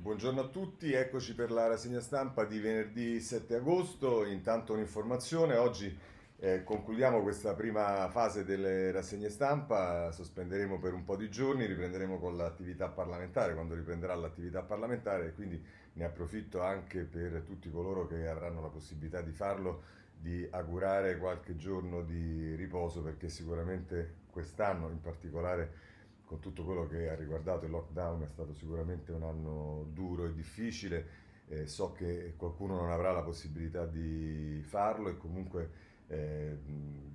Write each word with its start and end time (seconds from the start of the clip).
Buongiorno 0.00 0.42
a 0.42 0.46
tutti, 0.46 0.92
eccoci 0.92 1.34
per 1.34 1.50
la 1.50 1.66
rassegna 1.66 1.98
stampa 2.00 2.44
di 2.44 2.60
venerdì 2.60 3.20
7 3.20 3.56
agosto. 3.56 4.24
Intanto 4.24 4.72
un'informazione, 4.72 5.56
oggi 5.56 5.92
eh, 6.38 6.62
concludiamo 6.62 7.20
questa 7.20 7.54
prima 7.54 8.08
fase 8.08 8.44
delle 8.44 8.92
rassegne 8.92 9.28
stampa, 9.28 10.12
sospenderemo 10.12 10.78
per 10.78 10.92
un 10.92 11.02
po' 11.02 11.16
di 11.16 11.28
giorni, 11.28 11.66
riprenderemo 11.66 12.20
con 12.20 12.36
l'attività 12.36 12.86
parlamentare, 12.88 13.54
quando 13.54 13.74
riprenderà 13.74 14.14
l'attività 14.14 14.62
parlamentare, 14.62 15.34
quindi 15.34 15.60
ne 15.94 16.04
approfitto 16.04 16.62
anche 16.62 17.02
per 17.02 17.42
tutti 17.44 17.68
coloro 17.68 18.06
che 18.06 18.28
avranno 18.28 18.62
la 18.62 18.68
possibilità 18.68 19.20
di 19.20 19.32
farlo, 19.32 19.82
di 20.16 20.46
augurare 20.48 21.18
qualche 21.18 21.56
giorno 21.56 22.02
di 22.02 22.54
riposo 22.54 23.02
perché 23.02 23.28
sicuramente 23.28 24.14
quest'anno 24.30 24.90
in 24.90 25.00
particolare 25.00 25.87
con 26.28 26.40
tutto 26.40 26.62
quello 26.62 26.86
che 26.86 27.08
ha 27.08 27.14
riguardato 27.14 27.64
il 27.64 27.70
lockdown 27.70 28.22
è 28.22 28.26
stato 28.26 28.52
sicuramente 28.52 29.12
un 29.12 29.22
anno 29.22 29.88
duro 29.94 30.26
e 30.26 30.34
difficile. 30.34 31.26
Eh, 31.48 31.66
so 31.66 31.92
che 31.92 32.34
qualcuno 32.36 32.76
non 32.76 32.90
avrà 32.90 33.12
la 33.12 33.22
possibilità 33.22 33.86
di 33.86 34.62
farlo 34.66 35.08
e 35.08 35.16
comunque 35.16 35.70
eh, 36.08 36.58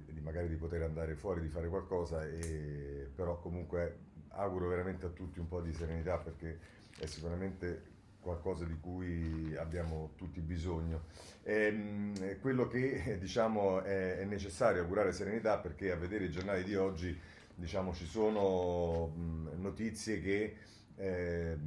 di 0.08 0.20
magari 0.20 0.50
di 0.50 0.56
poter 0.56 0.82
andare 0.82 1.14
fuori, 1.14 1.42
di 1.42 1.48
fare 1.48 1.68
qualcosa, 1.68 2.26
e, 2.26 3.08
però 3.14 3.40
comunque 3.40 3.98
auguro 4.30 4.68
veramente 4.68 5.06
a 5.06 5.10
tutti 5.10 5.38
un 5.38 5.48
po' 5.48 5.62
di 5.62 5.72
serenità 5.72 6.18
perché 6.18 6.58
è 6.98 7.06
sicuramente 7.06 7.92
qualcosa 8.20 8.66
di 8.66 8.80
cui 8.80 9.56
abbiamo 9.58 10.14
tutti 10.16 10.40
bisogno. 10.40 11.04
E, 11.44 11.66
ehm, 11.68 12.40
quello 12.40 12.68
che 12.68 13.20
diciamo 13.20 13.84
è, 13.84 14.18
è 14.18 14.26
necessario 14.26 14.82
augurare 14.82 15.12
serenità 15.12 15.60
perché 15.60 15.92
a 15.92 15.96
vedere 15.96 16.26
i 16.26 16.32
giornali 16.32 16.64
di 16.64 16.76
oggi 16.76 17.16
diciamo, 17.56 17.94
ci 17.94 18.06
sono 18.06 19.12
notizie 19.56 20.22
che 20.22 20.56
eh, 20.96 21.58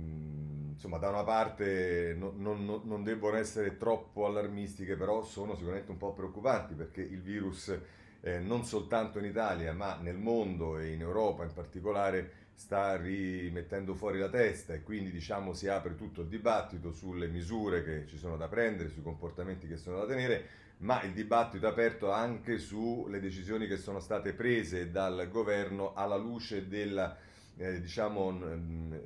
insomma, 0.73 0.99
da 0.99 1.09
una 1.09 1.25
parte 1.25 2.15
no, 2.17 2.33
non, 2.37 2.65
non, 2.65 2.83
non, 2.85 3.03
debbono 3.03 3.37
essere 3.37 3.77
troppo 3.77 4.27
allarmistiche, 4.27 4.97
però 4.97 5.25
sono 5.25 5.55
sicuramente 5.55 5.91
un 5.91 5.97
po' 5.97 6.13
preoccupanti 6.13 6.75
perché 6.75 7.01
il 7.01 7.21
virus 7.21 7.77
eh, 8.21 8.39
non 8.39 8.65
soltanto 8.65 9.19
in 9.19 9.25
Italia, 9.25 9.73
ma 9.73 9.97
nel 9.97 10.17
mondo 10.17 10.79
e 10.79 10.93
in 10.93 11.01
Europa 11.01 11.45
in 11.45 11.53
particolare 11.53 12.45
sta 12.55 12.97
rimettendo 12.97 13.95
fuori 13.95 14.19
la 14.19 14.31
testa 14.31 14.73
e 14.73 14.83
quindi 14.83 15.11
diciamo 15.11 15.53
si 15.53 15.69
apre 15.69 15.95
tutto 15.95 16.23
il 16.23 16.29
dibattito 16.29 16.91
sulle 16.91 17.29
misure 17.29 17.85
che 17.85 18.07
ci 18.07 18.17
sono 18.17 18.37
da 18.37 18.49
prendere, 18.49 18.89
sui 18.89 19.03
comportamenti 19.03 19.67
che 19.67 19.77
sono 19.77 19.99
da 19.99 20.07
tenere 20.07 20.65
ma 20.79 21.03
il 21.03 21.13
dibattito 21.13 21.67
è 21.67 21.71
aperto 21.71 22.11
anche 22.11 22.59
sulle 22.59 23.21
decisioni 23.21 23.67
che 23.67 23.77
sono 23.77 24.01
state 24.01 24.35
prese 24.35 24.91
dal 24.91 25.29
governo 25.31 25.95
alla 25.95 26.17
luce 26.17 26.69
della, 26.69 27.17
eh, 27.57 27.81
diciamo, 27.81 28.39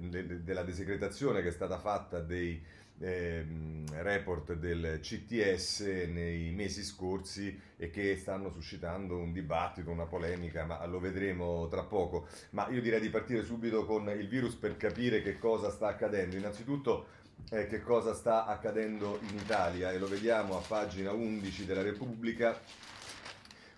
della 0.08 0.62
desecretazione 0.64 1.42
che 1.42 1.48
è 1.48 1.52
stata 1.52 1.78
fatta 1.78 2.20
dei 2.20 2.60
eh, 3.02 3.46
report 3.92 4.52
del 4.54 4.98
CTS 5.00 5.80
nei 6.08 6.50
mesi 6.50 6.82
scorsi 6.82 7.58
e 7.76 7.90
che 7.90 8.16
stanno 8.16 8.50
suscitando 8.50 9.16
un 9.16 9.32
dibattito, 9.32 9.90
una 9.90 10.04
polemica, 10.04 10.64
ma 10.64 10.84
lo 10.86 11.00
vedremo 11.00 11.66
tra 11.68 11.82
poco. 11.84 12.26
Ma 12.50 12.68
io 12.68 12.82
direi 12.82 13.00
di 13.00 13.08
partire 13.08 13.42
subito 13.42 13.86
con 13.86 14.08
il 14.10 14.28
virus 14.28 14.54
per 14.54 14.76
capire 14.76 15.22
che 15.22 15.38
cosa 15.38 15.70
sta 15.70 15.88
accadendo. 15.88 16.36
Innanzitutto 16.36 17.06
eh, 17.48 17.66
che 17.66 17.80
cosa 17.80 18.14
sta 18.14 18.46
accadendo 18.46 19.18
in 19.28 19.36
Italia? 19.36 19.90
E 19.90 19.98
lo 19.98 20.06
vediamo 20.08 20.56
a 20.56 20.62
pagina 20.66 21.12
11 21.12 21.64
della 21.64 21.82
Repubblica. 21.82 22.60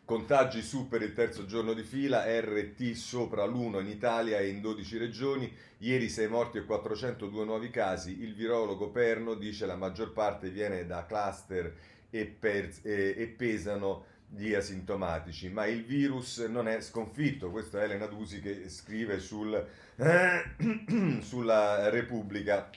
Contagi 0.05 0.63
su 0.63 0.89
per 0.89 1.01
il 1.03 1.15
terzo 1.15 1.47
giorno 1.47 1.73
di 1.73 1.85
fila, 1.85 2.25
RT 2.27 2.93
sopra 2.93 3.45
l'1 3.47 3.81
in 3.81 3.89
Italia 3.89 4.39
e 4.39 4.49
in 4.49 4.61
12 4.61 4.99
regioni, 4.99 5.51
ieri 5.79 6.09
6 6.09 6.29
morti 6.29 6.59
e 6.59 6.65
402 6.65 7.45
nuovi 7.45 7.71
casi, 7.71 8.23
il 8.23 8.35
virologo 8.35 8.91
Perno 8.91 9.35
dice 9.35 9.65
la 9.65 9.77
maggior 9.77 10.13
parte 10.13 10.51
viene 10.51 10.87
da 10.87 11.07
cluster 11.07 11.75
e, 12.11 12.27
per, 12.27 12.69
e, 12.83 13.15
e 13.17 13.27
pesano 13.29 14.05
gli 14.35 14.55
asintomatici, 14.55 15.51
ma 15.51 15.67
il 15.67 15.85
virus 15.85 16.39
non 16.39 16.67
è 16.67 16.81
sconfitto, 16.81 17.51
questo 17.51 17.79
è 17.79 17.85
Elena 17.85 18.07
Dusi 18.07 18.41
che 18.41 18.69
scrive 18.69 19.19
sul, 19.19 19.67
sulla 21.21 21.91
Repubblica 21.91 22.71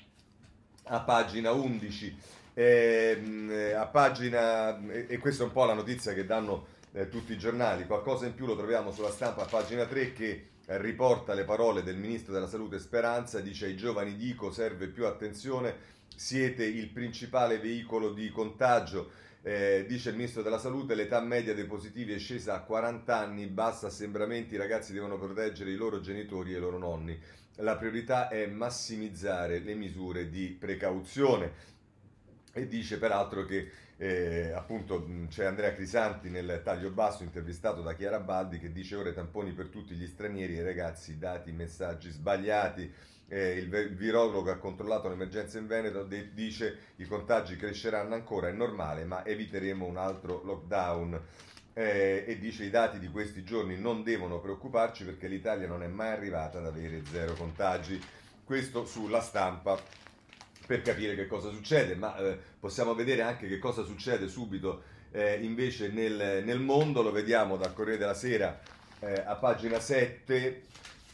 a 0.85 1.00
pagina 1.01 1.51
11. 1.51 2.18
Eh, 2.53 3.73
a 3.75 3.85
pagina, 3.88 4.79
e 4.90 5.18
questa 5.18 5.44
è 5.44 5.46
un 5.46 5.51
po' 5.51 5.66
la 5.66 5.73
notizia 5.73 6.13
che 6.13 6.25
danno 6.25 6.68
eh, 6.94 7.09
tutti 7.09 7.34
i 7.34 7.38
giornali, 7.38 7.85
qualcosa 7.85 8.25
in 8.25 8.34
più 8.34 8.46
lo 8.46 8.56
troviamo 8.56 8.91
sulla 8.91 9.12
stampa 9.12 9.44
a 9.44 9.46
pagina 9.46 9.85
3 9.85 10.13
che 10.13 10.47
eh, 10.66 10.81
riporta 10.81 11.34
le 11.34 11.44
parole 11.44 11.84
del 11.84 11.97
ministro 11.97 12.31
della 12.31 12.47
salute 12.47 12.79
Speranza, 12.79 13.41
dice 13.41 13.66
ai 13.66 13.75
giovani 13.75 14.16
dico 14.16 14.51
serve 14.51 14.88
più 14.88 15.06
attenzione, 15.06 15.75
siete 16.16 16.63
il 16.63 16.88
principale 16.90 17.59
veicolo 17.59 18.13
di 18.13 18.29
contagio. 18.31 19.23
Eh, 19.41 19.85
dice 19.88 20.09
il 20.09 20.16
ministro 20.16 20.41
della 20.41 20.57
salute, 20.57 20.96
l'età 20.96 21.19
media 21.19 21.53
dei 21.53 21.66
positivi 21.66 22.13
è 22.13 22.17
scesa 22.17 22.56
a 22.56 22.62
40 22.62 23.16
anni, 23.16 23.46
basta 23.46 23.88
assembramenti, 23.88 24.56
i 24.56 24.57
ragazzi 24.57 24.91
devono 24.91 25.19
proteggere 25.19 25.69
i 25.69 25.75
loro 25.75 26.00
genitori 26.00 26.53
e 26.53 26.57
i 26.57 26.59
loro 26.59 26.79
nonni 26.79 27.19
la 27.57 27.75
priorità 27.77 28.27
è 28.27 28.45
massimizzare 28.47 29.59
le 29.59 29.75
misure 29.75 30.29
di 30.29 30.55
precauzione. 30.57 31.73
E 32.51 32.67
dice 32.67 32.97
peraltro 32.97 33.45
che 33.45 33.69
eh, 33.97 34.51
appunto 34.51 35.07
c'è 35.29 35.45
Andrea 35.45 35.73
Crisanti 35.73 36.29
nel 36.29 36.61
taglio 36.63 36.89
basso 36.89 37.23
intervistato 37.23 37.81
da 37.81 37.95
Chiara 37.95 38.19
Baldi 38.19 38.59
che 38.59 38.71
dice 38.71 38.95
ora 38.95 39.11
tamponi 39.13 39.51
per 39.53 39.67
tutti 39.67 39.93
gli 39.93 40.05
stranieri 40.05 40.57
e 40.57 40.63
ragazzi 40.63 41.17
dati 41.17 41.51
messaggi 41.53 42.11
sbagliati 42.11 42.91
eh, 43.27 43.51
il, 43.53 43.73
il 43.73 43.95
virologo 43.95 44.51
ha 44.51 44.57
controllato 44.57 45.07
l'emergenza 45.07 45.57
in 45.57 45.67
Veneto 45.67 46.03
de- 46.03 46.33
dice 46.33 46.77
i 46.97 47.05
contagi 47.05 47.55
cresceranno 47.55 48.16
ancora 48.16 48.49
è 48.49 48.51
normale 48.51 49.05
ma 49.05 49.25
eviteremo 49.25 49.85
un 49.85 49.97
altro 49.97 50.43
lockdown 50.43 51.22
eh, 51.77 52.23
e 52.25 52.39
dice 52.39 52.63
i 52.63 52.69
dati 52.69 52.99
di 52.99 53.09
questi 53.09 53.43
giorni 53.43 53.77
non 53.77 54.01
devono 54.01 54.39
preoccuparci 54.39 55.03
perché 55.03 55.27
l'Italia 55.27 55.67
non 55.67 55.83
è 55.83 55.87
mai 55.87 56.11
arrivata 56.11 56.57
ad 56.57 56.65
avere 56.65 57.03
zero 57.11 57.33
contagi. 57.33 58.01
Questo 58.45 58.85
sulla 58.85 59.21
stampa 59.21 59.77
per 60.65 60.81
capire 60.81 61.15
che 61.15 61.27
cosa 61.27 61.49
succede, 61.49 61.95
ma 61.95 62.15
eh, 62.15 62.39
possiamo 62.59 62.95
vedere 62.95 63.21
anche 63.21 63.47
che 63.47 63.59
cosa 63.59 63.83
succede 63.83 64.27
subito 64.27 64.83
eh, 65.11 65.39
invece 65.41 65.89
nel, 65.89 66.43
nel, 66.43 66.59
mondo, 66.59 67.01
lo 67.01 67.11
vediamo 67.11 67.57
dal 67.57 67.73
Corriere 67.73 67.99
della 67.99 68.13
Sera 68.13 68.59
eh, 68.99 69.23
a 69.25 69.35
pagina 69.35 69.79
7 69.79 70.63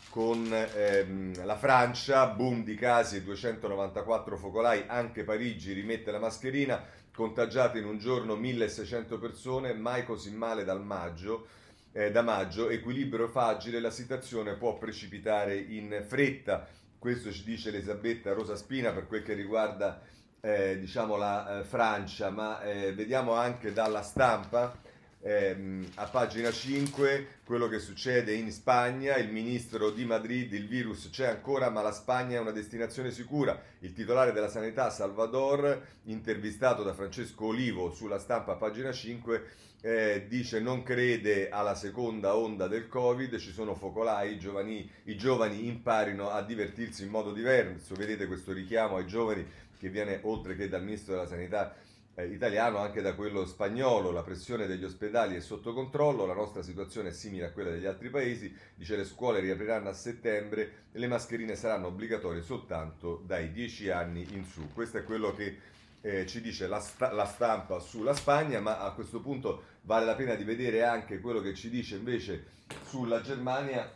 con 0.10 0.48
ehm, 0.52 1.46
la 1.46 1.56
Francia, 1.56 2.28
boom 2.28 2.64
di 2.64 2.76
casi, 2.76 3.24
294 3.24 4.38
focolai, 4.38 4.84
anche 4.86 5.24
Parigi 5.24 5.72
rimette 5.72 6.12
la 6.12 6.20
mascherina, 6.20 6.84
contagiate 7.14 7.80
in 7.80 7.86
un 7.86 7.98
giorno 7.98 8.36
1600 8.36 9.20
persone, 9.20 9.74
mai 9.74 10.06
così 10.06 10.32
male 10.32 10.64
dal 10.64 10.84
maggio, 10.84 11.48
eh, 11.92 12.12
da 12.12 12.22
maggio, 12.22 12.70
equilibrio 12.70 13.28
fragile, 13.28 13.80
la 13.80 13.92
situazione 13.92 14.56
può 14.56 14.78
precipitare 14.78 15.58
in 15.58 16.04
fretta. 16.08 16.68
Questo 16.98 17.32
ci 17.32 17.44
dice 17.44 17.70
Elisabetta 17.70 18.34
Rosa 18.34 18.56
Spina 18.56 18.92
per 18.92 19.08
quel 19.08 19.24
che 19.24 19.34
riguarda 19.34 20.02
eh, 20.40 20.80
diciamo 20.80 21.18
la 21.18 21.60
eh, 21.60 21.64
Francia, 21.64 22.30
ma 22.30 22.62
eh, 22.62 22.94
vediamo 22.94 23.34
anche 23.34 23.74
dalla 23.74 24.02
stampa 24.02 24.76
ehm, 25.22 25.88
a 25.96 26.06
pagina 26.08 26.52
5 26.52 27.40
quello 27.46 27.68
che 27.68 27.80
succede 27.80 28.34
in 28.34 28.52
Spagna, 28.52 29.18
il 29.18 29.32
ministro 29.32 29.92
di 29.92 30.06
Madrid, 30.06 30.52
il 30.54 30.68
virus 30.68 31.10
c'è 31.12 31.28
ancora 31.28 31.70
ma 31.70 31.82
la 31.82 31.92
Spagna 31.92 32.38
è 32.38 32.40
una 32.40 32.52
destinazione 32.52 33.12
sicura, 33.12 33.60
il 33.80 33.94
titolare 33.94 34.32
della 34.32 34.50
sanità 34.50 34.90
Salvador, 34.90 35.82
intervistato 36.04 36.84
da 36.84 36.94
Francesco 36.94 37.46
Olivo 37.46 37.92
sulla 37.92 38.20
stampa 38.20 38.54
a 38.54 38.56
pagina 38.56 38.92
5, 38.92 39.44
eh, 39.82 40.26
dice 40.30 40.60
non 40.60 40.84
crede 40.84 41.50
alla 41.50 41.76
seconda 41.76 42.36
onda 42.36 42.68
del 42.68 42.88
Covid, 42.88 43.38
ci 43.38 43.52
sono 43.52 43.76
focolai, 43.76 44.34
i 44.34 44.40
giovani, 44.40 44.90
i 45.06 45.18
giovani 45.18 45.68
imparino 45.68 46.30
a 46.30 46.42
divertirsi 46.42 47.04
in 47.04 47.10
modo 47.10 47.34
diverso, 47.34 47.96
vedete 47.96 48.28
questo 48.28 48.54
richiamo 48.54 48.98
ai 48.98 49.08
giovani 49.08 49.46
che 49.78 49.90
viene 49.90 50.20
oltre 50.24 50.56
che 50.56 50.70
dal 50.70 50.84
ministro 50.84 51.16
della 51.16 51.28
sanità 51.28 51.76
eh, 52.16 52.26
italiano 52.28 52.78
anche 52.78 53.02
da 53.02 53.14
quello 53.14 53.46
spagnolo, 53.46 54.12
la 54.12 54.24
pressione 54.24 54.68
degli 54.68 54.84
ospedali 54.84 55.36
è 55.36 55.40
sotto 55.40 55.74
controllo, 55.74 56.26
la 56.26 56.34
nostra 56.34 56.62
situazione 56.62 57.10
è 57.10 57.14
simile 57.14 57.46
a 57.46 57.52
quella 57.52 57.70
degli 57.70 57.86
altri 57.86 58.10
paesi, 58.10 58.54
dice 58.76 58.96
le 58.96 59.06
scuole 59.06 59.40
riapriranno 59.40 59.90
a 59.90 59.94
settembre 59.94 60.88
e 60.92 61.00
le 61.00 61.08
mascherine 61.08 61.56
saranno 61.56 61.88
obbligatorie 61.88 62.42
soltanto 62.42 63.24
dai 63.26 63.52
10 63.52 63.90
anni 63.90 64.28
in 64.32 64.46
su. 64.46 64.72
Questo 64.74 64.98
è 64.98 65.04
quello 65.04 65.34
che 65.34 65.70
eh, 66.02 66.26
ci 66.26 66.42
dice 66.42 66.68
la, 66.68 66.80
sta- 66.80 67.12
la, 67.12 67.26
stampa 67.26 67.80
sulla 67.80 68.14
Spagna, 68.14 68.60
ma 68.60 68.80
a 68.80 68.92
questo 68.92 69.22
punto 69.22 69.64
vale 69.84 70.06
la 70.06 70.16
pena 70.16 70.36
di 70.36 70.44
vedere 70.44 70.84
anche 70.84 71.20
quello 71.20 71.42
che 71.42 71.54
ci 71.54 71.70
dice 71.70 71.96
invece 71.96 72.46
sulla 72.88 73.22
Germania, 73.22 73.90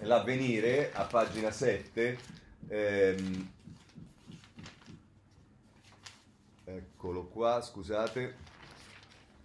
l'avvenire 0.00 0.92
a 0.92 1.04
pagina 1.04 1.50
7. 1.50 2.18
Ehm, 2.68 3.50
Eccolo 7.02 7.28
qua, 7.28 7.62
scusate. 7.62 8.34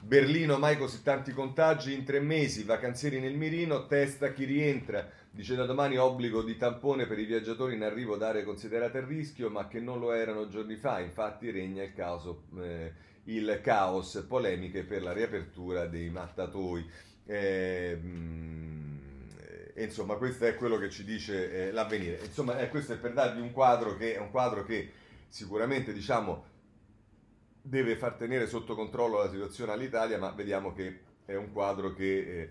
Berlino, 0.01 0.57
mai 0.57 0.77
così 0.77 1.01
tanti 1.01 1.31
contagi 1.31 1.93
in 1.93 2.03
tre 2.03 2.19
mesi, 2.19 2.63
vacanzieri 2.63 3.21
nel 3.21 3.37
mirino, 3.37 3.87
testa 3.87 4.33
chi 4.33 4.43
rientra. 4.43 5.09
Dice 5.31 5.55
da 5.55 5.65
domani 5.65 5.95
obbligo 5.95 6.43
di 6.43 6.57
tampone 6.57 7.07
per 7.07 7.17
i 7.17 7.23
viaggiatori 7.23 7.75
in 7.75 7.83
arrivo 7.83 8.17
da 8.17 8.27
aree 8.27 8.43
considerate 8.43 8.97
a 8.97 9.05
rischio, 9.05 9.49
ma 9.49 9.69
che 9.69 9.79
non 9.79 10.01
lo 10.01 10.11
erano 10.11 10.49
giorni 10.49 10.75
fa. 10.75 10.99
Infatti 10.99 11.49
regna 11.49 11.81
il, 11.81 11.93
caso, 11.93 12.43
eh, 12.57 12.91
il 13.23 13.61
caos, 13.63 14.25
polemiche 14.27 14.83
per 14.83 15.01
la 15.01 15.13
riapertura 15.13 15.85
dei 15.85 16.09
mattatoi. 16.09 16.85
Eh, 17.25 17.99
e 19.73 19.81
insomma, 19.81 20.15
questo 20.15 20.45
è 20.45 20.55
quello 20.55 20.77
che 20.77 20.89
ci 20.89 21.05
dice 21.05 21.67
eh, 21.67 21.71
l'avvenire. 21.71 22.19
Insomma, 22.21 22.59
eh, 22.59 22.67
questo 22.67 22.91
è 22.91 22.97
per 22.97 23.13
darvi 23.13 23.39
un 23.39 23.53
quadro 23.53 23.95
che 23.95 24.17
un 24.19 24.29
quadro 24.29 24.65
che 24.65 24.91
sicuramente 25.29 25.93
diciamo 25.93 26.54
deve 27.67 27.95
far 27.95 28.13
tenere 28.13 28.45
sotto 28.45 28.75
controllo 28.75 29.17
la 29.17 29.29
situazione 29.29 29.71
all'Italia, 29.71 30.19
ma 30.19 30.29
vediamo 30.31 30.71
che 30.73 31.00
è 31.25 31.35
un 31.35 31.51
quadro 31.51 31.94
che 31.94 32.19
eh, 32.19 32.50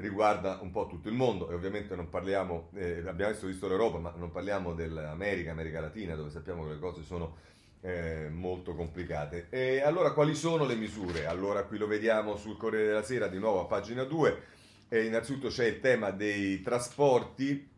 riguarda 0.00 0.58
un 0.62 0.70
po' 0.70 0.86
tutto 0.86 1.08
il 1.08 1.14
mondo 1.14 1.50
e 1.50 1.54
ovviamente 1.54 1.96
non 1.96 2.08
parliamo, 2.08 2.70
eh, 2.74 2.98
abbiamo 2.98 3.30
adesso 3.30 3.46
visto 3.48 3.66
l'Europa, 3.66 3.98
ma 3.98 4.14
non 4.16 4.30
parliamo 4.30 4.72
dell'America, 4.72 5.50
America 5.50 5.80
Latina, 5.80 6.14
dove 6.14 6.30
sappiamo 6.30 6.64
che 6.64 6.74
le 6.74 6.78
cose 6.78 7.02
sono 7.02 7.36
eh, 7.80 8.28
molto 8.30 8.74
complicate. 8.76 9.48
E 9.50 9.80
allora 9.80 10.12
quali 10.12 10.36
sono 10.36 10.64
le 10.64 10.76
misure? 10.76 11.26
Allora 11.26 11.64
qui 11.64 11.76
lo 11.76 11.88
vediamo 11.88 12.36
sul 12.36 12.56
Corriere 12.56 12.86
della 12.86 13.02
Sera, 13.02 13.26
di 13.26 13.38
nuovo 13.38 13.62
a 13.62 13.66
pagina 13.66 14.04
2 14.04 14.42
e 14.88 15.04
innanzitutto 15.04 15.48
c'è 15.48 15.66
il 15.66 15.80
tema 15.80 16.10
dei 16.10 16.62
trasporti 16.62 17.68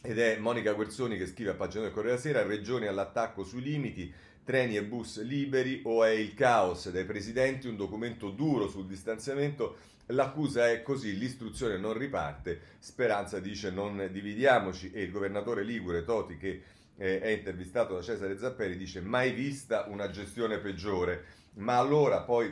ed 0.00 0.18
è 0.18 0.38
Monica 0.38 0.72
Guerzoni 0.72 1.18
che 1.18 1.26
scrive 1.26 1.50
a 1.50 1.54
pagina 1.54 1.82
del 1.82 1.92
Corriere 1.92 2.16
della 2.16 2.38
Sera, 2.38 2.46
regioni 2.46 2.86
all'attacco 2.86 3.42
sui 3.42 3.62
limiti, 3.62 4.12
treni 4.48 4.78
e 4.78 4.82
bus 4.82 5.22
liberi 5.22 5.82
o 5.84 6.02
è 6.04 6.08
il 6.08 6.32
caos 6.32 6.88
dai 6.88 7.04
presidenti, 7.04 7.68
un 7.68 7.76
documento 7.76 8.30
duro 8.30 8.66
sul 8.66 8.86
distanziamento, 8.86 9.76
l'accusa 10.06 10.70
è 10.70 10.80
così, 10.80 11.18
l'istruzione 11.18 11.76
non 11.76 11.92
riparte, 11.92 12.58
Speranza 12.78 13.40
dice 13.40 13.70
non 13.70 14.08
dividiamoci 14.10 14.90
e 14.90 15.02
il 15.02 15.10
governatore 15.10 15.64
Ligure 15.64 16.02
Toti 16.02 16.38
che 16.38 16.62
eh, 16.96 17.20
è 17.20 17.28
intervistato 17.28 17.92
da 17.92 18.00
Cesare 18.00 18.38
Zapperi 18.38 18.78
dice 18.78 19.02
mai 19.02 19.32
vista 19.32 19.84
una 19.86 20.08
gestione 20.08 20.56
peggiore, 20.56 21.24
ma 21.56 21.76
allora 21.76 22.22
poi 22.22 22.50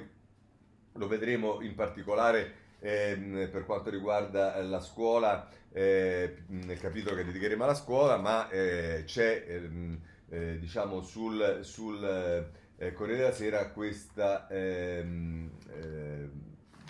lo 0.92 1.08
vedremo 1.08 1.62
in 1.62 1.74
particolare 1.74 2.64
eh, 2.80 3.48
per 3.50 3.64
quanto 3.64 3.88
riguarda 3.88 4.62
la 4.62 4.82
scuola, 4.82 5.48
eh, 5.72 6.42
nel 6.48 6.78
capitolo 6.78 7.16
che 7.16 7.24
dedicheremo 7.24 7.64
alla 7.64 7.72
scuola, 7.72 8.18
ma 8.18 8.50
eh, 8.50 9.04
c'è 9.06 9.46
ehm, 9.48 9.98
eh, 10.28 10.58
diciamo 10.58 11.00
sul, 11.02 11.60
sul 11.62 12.02
eh, 12.76 12.92
Corriere 12.92 13.22
della 13.22 13.32
Sera 13.32 13.70
questa 13.70 14.46
ehm, 14.48 15.50
eh, 15.72 16.28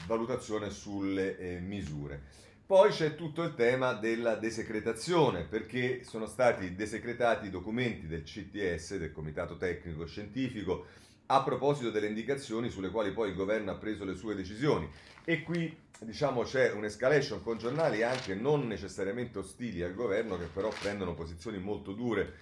valutazione 0.07 0.71
sulle 0.71 1.61
misure. 1.61 2.45
Poi 2.67 2.91
c'è 2.91 3.15
tutto 3.15 3.45
il 3.45 3.55
tema 3.55 3.93
della 3.93 4.35
desecretazione, 4.35 5.45
perché 5.45 6.03
sono 6.03 6.27
stati 6.27 6.75
desecretati 6.75 7.47
i 7.47 7.51
documenti 7.51 8.09
del 8.09 8.25
CTS, 8.25 8.97
del 8.97 9.13
Comitato 9.13 9.57
Tecnico 9.57 10.05
Scientifico, 10.05 10.87
a 11.27 11.45
proposito 11.45 11.91
delle 11.91 12.09
indicazioni 12.09 12.69
sulle 12.69 12.91
quali 12.91 13.13
poi 13.13 13.29
il 13.29 13.37
governo 13.37 13.71
ha 13.71 13.77
preso 13.77 14.05
le 14.05 14.17
sue 14.17 14.35
decisioni. 14.35 14.89
E 15.25 15.45
qui 15.45 15.77
diciamo 16.01 16.43
c'è 16.43 16.73
un'escalation 16.73 17.43
con 17.43 17.57
giornali 17.57 18.03
anche 18.03 18.35
non 18.35 18.67
necessariamente 18.67 19.39
ostili 19.39 19.83
al 19.83 19.95
governo 19.95 20.37
che 20.37 20.45
però 20.45 20.69
prendono 20.69 21.15
posizioni 21.15 21.59
molto 21.59 21.93
dure 21.93 22.35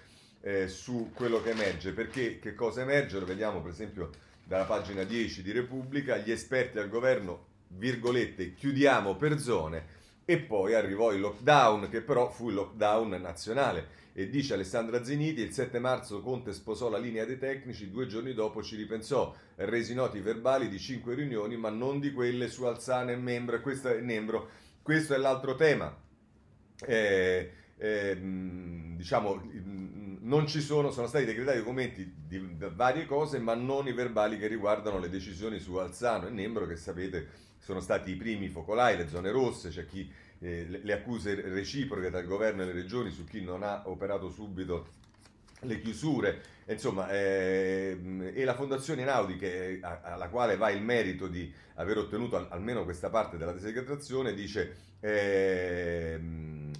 eh, 0.44 0.68
su 0.68 1.10
quello 1.14 1.42
che 1.42 1.50
emerge, 1.50 1.92
perché 1.92 2.38
che 2.38 2.54
cosa 2.54 2.82
emerge? 2.82 3.18
Lo 3.18 3.24
vediamo 3.24 3.62
per 3.62 3.70
esempio 3.70 4.10
dalla 4.44 4.64
pagina 4.64 5.02
10 5.02 5.42
di 5.42 5.52
Repubblica, 5.52 6.18
gli 6.18 6.30
esperti 6.30 6.78
al 6.78 6.90
governo, 6.90 7.46
virgolette, 7.68 8.52
chiudiamo 8.52 9.16
per 9.16 9.40
zone 9.40 10.02
e 10.26 10.38
poi 10.38 10.74
arrivò 10.74 11.12
il 11.12 11.20
lockdown 11.20 11.88
che 11.88 12.02
però 12.02 12.30
fu 12.30 12.48
il 12.50 12.56
lockdown 12.56 13.08
nazionale 13.20 14.02
e 14.12 14.28
dice 14.28 14.52
Alessandra 14.54 15.02
Zeniti, 15.02 15.40
il 15.40 15.50
7 15.50 15.78
marzo 15.78 16.20
Conte 16.20 16.52
sposò 16.52 16.90
la 16.90 16.98
linea 16.98 17.24
dei 17.24 17.38
tecnici, 17.38 17.90
due 17.90 18.06
giorni 18.06 18.34
dopo 18.34 18.62
ci 18.62 18.76
ripensò, 18.76 19.34
resi 19.56 19.94
noti 19.94 20.20
verbali 20.20 20.68
di 20.68 20.78
cinque 20.78 21.14
riunioni, 21.14 21.56
ma 21.56 21.70
non 21.70 21.98
di 21.98 22.12
quelle 22.12 22.48
su 22.48 22.64
Alzana 22.64 23.10
e 23.10 23.16
Membro. 23.16 23.60
Questo 23.60 23.88
è, 23.88 24.00
Membro. 24.00 24.48
Questo 24.82 25.14
è 25.14 25.16
l'altro 25.16 25.56
tema. 25.56 25.92
Eh, 26.86 27.50
eh, 27.76 28.18
diciamo, 28.96 29.50
non 30.24 30.46
ci 30.46 30.60
sono, 30.60 30.90
sono 30.90 31.06
stati 31.06 31.24
decretati 31.24 31.58
documenti 31.58 32.14
di 32.26 32.56
varie 32.74 33.06
cose, 33.06 33.38
ma 33.38 33.54
non 33.54 33.86
i 33.88 33.92
verbali 33.92 34.38
che 34.38 34.46
riguardano 34.46 34.98
le 34.98 35.08
decisioni 35.08 35.58
su 35.58 35.74
Alzano 35.76 36.26
e 36.26 36.30
Nembro, 36.30 36.66
che 36.66 36.76
sapete 36.76 37.28
sono 37.58 37.80
stati 37.80 38.10
i 38.10 38.16
primi 38.16 38.48
focolai, 38.48 38.96
le 38.96 39.08
zone 39.08 39.30
rosse, 39.30 39.70
c'è 39.70 39.86
chi 39.86 40.10
eh, 40.40 40.80
le, 40.82 40.92
accuse 40.92 41.34
reciproche 41.34 42.10
dal 42.10 42.26
governo 42.26 42.62
e 42.62 42.66
le 42.66 42.72
regioni 42.72 43.10
su 43.10 43.24
chi 43.24 43.42
non 43.42 43.62
ha 43.62 43.82
operato 43.86 44.30
subito 44.30 45.02
le 45.60 45.80
chiusure, 45.80 46.42
insomma, 46.66 47.10
eh, 47.10 48.32
e 48.34 48.44
la 48.44 48.54
Fondazione 48.54 49.04
Naudi, 49.04 49.36
che, 49.36 49.78
a, 49.82 50.00
alla 50.02 50.28
quale 50.28 50.56
va 50.56 50.70
il 50.70 50.82
merito 50.82 51.26
di 51.26 51.52
aver 51.74 51.98
ottenuto 51.98 52.36
al, 52.36 52.48
almeno 52.50 52.84
questa 52.84 53.08
parte 53.08 53.36
della 53.36 53.52
desecretazione, 53.52 54.34
dice 54.34 54.92
eh, 55.00 56.18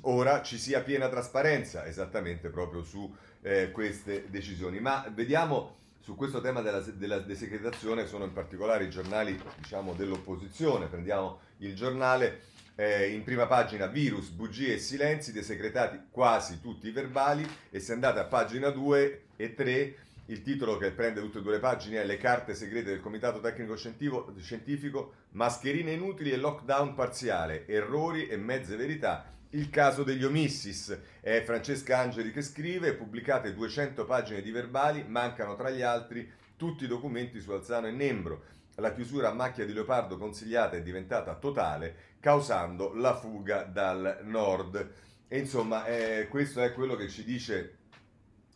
ora 0.02 0.42
ci 0.42 0.58
sia 0.58 0.80
piena 0.80 1.08
trasparenza 1.08 1.86
esattamente 1.86 2.48
proprio 2.48 2.82
su 2.82 3.14
eh, 3.44 3.70
queste 3.70 4.24
decisioni. 4.28 4.80
Ma 4.80 5.06
vediamo 5.12 5.76
su 6.00 6.14
questo 6.16 6.40
tema 6.40 6.60
della, 6.60 6.80
della 6.80 7.18
desecretazione, 7.18 8.06
sono 8.06 8.24
in 8.24 8.32
particolare 8.32 8.84
i 8.84 8.90
giornali 8.90 9.40
diciamo, 9.56 9.94
dell'opposizione, 9.94 10.86
prendiamo 10.86 11.40
il 11.58 11.74
giornale 11.74 12.52
eh, 12.74 13.08
in 13.10 13.22
prima 13.22 13.46
pagina 13.46 13.86
virus, 13.86 14.28
bugie 14.28 14.74
e 14.74 14.78
silenzi, 14.78 15.32
desecretati 15.32 15.98
quasi 16.10 16.60
tutti 16.60 16.88
i 16.88 16.92
verbali 16.92 17.46
e 17.70 17.80
se 17.80 17.92
andate 17.92 18.18
a 18.18 18.24
pagina 18.24 18.70
2 18.70 19.22
e 19.36 19.54
3 19.54 19.96
il 20.26 20.42
titolo 20.42 20.78
che 20.78 20.90
prende 20.90 21.20
tutte 21.20 21.38
e 21.38 21.42
due 21.42 21.52
le 21.52 21.58
pagine 21.58 22.00
è 22.00 22.04
Le 22.04 22.16
carte 22.16 22.54
segrete 22.54 22.90
del 22.90 23.00
Comitato 23.00 23.40
Tecnico 23.40 23.76
Scientifico, 23.76 25.12
mascherine 25.32 25.92
inutili 25.92 26.30
e 26.30 26.38
lockdown 26.38 26.94
parziale, 26.94 27.66
errori 27.66 28.28
e 28.28 28.38
mezze 28.38 28.76
verità, 28.76 29.30
il 29.54 29.70
caso 29.70 30.02
degli 30.02 30.24
omissis. 30.24 30.96
È 31.20 31.42
Francesca 31.42 31.98
Angeli 31.98 32.32
che 32.32 32.42
scrive, 32.42 32.94
pubblicate 32.94 33.54
200 33.54 34.04
pagine 34.04 34.42
di 34.42 34.50
verbali, 34.50 35.04
mancano 35.06 35.56
tra 35.56 35.70
gli 35.70 35.82
altri 35.82 36.30
tutti 36.56 36.84
i 36.84 36.88
documenti 36.88 37.40
su 37.40 37.50
Alzano 37.50 37.86
e 37.86 37.92
Nembro. 37.92 38.52
La 38.76 38.92
chiusura 38.92 39.28
a 39.28 39.34
macchia 39.34 39.64
di 39.64 39.72
leopardo 39.72 40.16
consigliata 40.16 40.76
è 40.76 40.82
diventata 40.82 41.34
totale, 41.36 41.94
causando 42.20 42.92
la 42.94 43.14
fuga 43.14 43.62
dal 43.62 44.20
nord. 44.22 44.92
E 45.28 45.38
insomma, 45.38 45.86
eh, 45.86 46.26
questo 46.28 46.60
è 46.60 46.72
quello 46.72 46.96
che 46.96 47.08
ci 47.08 47.24
dice 47.24 47.76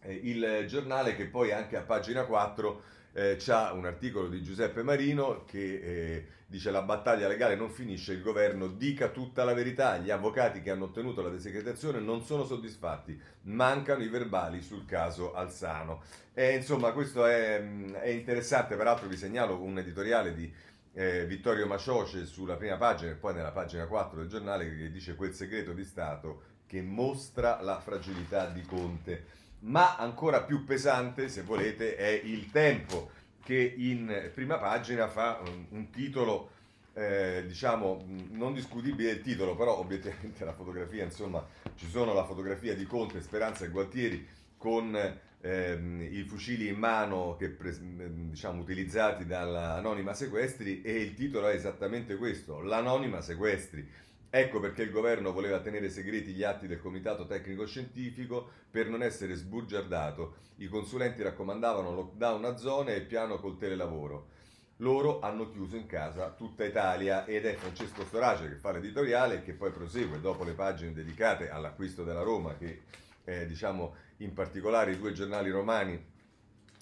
eh, 0.03 0.12
il 0.12 0.65
giornale 0.67 1.15
che 1.15 1.27
poi 1.27 1.53
anche 1.53 1.77
a 1.77 1.83
pagina 1.83 2.25
4 2.25 2.83
eh, 3.18 3.37
c'ha 3.37 3.72
un 3.72 3.84
articolo 3.84 4.28
di 4.28 4.44
Giuseppe 4.44 4.84
Marino 4.84 5.44
che 5.44 5.80
eh, 5.80 6.26
dice 6.46 6.70
la 6.70 6.82
battaglia 6.82 7.26
legale 7.26 7.56
non 7.56 7.68
finisce, 7.68 8.12
il 8.12 8.22
governo 8.22 8.68
dica 8.68 9.08
tutta 9.08 9.42
la 9.42 9.54
verità, 9.54 9.98
gli 9.98 10.10
avvocati 10.10 10.62
che 10.62 10.70
hanno 10.70 10.84
ottenuto 10.84 11.20
la 11.20 11.28
desecretazione 11.28 11.98
non 11.98 12.22
sono 12.22 12.44
soddisfatti, 12.44 13.20
mancano 13.42 14.04
i 14.04 14.08
verbali 14.08 14.62
sul 14.62 14.84
caso 14.84 15.34
Alzano. 15.34 16.02
E, 16.32 16.54
insomma 16.54 16.92
questo 16.92 17.26
è, 17.26 17.60
mm, 17.60 17.94
è, 17.94 18.08
interessante, 18.08 18.76
peraltro 18.76 19.08
vi 19.08 19.16
segnalo 19.16 19.60
un 19.60 19.78
editoriale 19.78 20.32
di 20.32 20.52
eh, 20.92 21.26
Vittorio 21.26 21.66
Macioce 21.66 22.25
sulla 22.25 22.54
prima 22.54 22.76
pagina 22.76 23.10
e 23.10 23.16
poi 23.16 23.34
nella 23.34 23.50
pagina 23.50 23.87
4 23.87 24.20
del 24.20 24.28
giornale 24.28 24.76
che 24.76 24.92
dice 24.92 25.16
quel 25.16 25.34
segreto 25.34 25.72
di 25.72 25.84
Stato 25.84 26.42
che 26.68 26.82
mostra 26.82 27.60
la 27.62 27.80
fragilità 27.80 28.46
di 28.46 28.62
Conte. 28.62 29.37
Ma 29.61 29.97
ancora 29.97 30.43
più 30.43 30.65
pesante, 30.65 31.29
se 31.29 31.43
volete, 31.43 31.97
è 31.97 32.09
il 32.09 32.50
tempo 32.50 33.11
che 33.43 33.75
in 33.77 34.31
prima 34.35 34.59
pagina 34.59 35.09
fa 35.09 35.41
un, 35.45 35.65
un 35.71 35.91
titolo, 35.91 36.50
eh, 36.95 37.45
diciamo, 37.47 38.05
non 38.31 38.53
discutibile 38.53 39.12
il 39.12 39.23
titolo, 39.23 39.57
però 39.57 39.79
obiettivamente 39.79 40.45
la 40.47 40.53
fotografia, 40.53 41.03
insomma, 41.03 41.45
ci 41.75 41.88
sono 41.88 42.12
la 42.12 42.25
fotografia 42.25 42.75
di 42.75 42.85
Conte, 42.85 43.21
Speranza 43.21 43.65
e 43.65 43.69
Gualtieri 43.69 44.27
con 44.57 44.95
ehm, 45.41 46.09
i 46.11 46.23
fucili 46.25 46.69
in 46.69 46.77
mano 46.77 47.37
che, 47.37 47.57
diciamo, 47.57 48.61
utilizzati 48.61 49.27
dall'Anonima 49.27 50.15
Sequestri 50.15 50.83
e 50.83 51.00
il 51.00 51.15
titolo 51.15 51.49
è 51.49 51.55
esattamente 51.55 52.17
questo, 52.17 52.61
l'Anonima 52.61 53.21
Sequestri 53.21 53.88
Ecco 54.30 54.61
perché 54.61 54.82
il 54.82 54.90
governo 54.90 55.32
voleva 55.32 55.61
tenere 55.61 55.88
segreti 55.88 56.32
gli 56.32 56.42
atti 56.42 56.66
del 56.66 56.80
comitato 56.80 57.25
tecnico 57.26 57.66
scientifico 57.66 58.50
per 58.70 58.88
non 58.88 59.02
essere 59.02 59.35
sbugiardato. 59.35 60.37
I 60.56 60.68
consulenti 60.68 61.23
raccomandavano 61.23 61.94
lockdown 61.94 62.44
a 62.44 62.56
zone 62.56 62.94
e 62.94 63.00
piano 63.02 63.38
col 63.38 63.56
telelavoro. 63.56 64.37
Loro 64.80 65.20
hanno 65.20 65.50
chiuso 65.50 65.76
in 65.76 65.87
casa 65.87 66.30
tutta 66.30 66.64
Italia 66.64 67.25
ed 67.25 67.47
è 67.47 67.54
Francesco 67.54 68.04
Storace 68.04 68.49
che 68.49 68.56
fa 68.56 68.70
l'editoriale 68.70 69.37
e 69.37 69.42
che 69.42 69.54
poi 69.54 69.70
prosegue 69.70 70.20
dopo 70.20 70.44
le 70.44 70.52
pagine 70.52 70.92
dedicate 70.92 71.49
all'acquisto 71.49 72.04
della 72.04 72.23
Roma 72.23 72.54
che 72.56 72.82
eh, 73.25 73.47
diciamo 73.47 73.94
in 74.18 74.35
particolare 74.35 74.92
i 74.92 74.99
due 74.99 75.12
giornali 75.12 75.50
romani, 75.50 76.00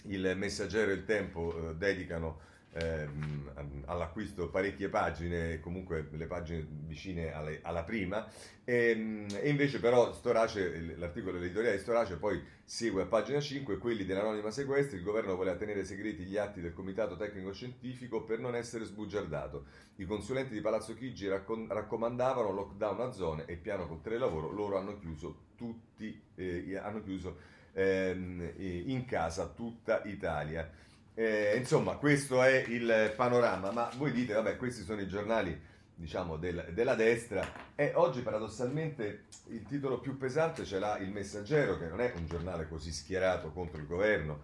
il 0.03 0.35
Messaggero 0.37 0.91
e 0.91 0.95
il 0.95 1.05
Tempo, 1.05 1.71
eh, 1.71 1.75
dedicano 1.77 2.41
ehm, 2.77 3.83
all'acquisto 3.87 4.49
parecchie 4.49 4.89
pagine, 4.89 5.61
comunque 5.61 6.09
le 6.11 6.27
pagine 6.27 6.67
vicine 6.87 7.33
alle, 7.33 7.61
alla 7.63 7.83
prima, 7.85 8.29
e, 8.65 8.91
ehm, 8.91 9.27
e, 9.41 9.49
invece 9.49 9.81
però 9.81 10.13
Storace, 10.13 10.95
l'articolo 10.97 11.33
dell'editoriale 11.33 11.77
di 11.77 11.83
Storace 11.83 12.17
poi 12.17 12.43
segue 12.65 13.03
a 13.03 13.07
pagina 13.07 13.41
5 13.41 13.79
quelli 13.79 14.05
dell'anonima 14.05 14.51
sequestri, 14.51 14.99
il 14.99 15.05
governo 15.05 15.37
voleva 15.37 15.57
tenere 15.57 15.85
segreti 15.85 16.25
gli 16.25 16.37
atti 16.37 16.61
del 16.61 16.75
comitato 16.75 17.17
tecnico 17.17 17.53
scientifico 17.53 18.25
per 18.25 18.39
non 18.39 18.55
essere 18.55 18.85
sbugiardato. 18.85 19.65
I 19.97 20.05
consulenti 20.05 20.53
di 20.53 20.61
Palazzo 20.61 20.95
Chigi 20.95 21.29
raccom- 21.29 21.71
raccomandavano 21.71 22.51
lockdown 22.51 23.01
a 23.01 23.13
zone 23.13 23.45
e 23.47 23.57
piano 23.57 23.87
con 23.87 24.03
telelavoro, 24.03 24.51
loro 24.51 24.77
hanno 24.79 24.99
chiuso 24.99 25.45
tutti, 25.57 26.21
eh, 26.35 26.77
hanno 26.77 27.03
chiuso 27.03 27.55
ehm, 27.73 28.53
in 28.57 29.05
casa 29.05 29.47
tutta 29.47 30.03
Italia. 30.05 30.71
Eh, 31.19 31.57
insomma, 31.57 31.95
questo 31.97 32.43
è 32.43 32.63
il 32.69 33.15
panorama, 33.17 33.71
ma 33.71 33.91
voi 33.97 34.13
dite, 34.13 34.35
vabbè, 34.35 34.59
questi 34.59 34.83
sono 34.83 35.01
i 35.01 35.09
giornali, 35.09 35.59
diciamo, 35.95 36.37
del, 36.37 36.73
della 36.75 36.95
destra 36.95 37.75
e 37.75 37.93
oggi 37.95 38.21
paradossalmente 38.21 39.25
il 39.47 39.63
titolo 39.63 39.99
più 39.99 40.19
pesante 40.19 40.67
ce 40.67 40.79
l'ha 40.79 40.99
il 40.99 41.11
Messaggero, 41.11 41.79
che 41.79 41.87
non 41.87 42.03
è 42.03 42.13
un 42.15 42.27
giornale 42.27 42.69
così 42.69 42.93
schierato 42.93 43.51
contro 43.51 43.81
il 43.81 43.87
governo 43.87 44.43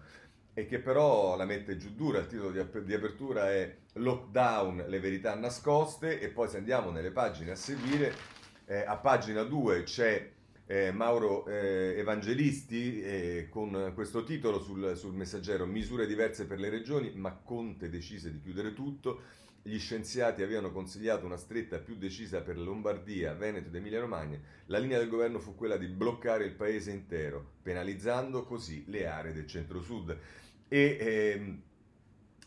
e 0.55 0.65
che 0.65 0.79
però 0.79 1.35
la 1.35 1.45
mette 1.45 1.77
giù 1.77 1.93
dura, 1.93 2.17
il 2.17 2.27
titolo 2.27 2.49
di, 2.49 2.57
ap- 2.57 2.79
di 2.79 2.93
apertura 2.95 3.51
è 3.51 3.75
Lockdown, 3.93 4.85
le 4.87 4.99
verità 4.99 5.35
nascoste 5.35 6.19
e 6.19 6.29
poi 6.29 6.49
se 6.49 6.57
andiamo 6.57 6.89
nelle 6.89 7.11
pagine 7.11 7.51
a 7.51 7.55
seguire, 7.55 8.15
eh, 8.65 8.83
a 8.83 8.97
pagina 8.97 9.43
2 9.43 9.83
c'è 9.83 10.31
eh, 10.65 10.91
Mauro 10.91 11.45
eh, 11.47 11.95
Evangelisti 11.97 13.01
eh, 13.01 13.47
con 13.49 13.91
questo 13.93 14.23
titolo 14.23 14.59
sul, 14.61 14.95
sul, 14.95 15.13
messaggero 15.13 15.65
Misure 15.65 16.07
diverse 16.07 16.45
per 16.45 16.59
le 16.59 16.69
regioni, 16.69 17.11
ma 17.15 17.33
Conte 17.33 17.89
decise 17.89 18.31
di 18.31 18.41
chiudere 18.41 18.73
tutto. 18.73 19.41
Gli 19.65 19.79
scienziati 19.79 20.41
avevano 20.41 20.71
consigliato 20.71 21.25
una 21.25 21.37
stretta 21.37 21.79
più 21.79 21.95
decisa 21.95 22.41
per 22.41 22.57
Lombardia, 22.57 23.33
Veneto 23.33 23.69
ed 23.69 23.75
Emilia 23.75 24.01
Romagna. 24.01 24.37
La 24.65 24.77
linea 24.77 24.97
del 24.97 25.07
governo 25.07 25.39
fu 25.39 25.55
quella 25.55 25.77
di 25.77 25.87
bloccare 25.87 26.43
il 26.43 26.53
paese 26.53 26.91
intero, 26.91 27.53
penalizzando 27.61 28.43
così 28.43 28.83
le 28.87 29.05
aree 29.05 29.31
del 29.31 29.47
centro-sud. 29.47 30.17
E 30.67 30.97
ehm, 30.99 31.61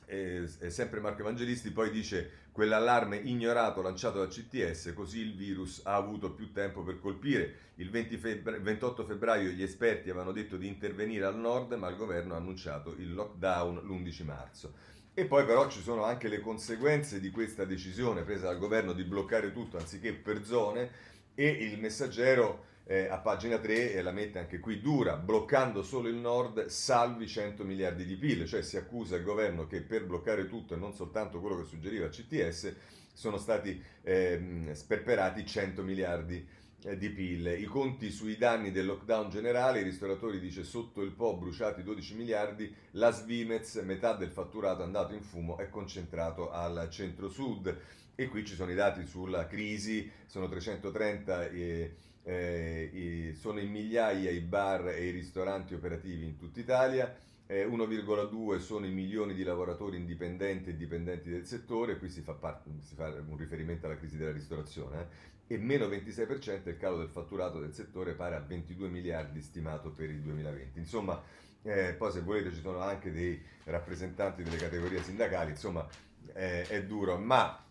eh, 0.06 0.46
sempre 0.68 1.00
Marco 1.00 1.22
Evangelisti 1.22 1.70
poi 1.70 1.90
dice 1.90 2.45
quell'allarme 2.56 3.18
ignorato 3.18 3.82
lanciato 3.82 4.16
dal 4.16 4.28
CTS, 4.28 4.94
così 4.94 5.20
il 5.20 5.36
virus 5.36 5.82
ha 5.84 5.94
avuto 5.94 6.32
più 6.32 6.52
tempo 6.52 6.82
per 6.82 6.98
colpire. 6.98 7.72
Il 7.74 7.90
febbra- 8.18 8.58
28 8.58 9.04
febbraio 9.04 9.50
gli 9.50 9.62
esperti 9.62 10.08
avevano 10.08 10.32
detto 10.32 10.56
di 10.56 10.66
intervenire 10.66 11.26
al 11.26 11.36
nord, 11.36 11.74
ma 11.74 11.90
il 11.90 11.96
governo 11.96 12.32
ha 12.32 12.38
annunciato 12.38 12.94
il 12.96 13.12
lockdown 13.12 13.82
l'11 13.84 14.24
marzo. 14.24 14.72
E 15.12 15.26
poi 15.26 15.44
però 15.44 15.68
ci 15.68 15.82
sono 15.82 16.04
anche 16.04 16.28
le 16.28 16.40
conseguenze 16.40 17.20
di 17.20 17.30
questa 17.30 17.66
decisione 17.66 18.22
presa 18.22 18.46
dal 18.46 18.58
governo 18.58 18.94
di 18.94 19.04
bloccare 19.04 19.52
tutto 19.52 19.76
anziché 19.76 20.14
per 20.14 20.42
zone 20.42 20.90
e 21.34 21.46
il 21.46 21.78
messaggero 21.78 22.64
eh, 22.88 23.08
a 23.08 23.18
pagina 23.18 23.58
3 23.58 23.94
e 23.94 24.02
la 24.02 24.12
mette 24.12 24.38
anche 24.38 24.60
qui 24.60 24.80
dura, 24.80 25.16
bloccando 25.16 25.82
solo 25.82 26.08
il 26.08 26.14
nord, 26.14 26.66
salvi 26.66 27.26
100 27.26 27.64
miliardi 27.64 28.04
di 28.04 28.16
PIL, 28.16 28.46
cioè 28.46 28.62
si 28.62 28.76
accusa 28.76 29.16
il 29.16 29.24
governo 29.24 29.66
che 29.66 29.82
per 29.82 30.06
bloccare 30.06 30.46
tutto 30.46 30.74
e 30.74 30.76
non 30.76 30.94
soltanto 30.94 31.40
quello 31.40 31.56
che 31.56 31.64
suggeriva 31.64 32.08
CTS 32.08 32.74
sono 33.12 33.38
stati 33.38 33.82
eh, 34.02 34.70
sperperati 34.72 35.44
100 35.44 35.82
miliardi 35.82 36.46
eh, 36.82 36.96
di 36.96 37.10
PIL. 37.10 37.46
I 37.58 37.64
conti 37.64 38.10
sui 38.10 38.36
danni 38.36 38.70
del 38.70 38.86
lockdown 38.86 39.30
generale, 39.30 39.80
i 39.80 39.84
ristoratori 39.84 40.38
dice 40.38 40.62
sotto 40.62 41.02
il 41.02 41.10
Po 41.10 41.36
bruciati 41.36 41.82
12 41.82 42.14
miliardi, 42.14 42.72
la 42.92 43.10
Svimez, 43.10 43.74
metà 43.76 44.12
del 44.12 44.30
fatturato 44.30 44.84
andato 44.84 45.12
in 45.12 45.22
fumo, 45.22 45.58
è 45.58 45.68
concentrato 45.70 46.50
al 46.52 46.86
centro-sud. 46.88 47.76
E 48.14 48.28
qui 48.28 48.46
ci 48.46 48.54
sono 48.54 48.70
i 48.70 48.74
dati 48.74 49.04
sulla 49.06 49.46
crisi, 49.46 50.10
sono 50.26 50.48
330 50.48 51.48
eh, 51.48 51.96
eh, 52.28 53.34
sono 53.38 53.60
in 53.60 53.70
migliaia 53.70 54.30
i 54.30 54.40
bar 54.40 54.88
e 54.88 55.06
i 55.06 55.10
ristoranti 55.10 55.74
operativi 55.74 56.24
in 56.24 56.36
tutta 56.36 56.58
Italia, 56.58 57.14
eh, 57.46 57.64
1,2 57.64 58.58
sono 58.58 58.84
i 58.84 58.90
milioni 58.90 59.32
di 59.32 59.44
lavoratori 59.44 59.96
indipendenti 59.96 60.70
e 60.70 60.76
dipendenti 60.76 61.30
del 61.30 61.46
settore, 61.46 61.98
qui 61.98 62.08
si 62.08 62.22
fa, 62.22 62.32
parte, 62.32 62.68
si 62.80 62.96
fa 62.96 63.06
un 63.06 63.36
riferimento 63.36 63.86
alla 63.86 63.96
crisi 63.96 64.16
della 64.16 64.32
ristorazione, 64.32 65.06
eh, 65.46 65.54
e 65.54 65.58
meno 65.58 65.86
26% 65.86 66.68
il 66.68 66.76
calo 66.76 66.98
del 66.98 67.08
fatturato 67.08 67.60
del 67.60 67.72
settore 67.72 68.14
pare 68.14 68.34
a 68.34 68.40
22 68.40 68.88
miliardi 68.88 69.40
stimato 69.40 69.90
per 69.92 70.10
il 70.10 70.20
2020. 70.20 70.80
Insomma, 70.80 71.22
eh, 71.62 71.94
poi 71.96 72.10
se 72.10 72.22
volete 72.22 72.52
ci 72.52 72.60
sono 72.60 72.80
anche 72.80 73.12
dei 73.12 73.40
rappresentanti 73.64 74.42
delle 74.42 74.56
categorie 74.56 75.00
sindacali, 75.00 75.50
insomma 75.50 75.86
eh, 76.32 76.66
è 76.66 76.82
duro, 76.82 77.16
ma 77.18 77.64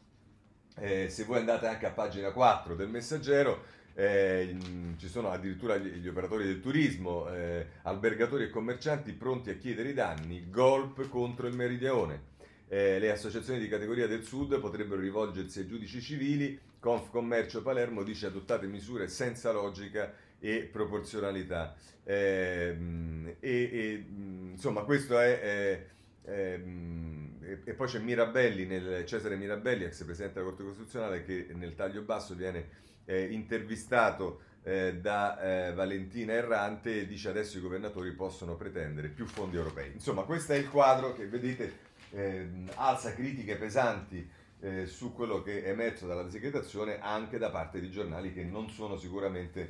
eh, 0.78 1.10
se 1.10 1.26
voi 1.26 1.40
andate 1.40 1.68
anche 1.68 1.86
a 1.86 1.92
pagina 1.92 2.32
4 2.32 2.76
del 2.76 2.88
messaggero, 2.88 3.84
eh, 3.98 4.58
ci 4.98 5.08
sono 5.08 5.30
addirittura 5.32 5.78
gli, 5.78 6.08
operatori 6.08 6.44
del 6.44 6.60
turismo, 6.60 7.30
eh, 7.30 7.66
albergatori 7.84 8.44
e 8.44 8.50
commercianti 8.50 9.14
pronti 9.14 9.50
a 9.50 9.56
chiedere 9.56 9.90
i 9.90 9.94
danni, 9.94 10.50
golpe 10.50 11.08
contro 11.08 11.48
il 11.48 11.56
meridione. 11.56 12.34
Eh, 12.68 13.00
le 13.00 13.12
associazioni 13.12 13.60
di 13.60 13.70
categoria 13.70 14.06
del 14.06 14.24
sud 14.24 14.60
potrebbero 14.60 15.00
rivolgersi 15.00 15.60
ai 15.60 15.68
giudici 15.68 16.02
civili, 16.02 16.60
Confcommercio 16.80 17.62
Palermo 17.62 18.04
dice 18.04 18.28
adottate 18.28 18.68
misure 18.68 19.08
senza 19.08 19.52
logica 19.52 20.14
e 20.40 20.70
proporzionalità. 20.72 21.76
Ehm, 22.04 23.36
e, 23.40 23.70
e, 23.72 24.06
insomma 24.52 24.82
questo 24.82 25.18
è... 25.18 25.40
è 25.40 25.86
ehm, 26.26 27.24
e, 27.42 27.60
e, 27.64 27.74
poi 27.74 27.88
c'è 27.88 28.00
Mirabelli, 28.00 28.66
nel, 28.66 29.06
Cesare 29.06 29.36
Mirabelli, 29.36 29.84
ex 29.84 30.04
presidente 30.04 30.40
della 30.40 30.48
Corte 30.48 30.64
Costituzionale, 30.64 31.24
che 31.24 31.48
nel 31.54 31.76
taglio 31.76 32.02
basso 32.02 32.34
viene 32.34 32.84
eh, 33.06 33.26
intervistato 33.32 34.42
eh, 34.64 34.96
da 34.96 35.40
eh, 35.40 35.74
Valentina 35.74 36.34
Errante 36.34 37.06
dice 37.06 37.30
adesso 37.30 37.58
i 37.58 37.62
governatori 37.62 38.12
possono 38.12 38.56
pretendere 38.56 39.10
più 39.10 39.26
fondi 39.26 39.58
europei. 39.58 39.92
Insomma, 39.94 40.24
questo 40.24 40.54
è 40.54 40.56
il 40.56 40.70
quadro 40.70 41.14
che 41.14 41.28
vedete 41.28 41.72
ehm, 42.12 42.72
alza 42.76 43.14
critiche 43.14 43.56
pesanti 43.58 44.28
eh, 44.62 44.88
su 44.88 45.14
quello 45.14 45.44
che 45.44 45.64
è 45.64 45.70
emerso 45.70 46.08
dalla 46.08 46.24
decretazione 46.24 47.00
anche 47.00 47.38
da 47.38 47.52
parte 47.52 47.80
di 47.80 47.92
giornali 47.92 48.34
che 48.34 48.44
non 48.44 48.70
sono 48.70 48.98
sicuramente 48.98 49.70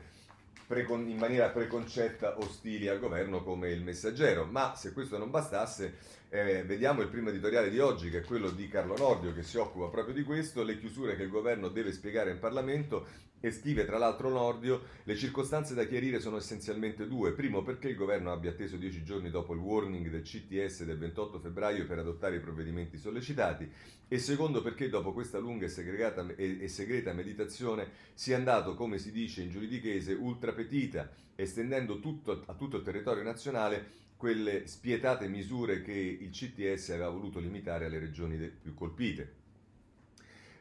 precon- 0.66 1.10
in 1.10 1.18
maniera 1.18 1.50
preconcetta 1.50 2.40
ostili 2.40 2.88
al 2.88 3.00
governo 3.00 3.44
come 3.44 3.72
il 3.72 3.84
messaggero. 3.84 4.46
Ma 4.46 4.76
se 4.76 4.94
questo 4.94 5.18
non 5.18 5.30
bastasse, 5.30 5.96
eh, 6.36 6.64
vediamo 6.64 7.02
il 7.02 7.08
primo 7.08 7.30
editoriale 7.30 7.70
di 7.70 7.80
oggi, 7.80 8.10
che 8.10 8.20
è 8.20 8.24
quello 8.24 8.50
di 8.50 8.68
Carlo 8.68 8.98
Nordio, 8.98 9.34
che 9.34 9.42
si 9.42 9.58
occupa 9.58 9.88
proprio 9.88 10.14
di 10.14 10.24
questo, 10.24 10.64
le 10.64 10.78
chiusure 10.78 11.16
che 11.16 11.24
il 11.24 11.30
governo 11.30 11.70
deve 11.70 11.94
spiegare 11.94 12.32
in 12.32 12.40
Parlamento 12.40 13.08
e 13.40 13.52
scrive 13.52 13.86
tra 13.86 13.98
l'altro 13.98 14.30
Nordio, 14.30 14.82
le 15.04 15.16
circostanze 15.16 15.74
da 15.74 15.86
chiarire 15.86 16.20
sono 16.20 16.38
essenzialmente 16.38 17.08
due. 17.08 17.32
Primo, 17.32 17.64
perché 17.64 17.90
il 17.90 17.96
governo 17.96 18.32
abbia 18.32 18.52
atteso 18.52 18.76
dieci 18.76 19.04
giorni 19.04 19.30
dopo 19.30 19.54
il 19.54 19.60
warning 19.60 20.10
del 20.10 20.24
CTS 20.24 20.84
del 20.84 20.98
28 20.98 21.40
febbraio 21.40 21.86
per 21.86 22.00
adottare 22.00 22.38
i 22.38 22.40
provvedimenti 22.40 22.98
sollecitati. 22.98 23.70
E 24.08 24.20
secondo, 24.20 24.62
perché 24.62 24.90
dopo 24.90 25.14
questa 25.14 25.38
lunga 25.38 25.68
e, 25.68 26.36
e, 26.36 26.64
e 26.64 26.68
segreta 26.68 27.14
meditazione 27.14 27.88
si 28.14 28.32
è 28.32 28.36
andato, 28.36 28.74
come 28.74 28.98
si 28.98 29.12
dice 29.12 29.42
in 29.42 29.52
giuridichese, 29.52 30.14
ultra 30.14 30.52
petita, 30.52 31.10
estendendo 31.36 32.00
tutto, 32.00 32.44
a 32.48 32.54
tutto 32.56 32.78
il 32.78 32.84
territorio 32.84 33.24
nazionale 33.24 34.04
quelle 34.18 34.68
spietate 34.68 35.28
misure 35.28 35.82
che 35.82 35.92
il 35.92 36.30
CTS 36.30 36.90
aveva 36.90 37.10
voluto 37.10 37.40
limitare 37.40 37.86
alle 37.86 38.00
regioni 38.00 38.38
più 38.38 38.74
colpite. 38.74 39.44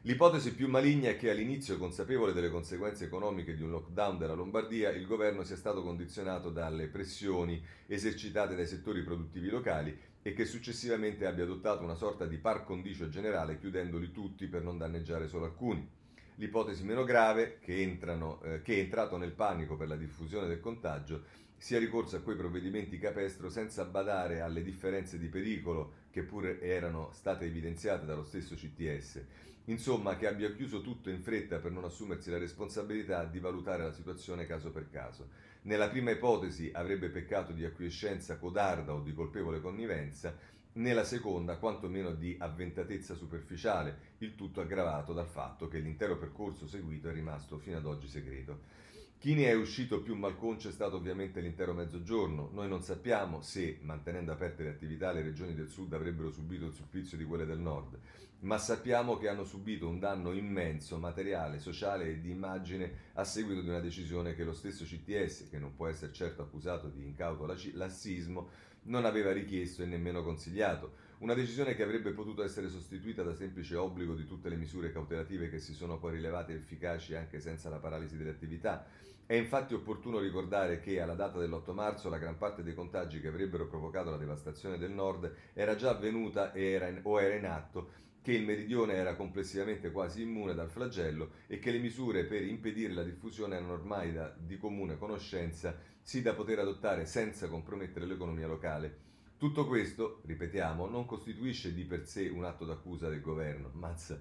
L'ipotesi 0.05 0.53
più 0.53 0.67
maligna 0.67 1.09
è 1.09 1.17
che 1.17 1.31
all'inizio, 1.31 1.79
consapevole 1.79 2.31
delle 2.31 2.51
conseguenze 2.51 3.05
economiche 3.05 3.55
di 3.55 3.63
un 3.63 3.71
lockdown 3.71 4.19
della 4.19 4.35
Lombardia, 4.35 4.91
il 4.91 5.07
governo 5.07 5.43
sia 5.43 5.55
stato 5.55 5.81
condizionato 5.81 6.51
dalle 6.51 6.89
pressioni 6.89 7.59
esercitate 7.87 8.55
dai 8.55 8.67
settori 8.67 9.01
produttivi 9.01 9.49
locali 9.49 9.97
e 10.21 10.33
che 10.33 10.45
successivamente 10.45 11.25
abbia 11.25 11.43
adottato 11.43 11.83
una 11.83 11.95
sorta 11.95 12.27
di 12.27 12.37
par 12.37 12.63
condicio 12.65 13.09
generale 13.09 13.57
chiudendoli 13.57 14.11
tutti 14.11 14.45
per 14.45 14.61
non 14.61 14.77
danneggiare 14.77 15.27
solo 15.27 15.45
alcuni. 15.45 15.89
L'ipotesi 16.35 16.83
meno 16.83 17.03
grave, 17.03 17.57
che, 17.59 17.81
entrano, 17.81 18.41
eh, 18.43 18.61
che 18.61 18.75
è 18.75 18.79
entrato 18.79 19.17
nel 19.17 19.31
panico 19.31 19.75
per 19.75 19.87
la 19.87 19.95
diffusione 19.95 20.47
del 20.47 20.59
contagio, 20.59 21.23
sia 21.57 21.79
ricorso 21.79 22.15
a 22.15 22.21
quei 22.21 22.35
provvedimenti 22.35 22.97
capestro 22.97 23.49
senza 23.49 23.85
badare 23.85 24.41
alle 24.41 24.63
differenze 24.63 25.17
di 25.17 25.27
pericolo 25.27 26.03
che 26.11 26.23
pure 26.23 26.61
erano 26.61 27.09
state 27.13 27.45
evidenziate 27.45 28.05
dallo 28.05 28.23
stesso 28.23 28.55
CTS 28.55 29.23
Insomma, 29.67 30.15
che 30.15 30.27
abbia 30.27 30.53
chiuso 30.53 30.81
tutto 30.81 31.09
in 31.09 31.23
fretta 31.23 31.57
per 31.57 31.71
non 31.71 31.85
assumersi 31.85 32.29
la 32.29 32.37
responsabilità 32.37 33.25
di 33.25 33.39
valutare 33.39 33.83
la 33.83 33.91
situazione 33.91 34.45
caso 34.45 34.71
per 34.71 34.89
caso. 34.91 35.29
Nella 35.63 35.89
prima 35.89 36.11
ipotesi 36.11 36.69
avrebbe 36.71 37.09
peccato 37.09 37.51
di 37.51 37.65
acquiescenza 37.65 38.37
codarda 38.37 38.93
o 38.93 39.01
di 39.01 39.13
colpevole 39.13 39.61
connivenza, 39.61 40.37
nella 40.73 41.03
seconda 41.03 41.57
quantomeno 41.57 42.13
di 42.13 42.35
avventatezza 42.37 43.15
superficiale, 43.15 44.13
il 44.19 44.35
tutto 44.35 44.61
aggravato 44.61 45.13
dal 45.13 45.27
fatto 45.27 45.67
che 45.67 45.79
l'intero 45.79 46.17
percorso 46.17 46.67
seguito 46.67 47.09
è 47.09 47.13
rimasto 47.13 47.57
fino 47.57 47.77
ad 47.77 47.85
oggi 47.85 48.07
segreto. 48.07 48.83
Chi 49.17 49.33
ne 49.33 49.45
è 49.45 49.53
uscito 49.53 50.01
più 50.01 50.15
malconcio 50.15 50.69
è 50.69 50.71
stato 50.71 50.97
ovviamente 50.97 51.41
l'intero 51.41 51.73
mezzogiorno. 51.73 52.49
Noi 52.53 52.67
non 52.67 52.83
sappiamo 52.83 53.41
se, 53.41 53.79
mantenendo 53.81 54.31
aperte 54.31 54.63
le 54.63 54.69
attività, 54.69 55.11
le 55.11 55.23
regioni 55.23 55.55
del 55.55 55.69
sud 55.69 55.93
avrebbero 55.93 56.29
subito 56.29 56.65
il 56.65 56.73
supplizio 56.73 57.17
di 57.17 57.25
quelle 57.25 57.45
del 57.45 57.57
nord, 57.57 57.97
ma 58.41 58.59
sappiamo 58.59 59.17
che 59.17 59.27
hanno 59.27 59.43
subito 59.43 59.87
un 59.87 59.97
danno 59.97 60.31
immenso, 60.31 60.97
materiale, 60.99 61.59
sociale 61.59 62.09
e 62.09 62.21
di 62.21 62.29
immagine 62.29 63.11
a 63.13 63.23
seguito 63.23 63.61
di 63.61 63.69
una 63.69 63.79
decisione 63.79 64.35
che 64.35 64.43
lo 64.43 64.53
stesso 64.53 64.83
CTS, 64.83 65.49
che 65.49 65.57
non 65.57 65.73
può 65.75 65.87
essere 65.87 66.13
certo 66.13 66.43
accusato 66.43 66.89
di 66.89 67.03
incauto 67.03 67.47
lassismo, 67.73 68.49
non 68.83 69.05
aveva 69.05 69.31
richiesto 69.31 69.81
e 69.81 69.87
nemmeno 69.87 70.23
consigliato. 70.23 71.04
Una 71.17 71.33
decisione 71.33 71.75
che 71.75 71.83
avrebbe 71.83 72.11
potuto 72.11 72.43
essere 72.43 72.67
sostituita 72.67 73.23
da 73.23 73.33
semplice 73.33 73.77
obbligo 73.77 74.15
di 74.15 74.25
tutte 74.25 74.49
le 74.49 74.57
misure 74.57 74.91
cautelative 74.91 75.49
che 75.49 75.59
si 75.59 75.73
sono 75.73 75.97
poi 75.97 76.15
rilevate 76.15 76.53
efficaci 76.53 77.15
anche 77.15 77.39
senza 77.39 77.69
la 77.69 77.77
paralisi 77.77 78.17
delle 78.17 78.31
attività 78.31 78.85
è 79.25 79.33
infatti 79.33 79.73
opportuno 79.73 80.19
ricordare 80.19 80.81
che 80.81 80.99
alla 80.99 81.13
data 81.13 81.39
dell'8 81.39 81.73
marzo 81.73 82.09
la 82.09 82.17
gran 82.17 82.37
parte 82.37 82.63
dei 82.63 82.73
contagi 82.73 83.21
che 83.21 83.29
avrebbero 83.29 83.65
provocato 83.65 84.09
la 84.09 84.17
devastazione 84.17 84.77
del 84.77 84.91
nord 84.91 85.33
era 85.53 85.75
già 85.75 85.91
avvenuta 85.91 86.53
era 86.53 86.89
in, 86.89 86.99
o 87.03 87.19
era 87.21 87.33
in 87.33 87.45
atto, 87.45 87.91
che 88.21 88.33
il 88.33 88.43
meridione 88.43 88.95
era 88.95 89.15
complessivamente 89.15 89.91
quasi 89.91 90.21
immune 90.21 90.53
dal 90.53 90.69
flagello 90.69 91.31
e 91.47 91.59
che 91.59 91.71
le 91.71 91.79
misure 91.79 92.25
per 92.25 92.43
impedire 92.43 92.93
la 92.93 93.03
diffusione 93.03 93.55
erano 93.55 93.71
ormai 93.71 94.11
da, 94.11 94.35
di 94.37 94.57
comune 94.57 94.97
conoscenza, 94.97 95.75
sì 96.01 96.21
da 96.21 96.33
poter 96.33 96.59
adottare 96.59 97.05
senza 97.05 97.47
compromettere 97.47 98.05
l'economia 98.05 98.47
locale. 98.47 99.14
Tutto 99.45 99.67
questo, 99.67 100.21
ripetiamo, 100.25 100.87
non 100.87 101.05
costituisce 101.05 101.71
di 101.71 101.83
per 101.83 102.07
sé 102.07 102.29
un 102.29 102.45
atto 102.45 102.65
d'accusa 102.65 103.09
del 103.09 103.21
governo, 103.21 103.69
Mazza, 103.73 104.19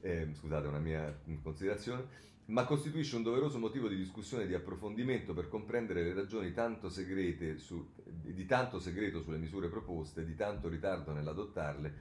eh, 0.00 0.30
scusate 0.34 0.66
una 0.66 0.80
mia 0.80 1.16
considerazione, 1.44 2.04
ma 2.46 2.64
costituisce 2.64 3.14
un 3.14 3.22
doveroso 3.22 3.60
motivo 3.60 3.86
di 3.86 3.94
discussione 3.94 4.42
e 4.42 4.46
di 4.48 4.54
approfondimento 4.54 5.32
per 5.32 5.48
comprendere 5.48 6.02
le 6.02 6.12
ragioni 6.12 6.52
tanto 6.52 6.88
su, 6.88 7.88
di 8.02 8.46
tanto 8.46 8.80
segreto 8.80 9.22
sulle 9.22 9.38
misure 9.38 9.68
proposte, 9.68 10.24
di 10.24 10.34
tanto 10.34 10.68
ritardo 10.68 11.12
nell'adottarle, 11.12 11.94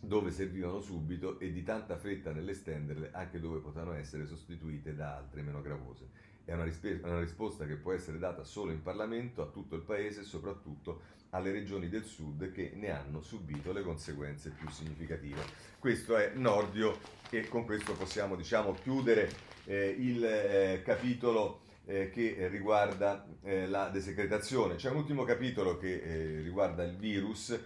dove 0.00 0.30
servivano 0.30 0.80
subito, 0.80 1.38
e 1.38 1.52
di 1.52 1.62
tanta 1.62 1.96
fretta 1.96 2.32
nell'estenderle, 2.32 3.10
anche 3.12 3.40
dove 3.40 3.58
potevano 3.58 3.94
essere 3.94 4.26
sostituite 4.26 4.94
da 4.94 5.16
altre 5.16 5.42
meno 5.42 5.60
gravose. 5.60 6.26
È 6.44 6.54
una, 6.54 6.64
rispe- 6.64 7.00
una 7.02 7.20
risposta 7.20 7.66
che 7.66 7.74
può 7.74 7.92
essere 7.92 8.18
data 8.18 8.42
solo 8.44 8.72
in 8.72 8.82
Parlamento, 8.82 9.42
a 9.42 9.46
tutto 9.46 9.74
il 9.74 9.82
Paese 9.82 10.20
e 10.20 10.24
soprattutto 10.24 11.16
alle 11.30 11.52
regioni 11.52 11.88
del 11.88 12.04
sud 12.04 12.52
che 12.52 12.72
ne 12.74 12.90
hanno 12.90 13.20
subito 13.20 13.72
le 13.72 13.82
conseguenze 13.82 14.50
più 14.50 14.68
significative. 14.70 15.42
Questo 15.78 16.16
è 16.16 16.32
Nordio 16.34 16.98
e 17.30 17.48
con 17.48 17.66
questo 17.66 17.92
possiamo 17.92 18.34
diciamo, 18.34 18.72
chiudere 18.72 19.30
eh, 19.66 19.94
il 19.98 20.24
eh, 20.24 20.82
capitolo 20.82 21.60
eh, 21.84 22.10
che 22.10 22.48
riguarda 22.48 23.26
eh, 23.42 23.66
la 23.66 23.88
desecretazione. 23.88 24.76
C'è 24.76 24.90
un 24.90 24.96
ultimo 24.96 25.24
capitolo 25.24 25.76
che 25.76 26.00
eh, 26.00 26.40
riguarda 26.40 26.82
il 26.82 26.96
virus 26.96 27.58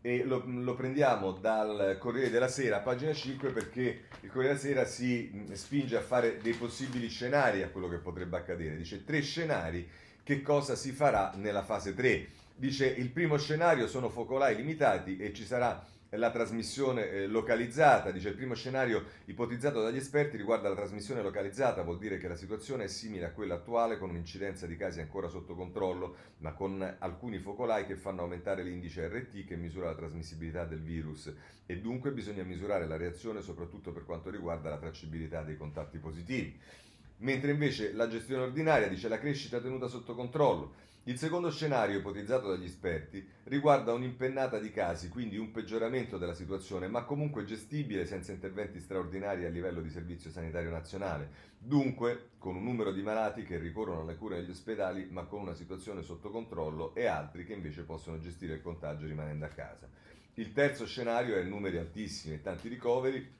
e 0.00 0.24
lo, 0.24 0.42
lo, 0.46 0.74
prendiamo 0.74 1.32
dal 1.32 1.96
Corriere 1.98 2.30
della 2.30 2.48
Sera, 2.48 2.78
pagina 2.78 3.12
5, 3.12 3.50
perché 3.50 4.04
il 4.20 4.30
Corriere 4.30 4.54
della 4.54 4.58
Sera 4.58 4.84
si 4.84 5.46
spinge 5.52 5.96
a 5.96 6.00
fare 6.00 6.38
dei 6.40 6.54
possibili 6.54 7.08
scenari 7.08 7.62
a 7.62 7.68
quello 7.68 7.88
che 7.88 7.98
potrebbe 7.98 8.36
accadere. 8.36 8.76
Dice 8.76 9.04
tre 9.04 9.20
scenari, 9.20 9.88
che 10.22 10.42
cosa 10.42 10.74
si 10.74 10.92
farà 10.92 11.32
nella 11.36 11.62
fase 11.62 11.94
3 11.94 12.28
Dice 12.60 12.86
il 12.86 13.08
primo 13.08 13.38
scenario 13.38 13.88
sono 13.88 14.10
focolai 14.10 14.54
limitati 14.54 15.16
e 15.16 15.32
ci 15.32 15.46
sarà 15.46 15.82
la 16.16 16.30
trasmissione 16.30 17.08
eh, 17.08 17.26
localizzata, 17.26 18.10
dice 18.10 18.30
il 18.30 18.34
primo 18.34 18.54
scenario 18.54 19.04
ipotizzato 19.26 19.80
dagli 19.82 19.96
esperti 19.96 20.36
riguarda 20.36 20.68
la 20.68 20.74
trasmissione 20.74 21.22
localizzata, 21.22 21.82
vuol 21.82 21.98
dire 21.98 22.18
che 22.18 22.26
la 22.26 22.36
situazione 22.36 22.84
è 22.84 22.88
simile 22.88 23.26
a 23.26 23.30
quella 23.30 23.54
attuale 23.54 23.98
con 23.98 24.10
un'incidenza 24.10 24.66
di 24.66 24.76
casi 24.76 25.00
ancora 25.00 25.28
sotto 25.28 25.54
controllo, 25.54 26.16
ma 26.38 26.52
con 26.52 26.96
alcuni 26.98 27.38
focolai 27.38 27.86
che 27.86 27.94
fanno 27.94 28.22
aumentare 28.22 28.62
l'indice 28.62 29.06
RT 29.06 29.44
che 29.44 29.56
misura 29.56 29.86
la 29.86 29.94
trasmissibilità 29.94 30.64
del 30.64 30.80
virus 30.80 31.32
e 31.66 31.78
dunque 31.78 32.10
bisogna 32.10 32.42
misurare 32.42 32.86
la 32.86 32.96
reazione 32.96 33.40
soprattutto 33.40 33.92
per 33.92 34.04
quanto 34.04 34.30
riguarda 34.30 34.70
la 34.70 34.78
tracciabilità 34.78 35.42
dei 35.42 35.56
contatti 35.56 35.98
positivi. 35.98 36.58
Mentre 37.18 37.52
invece 37.52 37.92
la 37.92 38.08
gestione 38.08 38.44
ordinaria 38.44 38.88
dice 38.88 39.08
la 39.08 39.18
crescita 39.18 39.60
tenuta 39.60 39.86
sotto 39.86 40.14
controllo, 40.14 40.88
il 41.04 41.16
secondo 41.16 41.50
scenario 41.50 41.98
ipotizzato 41.98 42.48
dagli 42.48 42.64
esperti 42.64 43.26
riguarda 43.44 43.94
un'impennata 43.94 44.58
di 44.58 44.70
casi, 44.70 45.08
quindi 45.08 45.38
un 45.38 45.50
peggioramento 45.50 46.18
della 46.18 46.34
situazione, 46.34 46.88
ma 46.88 47.04
comunque 47.04 47.44
gestibile 47.44 48.04
senza 48.04 48.32
interventi 48.32 48.80
straordinari 48.80 49.46
a 49.46 49.48
livello 49.48 49.80
di 49.80 49.88
servizio 49.88 50.30
sanitario 50.30 50.70
nazionale. 50.70 51.48
Dunque, 51.58 52.30
con 52.36 52.54
un 52.54 52.64
numero 52.64 52.92
di 52.92 53.02
malati 53.02 53.44
che 53.44 53.58
ricorrono 53.58 54.02
alle 54.02 54.16
cure 54.16 54.40
negli 54.40 54.50
ospedali, 54.50 55.08
ma 55.10 55.24
con 55.24 55.40
una 55.40 55.54
situazione 55.54 56.02
sotto 56.02 56.30
controllo 56.30 56.94
e 56.94 57.06
altri 57.06 57.46
che 57.46 57.54
invece 57.54 57.82
possono 57.82 58.18
gestire 58.18 58.54
il 58.54 58.62
contagio 58.62 59.06
rimanendo 59.06 59.46
a 59.46 59.48
casa. 59.48 59.88
Il 60.34 60.52
terzo 60.52 60.86
scenario 60.86 61.36
è 61.36 61.42
numeri 61.42 61.78
altissimi 61.78 62.34
e 62.34 62.42
tanti 62.42 62.68
ricoveri, 62.68 63.38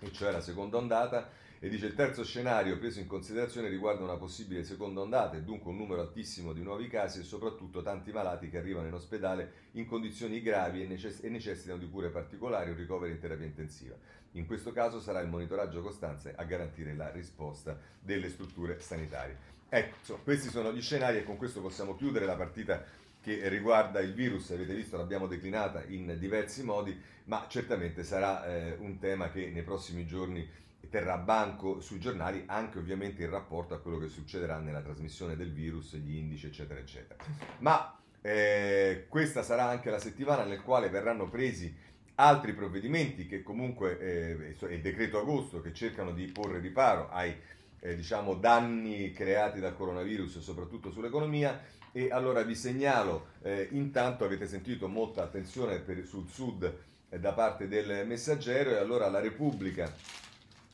e 0.00 0.12
cioè 0.12 0.32
la 0.32 0.40
seconda 0.40 0.76
ondata, 0.76 1.30
e 1.62 1.68
dice 1.68 1.84
il 1.84 1.94
terzo 1.94 2.24
scenario 2.24 2.78
preso 2.78 3.00
in 3.00 3.06
considerazione 3.06 3.68
riguarda 3.68 4.02
una 4.02 4.16
possibile 4.16 4.64
seconda 4.64 5.02
ondata 5.02 5.36
e 5.36 5.42
dunque 5.42 5.70
un 5.70 5.76
numero 5.76 6.00
altissimo 6.00 6.54
di 6.54 6.62
nuovi 6.62 6.88
casi 6.88 7.20
e 7.20 7.22
soprattutto 7.22 7.82
tanti 7.82 8.12
malati 8.12 8.48
che 8.48 8.56
arrivano 8.56 8.86
in 8.86 8.94
ospedale 8.94 9.52
in 9.72 9.86
condizioni 9.86 10.40
gravi 10.40 10.82
e, 10.82 10.86
necess- 10.86 11.22
e 11.22 11.28
necessitano 11.28 11.78
di 11.78 11.90
cure 11.90 12.08
particolari 12.08 12.70
o 12.70 12.74
ricoveri 12.74 13.12
in 13.12 13.20
terapia 13.20 13.44
intensiva. 13.44 13.94
In 14.32 14.46
questo 14.46 14.72
caso 14.72 15.00
sarà 15.00 15.20
il 15.20 15.28
monitoraggio 15.28 15.82
costante 15.82 16.32
a 16.34 16.44
garantire 16.44 16.94
la 16.94 17.10
risposta 17.10 17.78
delle 18.00 18.30
strutture 18.30 18.80
sanitarie. 18.80 19.36
Ecco, 19.68 19.96
insomma, 19.98 20.20
questi 20.20 20.48
sono 20.48 20.72
gli 20.72 20.80
scenari 20.80 21.18
e 21.18 21.24
con 21.24 21.36
questo 21.36 21.60
possiamo 21.60 21.94
chiudere 21.94 22.24
la 22.24 22.36
partita 22.36 22.82
che 23.20 23.50
riguarda 23.50 24.00
il 24.00 24.14
virus, 24.14 24.50
avete 24.50 24.74
visto 24.74 24.96
l'abbiamo 24.96 25.26
declinata 25.26 25.84
in 25.88 26.16
diversi 26.18 26.64
modi, 26.64 26.98
ma 27.24 27.44
certamente 27.50 28.02
sarà 28.02 28.46
eh, 28.46 28.76
un 28.78 28.98
tema 28.98 29.30
che 29.30 29.50
nei 29.50 29.62
prossimi 29.62 30.06
giorni 30.06 30.48
terrà 30.90 31.16
banco 31.16 31.80
sui 31.80 32.00
giornali 32.00 32.42
anche 32.46 32.78
ovviamente 32.78 33.22
in 33.22 33.30
rapporto 33.30 33.74
a 33.74 33.78
quello 33.78 33.98
che 33.98 34.08
succederà 34.08 34.58
nella 34.58 34.82
trasmissione 34.82 35.36
del 35.36 35.52
virus, 35.52 35.94
gli 35.96 36.16
indici 36.16 36.46
eccetera 36.46 36.80
eccetera. 36.80 37.24
Ma 37.58 37.96
eh, 38.20 39.06
questa 39.08 39.42
sarà 39.42 39.68
anche 39.68 39.88
la 39.88 39.98
settimana 39.98 40.44
nel 40.44 40.60
quale 40.60 40.90
verranno 40.90 41.28
presi 41.28 41.74
altri 42.16 42.52
provvedimenti 42.52 43.26
che 43.26 43.42
comunque 43.42 43.98
eh, 43.98 44.56
è 44.58 44.72
il 44.72 44.82
decreto 44.82 45.18
agosto 45.18 45.62
che 45.62 45.72
cercano 45.72 46.12
di 46.12 46.26
porre 46.26 46.58
riparo 46.58 47.08
ai 47.10 47.34
eh, 47.80 47.96
diciamo, 47.96 48.34
danni 48.34 49.10
creati 49.12 49.58
dal 49.58 49.74
coronavirus 49.74 50.40
soprattutto 50.40 50.90
sull'economia 50.90 51.58
e 51.92 52.10
allora 52.10 52.42
vi 52.42 52.54
segnalo 52.54 53.28
eh, 53.42 53.68
intanto 53.70 54.24
avete 54.24 54.46
sentito 54.46 54.86
molta 54.86 55.22
attenzione 55.22 55.78
per, 55.78 56.04
sul 56.04 56.28
sud 56.28 56.72
eh, 57.08 57.18
da 57.18 57.32
parte 57.32 57.68
del 57.68 58.06
messaggero 58.06 58.72
e 58.72 58.76
allora 58.76 59.08
la 59.08 59.20
Repubblica 59.20 59.90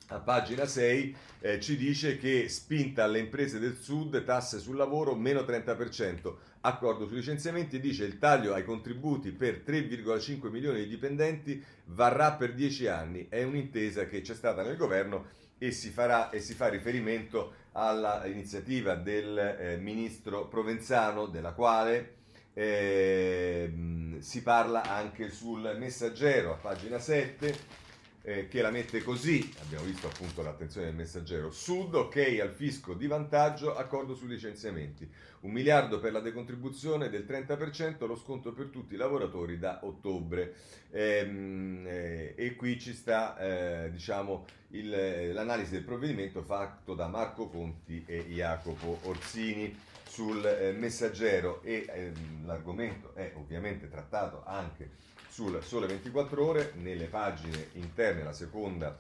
a 0.09 0.19
pagina 0.21 0.67
6 0.67 1.17
eh, 1.41 1.61
ci 1.61 1.77
dice 1.77 2.17
che 2.19 2.49
spinta 2.49 3.05
alle 3.05 3.19
imprese 3.19 3.59
del 3.59 3.77
sud, 3.77 4.23
tasse 4.25 4.59
sul 4.59 4.77
lavoro 4.77 5.15
meno 5.15 5.41
30%, 5.41 6.35
accordo 6.61 7.07
sui 7.07 7.17
licenziamenti 7.17 7.81
dice 7.81 8.05
il 8.05 8.19
taglio 8.19 8.55
ai 8.55 8.65
contributi 8.65 9.33
per 9.33 9.63
3,5 9.67 10.49
milioni 10.51 10.81
di 10.81 10.89
dipendenti 10.89 11.63
varrà 11.87 12.33
per 12.33 12.55
10 12.55 12.87
anni, 12.87 13.27
è 13.29 13.43
un'intesa 13.43 14.07
che 14.07 14.21
c'è 14.21 14.35
stata 14.35 14.63
nel 14.63 14.77
governo 14.77 15.45
e 15.59 15.73
si, 15.73 15.89
farà, 15.91 16.31
e 16.31 16.41
si 16.41 16.55
fa 16.55 16.69
riferimento 16.69 17.65
all'iniziativa 17.73 18.95
del 18.95 19.39
eh, 19.39 19.77
ministro 19.79 20.47
Provenzano, 20.49 21.27
della 21.27 21.53
quale 21.53 22.15
eh, 22.53 24.17
si 24.19 24.43
parla 24.43 24.83
anche 24.83 25.31
sul 25.31 25.77
messaggero. 25.79 26.53
A 26.53 26.57
pagina 26.57 26.99
7 26.99 27.85
eh, 28.27 28.49
che 28.49 28.61
la 28.61 28.73
mette 28.73 29.05
così, 29.05 29.55
abbiamo 29.63 29.85
visto 29.85 30.09
appunto 30.09 30.43
l'attenzione 30.43 30.87
del 30.87 30.97
messaggero, 30.97 31.53
Sud, 31.53 31.95
ok 31.95 32.39
al 32.43 32.51
fisco 32.51 32.95
di 32.95 33.07
vantaggio, 33.07 33.77
accordo 33.77 34.17
sui 34.17 34.27
licenziamenti, 34.27 35.09
un 35.43 35.53
miliardo 35.53 36.01
per 36.01 36.11
la 36.11 36.19
decontribuzione 36.19 37.09
del 37.09 37.25
30%, 37.25 38.05
lo 38.05 38.17
sconto 38.17 38.53
per 38.53 38.67
tutti 38.67 38.95
i 38.95 38.97
lavoratori 38.97 39.61
da 39.61 39.79
ottobre. 39.85 40.55
Ehm, 40.91 41.85
eh, 41.87 42.35
e 42.37 42.57
qui 42.57 42.81
ci 42.81 42.95
sta 42.95 43.39
eh, 43.39 43.93
diciamo, 43.93 44.45
il, 44.71 45.33
l'analisi 45.33 45.71
del 45.71 45.85
provvedimento 45.85 46.43
fatto 46.43 46.95
da 46.95 47.07
Marco 47.07 47.47
Conti 47.47 48.03
e 48.09 48.25
Jacopo 48.29 48.99
Orsini 49.03 49.73
sul 50.03 50.45
eh, 50.45 50.73
messaggero 50.73 51.63
e 51.63 51.87
ehm, 51.89 52.45
l'argomento 52.45 53.15
è 53.15 53.31
ovviamente 53.37 53.89
trattato 53.89 54.43
anche 54.45 55.15
sul 55.37 55.63
Sole 55.63 55.87
24 55.87 56.47
Ore, 56.47 56.73
nelle 56.77 57.09
pagine 57.09 57.69
interne, 57.73 58.23
la 58.23 58.33
seconda 58.33 58.99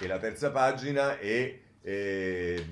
e 0.00 0.06
la 0.06 0.18
terza 0.18 0.50
pagina 0.50 1.18
e, 1.18 1.60
e, 1.82 2.66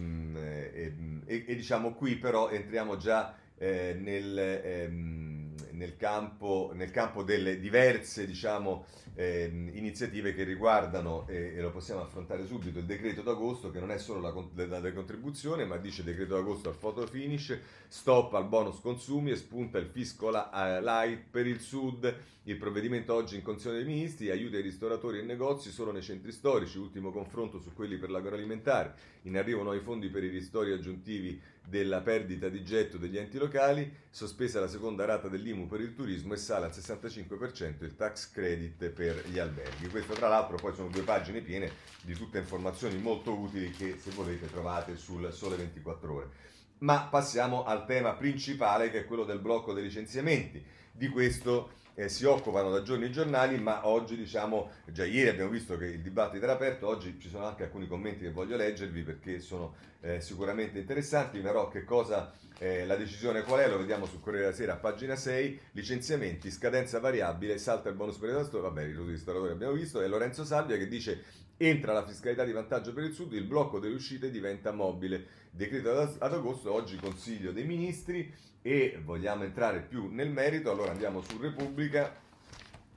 e, 1.27 1.45
e 1.47 1.55
diciamo 1.55 1.93
qui 1.93 2.17
però 2.17 2.49
entriamo 2.49 2.97
già 2.97 3.37
eh, 3.59 3.99
nel, 4.01 4.39
ehm, 4.39 5.55
nel, 5.73 5.99
campo, 5.99 6.71
nel, 6.73 6.91
campo, 6.91 7.23
delle 7.23 7.61
diverse 7.61 8.25
diciamo, 8.25 8.87
eh, 9.15 9.71
iniziative 9.73 10.35
che 10.35 10.45
riguardano, 10.45 11.27
eh, 11.29 11.55
e 11.57 11.61
lo 11.61 11.71
possiamo 11.71 12.01
affrontare 12.01 12.47
subito, 12.47 12.79
il 12.79 12.85
decreto 12.85 13.23
d'agosto 13.23 13.71
che 13.71 13.79
non 13.79 13.91
è 13.91 13.99
solo 13.99 14.21
la, 14.21 14.67
la 14.67 14.81
decontribuzione, 14.81 15.65
ma 15.65 15.77
dice 15.77 16.03
decreto 16.03 16.35
d'agosto 16.35 16.71
al 16.71 16.77
photo 16.77 17.07
finish, 17.07 17.59
stop 17.89 18.33
al 18.35 18.47
bonus 18.47 18.81
consumi 18.81 19.33
e 19.33 19.37
spunta 19.37 19.79
il 19.79 19.87
fisco 19.87 20.31
la, 20.31 20.49
uh, 20.51 20.83
light 20.83 21.25
per 21.31 21.47
il 21.47 21.61
sud, 21.61 22.15
il 22.45 22.57
provvedimento 22.57 23.13
oggi 23.15 23.37
in 23.37 23.43
Consiglio 23.43 23.75
dei 23.75 23.85
Ministri 23.85 24.31
aiuta 24.31 24.57
i 24.57 24.63
ristoratori 24.63 25.19
e 25.19 25.23
negozi 25.23 25.71
solo 25.71 25.93
nei 25.93 26.03
centri 26.03 26.33
storici, 26.33 26.79
ultimo 26.79 27.13
confronto 27.13 27.61
su 27.61 27.73
quelli 27.75 27.99
per 27.99 28.11
l'agroalimentare, 28.11 28.95
in 29.23 29.37
arrivo 29.37 29.63
nuovi 29.63 29.81
fondi 29.81 30.09
per 30.09 30.25
i 30.25 30.29
ristori 30.29 30.73
aggiuntivi 30.73 31.41
della 31.65 32.01
perdita 32.01 32.49
di 32.49 32.65
getto 32.65 32.97
degli 32.97 33.19
enti 33.19 33.39
locali, 33.39 33.89
sospesa 34.11 34.59
la 34.59 34.67
seconda 34.67 35.05
rata 35.05 35.29
dell'IMU 35.29 35.69
per 35.69 35.81
il 35.81 35.95
turismo 35.95 36.33
e 36.33 36.39
sale 36.39 36.65
al 36.65 36.73
65% 36.73 37.85
il 37.85 37.95
tax 37.95 38.33
credit 38.33 38.89
per 38.89 39.02
gli 39.27 39.39
alberghi. 39.39 39.89
Questo 39.89 40.15
tra 40.15 40.29
l'altro 40.29 40.57
poi 40.57 40.75
sono 40.75 40.89
due 40.89 41.03
pagine 41.03 41.41
piene 41.41 41.71
di 42.03 42.15
tutte 42.15 42.39
informazioni 42.39 42.99
molto 42.99 43.33
utili 43.33 43.71
che 43.71 43.97
se 43.99 44.11
volete 44.11 44.51
trovate 44.51 44.97
sul 44.97 45.33
Sole 45.33 45.57
24 45.57 46.15
ore. 46.15 46.31
Ma 46.79 47.07
passiamo 47.11 47.65
al 47.65 47.87
tema 47.87 48.15
principale 48.15 48.91
che 48.91 49.01
è 49.01 49.05
quello 49.05 49.25
del 49.25 49.39
blocco 49.39 49.73
dei 49.73 49.85
licenziamenti. 49.85 50.65
Di 50.91 51.09
questo 51.09 51.71
eh, 51.95 52.09
si 52.09 52.25
occupano 52.25 52.71
da 52.71 52.83
giorni 52.83 53.07
i 53.07 53.13
giornali, 53.13 53.59
ma 53.59 53.87
oggi 53.87 54.17
diciamo, 54.17 54.71
già 54.87 55.05
ieri 55.05 55.29
abbiamo 55.29 55.51
visto 55.51 55.77
che 55.77 55.87
il 55.87 56.01
dibattito 56.01 56.45
era 56.45 56.55
aperto, 56.55 56.87
oggi 56.87 57.19
ci 57.21 57.29
sono 57.29 57.47
anche 57.47 57.65
alcuni 57.65 57.87
commenti 57.87 58.25
che 58.25 58.31
voglio 58.31 58.57
leggervi 58.57 59.03
perché 59.03 59.41
sono 59.41 59.75
eh, 60.01 60.21
sicuramente 60.21 60.79
interessanti, 60.79 61.41
però 61.41 61.69
che 61.69 61.85
cosa, 61.85 62.33
eh, 62.59 62.85
la 62.87 62.97
decisione 62.97 63.43
qual 63.43 63.61
è, 63.61 63.69
lo 63.69 63.79
vediamo 63.79 64.07
sul 64.07 64.21
Corriere 64.21 64.47
della 64.47 64.57
Sera, 64.57 64.77
pagina 64.77 65.17
6, 65.17 65.61
licenziamenti, 65.73 66.51
scadenza 66.51 66.99
variabile, 66.99 67.59
salta 67.59 67.89
il 67.89 67.95
bonus 67.95 68.17
per 68.17 68.31
il 68.31 68.49
vabbè, 68.51 68.83
i 68.83 68.97
ristoratori 69.07 69.53
abbiamo 69.53 69.75
visto, 69.75 70.01
e 70.01 70.07
Lorenzo 70.09 70.45
Sabbia 70.45 70.77
che 70.77 70.89
dice 70.89 71.23
entra 71.67 71.93
la 71.93 72.07
fiscalità 72.07 72.45
di 72.45 72.53
vantaggio 72.53 72.93
per 72.93 73.05
il 73.05 73.13
Sud, 73.13 73.33
il 73.33 73.45
blocco 73.45 73.79
delle 73.79 73.95
uscite 73.95 74.31
diventa 74.31 74.73
mobile. 74.73 75.41
Decreto 75.51 75.91
ad 76.19 76.33
agosto, 76.33 76.73
oggi 76.73 76.97
Consiglio 76.97 77.53
dei 77.53 77.65
Ministri, 77.65 78.33
e 78.63 79.01
vogliamo 79.03 79.45
entrare 79.45 79.81
più 79.81 80.09
nel 80.09 80.31
merito, 80.31 80.71
allora 80.71 80.93
andiamo 80.93 81.21
su 81.21 81.39
Repubblica 81.39 82.15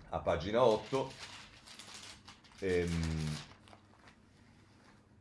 a 0.09 0.19
pagina 0.19 0.63
8 0.63 1.11
ehm, 2.59 3.37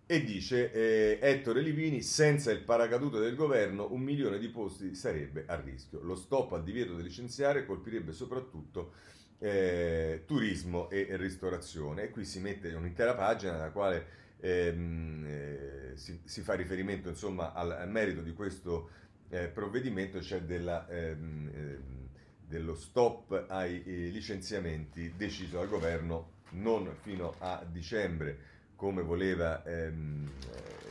e 0.07 0.23
dice 0.23 0.71
eh, 0.71 1.19
Ettore 1.21 1.63
Livini 1.63 2.03
senza 2.03 2.51
il 2.51 2.61
paracadute 2.61 3.19
del 3.19 3.35
governo 3.35 3.91
un 3.91 4.03
milione 4.03 4.39
di 4.39 4.49
posti 4.49 4.95
sarebbe 4.95 5.45
a 5.47 5.59
rischio 5.59 6.01
lo 6.03 6.15
stop 6.15 6.53
al 6.53 6.63
divieto 6.63 6.95
di 6.95 7.03
licenziare 7.03 7.65
colpirebbe 7.65 8.13
soprattutto 8.13 8.93
eh, 9.39 10.23
turismo 10.27 10.89
e 10.91 11.17
ristorazione 11.17 12.05
e 12.05 12.11
qui 12.11 12.25
si 12.25 12.41
mette 12.41 12.73
un'intera 12.73 13.15
pagina 13.15 13.53
nella 13.53 13.71
quale 13.71 14.07
ehm, 14.41 15.25
eh, 15.27 15.93
si, 15.95 16.21
si, 16.25 16.41
fa 16.43 16.55
riferimento 16.55 17.09
insomma 17.09 17.53
al, 17.53 17.73
al 17.73 17.91
merito 17.91 18.21
di 18.21 18.33
questo 18.33 18.91
eh, 19.29 19.49
provvedimento, 19.49 20.21
cioè 20.23 20.43
della, 20.43 20.87
ehm, 20.89 21.51
ehm, 21.53 22.09
dello 22.47 22.75
stop 22.75 23.47
ai 23.49 23.83
eh, 23.85 24.09
licenziamenti 24.11 25.13
deciso 25.17 25.57
dal 25.57 25.69
governo 25.69 26.33
non 26.51 26.95
fino 27.01 27.35
a 27.39 27.65
dicembre 27.69 28.53
come 28.77 29.03
voleva 29.03 29.65
ehm, 29.65 30.31
eh, 30.53 30.85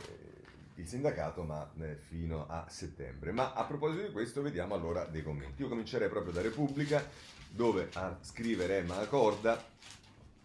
il 0.76 0.88
sindacato, 0.88 1.42
ma 1.44 1.70
eh, 1.80 1.96
fino 2.08 2.46
a 2.48 2.66
settembre. 2.68 3.32
Ma 3.32 3.52
a 3.52 3.64
proposito 3.64 4.02
di 4.02 4.12
questo, 4.12 4.42
vediamo 4.42 4.74
allora 4.74 5.04
dei 5.04 5.22
commenti. 5.22 5.62
Io 5.62 5.68
comincerei 5.68 6.08
proprio 6.08 6.32
da 6.32 6.42
Repubblica, 6.42 7.02
dove 7.54 7.88
a 7.92 8.18
scrivere 8.20 8.78
Emma 8.78 8.96
Corda, 9.06 9.62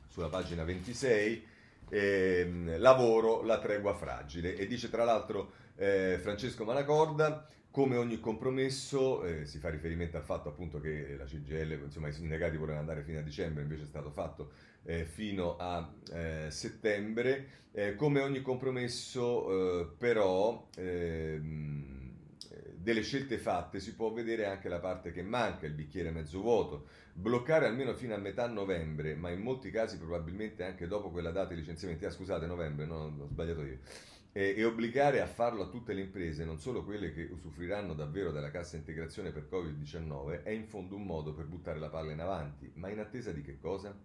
sulla 0.09 0.27
pagina 0.29 0.63
26, 0.63 1.43
ehm, 1.89 2.79
lavoro 2.79 3.41
la 3.41 3.59
tregua 3.59 3.95
fragile. 3.95 4.55
E 4.55 4.67
dice 4.67 4.89
tra 4.89 5.03
l'altro 5.03 5.51
eh, 5.75 6.19
Francesco 6.21 6.65
Manacorda, 6.65 7.47
come 7.71 7.97
ogni 7.97 8.19
compromesso, 8.19 9.23
eh, 9.23 9.45
si 9.45 9.57
fa 9.57 9.69
riferimento 9.69 10.17
al 10.17 10.23
fatto 10.23 10.49
appunto 10.49 10.79
che 10.79 11.15
la 11.17 11.25
CGL, 11.25 11.81
insomma 11.83 12.09
i 12.09 12.13
sindacati 12.13 12.57
volevano 12.57 12.81
andare 12.81 13.03
fino 13.03 13.19
a 13.19 13.23
dicembre, 13.23 13.63
invece 13.63 13.83
è 13.83 13.87
stato 13.87 14.11
fatto 14.11 14.51
eh, 14.83 15.05
fino 15.05 15.55
a 15.57 15.91
eh, 16.13 16.47
settembre. 16.49 17.57
Eh, 17.71 17.95
come 17.95 18.21
ogni 18.21 18.41
compromesso, 18.41 19.81
eh, 19.81 19.87
però, 19.97 20.67
ehm, 20.75 22.08
delle 22.81 23.01
scelte 23.01 23.37
fatte 23.37 23.79
si 23.79 23.95
può 23.95 24.11
vedere 24.11 24.45
anche 24.45 24.69
la 24.69 24.79
parte 24.79 25.11
che 25.11 25.21
manca, 25.21 25.65
il 25.65 25.73
bicchiere 25.73 26.11
mezzo 26.11 26.41
vuoto. 26.41 26.87
Bloccare 27.13 27.65
almeno 27.65 27.93
fino 27.93 28.13
a 28.13 28.17
metà 28.17 28.47
novembre, 28.47 29.15
ma 29.15 29.29
in 29.29 29.41
molti 29.41 29.71
casi 29.71 29.97
probabilmente 29.97 30.63
anche 30.63 30.87
dopo 30.87 31.09
quella 31.09 31.31
data 31.31 31.53
di 31.53 31.59
licenziamenti. 31.59 32.05
Ah, 32.05 32.11
scusate, 32.11 32.45
novembre, 32.45 32.85
no, 32.85 33.13
ho 33.19 33.27
sbagliato 33.27 33.63
io 33.63 33.79
e, 34.31 34.53
e, 34.55 34.63
obbligare 34.63 35.21
a 35.21 35.25
farlo 35.25 35.63
a 35.63 35.69
tutte 35.69 35.93
le 35.93 36.01
imprese, 36.01 36.45
non 36.45 36.59
solo 36.59 36.83
quelle 36.83 37.11
che 37.11 37.27
usufruiranno 37.31 37.93
davvero 37.93 38.31
della 38.31 38.51
cassa 38.51 38.77
integrazione 38.77 39.31
per 39.31 39.47
Covid-19, 39.49 40.43
è 40.43 40.51
in 40.51 40.67
fondo 40.67 40.95
un 40.95 41.03
modo 41.03 41.33
per 41.33 41.45
buttare 41.45 41.79
la 41.79 41.89
palla 41.89 42.11
in 42.11 42.19
avanti. 42.19 42.71
Ma 42.75 42.89
in 42.89 42.99
attesa 42.99 43.31
di 43.31 43.41
che 43.41 43.57
cosa? 43.59 43.97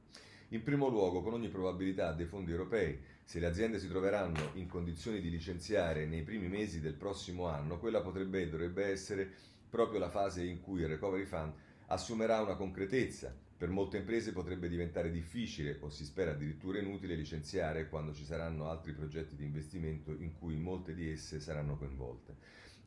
In 0.48 0.62
primo 0.62 0.88
luogo, 0.88 1.22
con 1.22 1.34
ogni 1.34 1.48
probabilità, 1.48 2.12
dei 2.12 2.26
fondi 2.26 2.52
europei. 2.52 2.98
Se 3.24 3.40
le 3.40 3.46
aziende 3.46 3.78
si 3.78 3.88
troveranno 3.88 4.50
in 4.54 4.68
condizioni 4.68 5.20
di 5.20 5.30
licenziare 5.30 6.06
nei 6.06 6.22
primi 6.22 6.48
mesi 6.48 6.80
del 6.80 6.94
prossimo 6.94 7.46
anno, 7.46 7.78
quella 7.78 8.00
potrebbe 8.00 8.42
e 8.42 8.48
dovrebbe 8.48 8.84
essere 8.84 9.28
proprio 9.68 9.98
la 9.98 10.10
fase 10.10 10.44
in 10.44 10.60
cui 10.60 10.80
il 10.82 10.88
Recovery 10.88 11.24
Fund 11.24 11.52
assumerà 11.86 12.40
una 12.40 12.54
concretezza 12.54 13.34
per 13.56 13.68
molte 13.68 13.96
imprese 13.96 14.32
potrebbe 14.32 14.68
diventare 14.68 15.10
difficile 15.10 15.78
o 15.80 15.88
si 15.88 16.04
spera 16.04 16.32
addirittura 16.32 16.78
inutile 16.78 17.14
licenziare 17.14 17.88
quando 17.88 18.12
ci 18.12 18.24
saranno 18.24 18.68
altri 18.68 18.92
progetti 18.92 19.36
di 19.36 19.44
investimento 19.44 20.12
in 20.12 20.34
cui 20.34 20.56
molte 20.56 20.92
di 20.92 21.08
esse 21.08 21.40
saranno 21.40 21.76
coinvolte. 21.76 22.36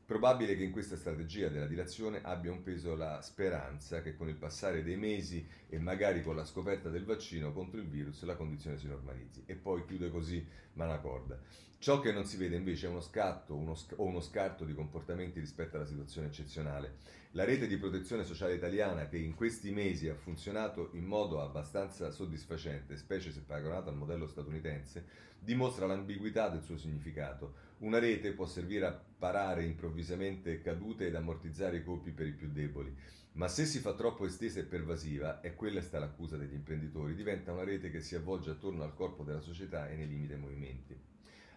Probabile 0.07 0.55
che 0.55 0.63
in 0.63 0.71
questa 0.71 0.95
strategia 0.95 1.49
della 1.49 1.65
dilazione 1.65 2.21
abbia 2.23 2.49
un 2.49 2.63
peso 2.63 2.95
la 2.95 3.21
speranza 3.21 4.01
che 4.01 4.15
con 4.15 4.29
il 4.29 4.37
passare 4.37 4.81
dei 4.81 4.95
mesi 4.95 5.45
e 5.67 5.79
magari 5.79 6.23
con 6.23 6.33
la 6.33 6.45
scoperta 6.45 6.87
del 6.87 7.03
vaccino 7.03 7.51
contro 7.51 7.81
il 7.81 7.89
virus 7.89 8.23
la 8.23 8.37
condizione 8.37 8.77
si 8.77 8.87
normalizzi. 8.87 9.43
E 9.45 9.55
poi 9.55 9.83
chiude 9.83 10.09
così 10.09 10.47
Manacorda. 10.75 11.37
Ciò 11.77 11.99
che 11.99 12.13
non 12.13 12.23
si 12.23 12.37
vede 12.37 12.55
invece 12.55 12.87
è 12.87 12.89
uno 12.89 13.01
scatto 13.01 13.53
uno 13.53 13.75
sc- 13.75 13.99
o 13.99 14.05
uno 14.05 14.21
scarto 14.21 14.63
di 14.63 14.73
comportamenti 14.73 15.41
rispetto 15.41 15.75
alla 15.75 15.85
situazione 15.85 16.27
eccezionale. 16.27 16.95
La 17.31 17.43
rete 17.43 17.67
di 17.67 17.75
protezione 17.75 18.23
sociale 18.23 18.53
italiana, 18.53 19.09
che 19.09 19.17
in 19.17 19.35
questi 19.35 19.71
mesi 19.71 20.07
ha 20.07 20.15
funzionato 20.15 20.91
in 20.93 21.03
modo 21.03 21.41
abbastanza 21.41 22.11
soddisfacente, 22.11 22.95
specie 22.95 23.33
se 23.33 23.41
paragonata 23.41 23.89
al 23.89 23.97
modello 23.97 24.25
statunitense, 24.25 25.05
dimostra 25.37 25.85
l'ambiguità 25.85 26.47
del 26.47 26.63
suo 26.63 26.77
significato. 26.77 27.66
Una 27.79 27.99
rete 27.99 28.31
può 28.31 28.47
servire 28.47 28.87
a 28.87 28.91
parare 29.19 29.63
improvvisamente 29.63 30.61
cadute 30.61 31.05
ed 31.05 31.15
ammortizzare 31.15 31.77
i 31.77 31.83
colpi 31.83 32.09
per 32.09 32.25
i 32.25 32.33
più 32.33 32.49
deboli, 32.49 32.91
ma 33.33 33.47
se 33.47 33.65
si 33.65 33.77
fa 33.77 33.93
troppo 33.93 34.25
estesa 34.25 34.59
e 34.59 34.63
pervasiva, 34.63 35.41
e 35.41 35.53
quella 35.53 35.81
sta 35.81 35.99
l'accusa 35.99 36.37
degli 36.37 36.55
imprenditori, 36.55 37.13
diventa 37.13 37.51
una 37.51 37.63
rete 37.63 37.91
che 37.91 38.01
si 38.01 38.15
avvolge 38.15 38.49
attorno 38.49 38.81
al 38.81 38.95
corpo 38.95 39.23
della 39.23 39.41
società 39.41 39.89
e 39.89 39.95
ne 39.95 40.05
limita 40.05 40.33
i 40.33 40.39
movimenti. 40.39 40.99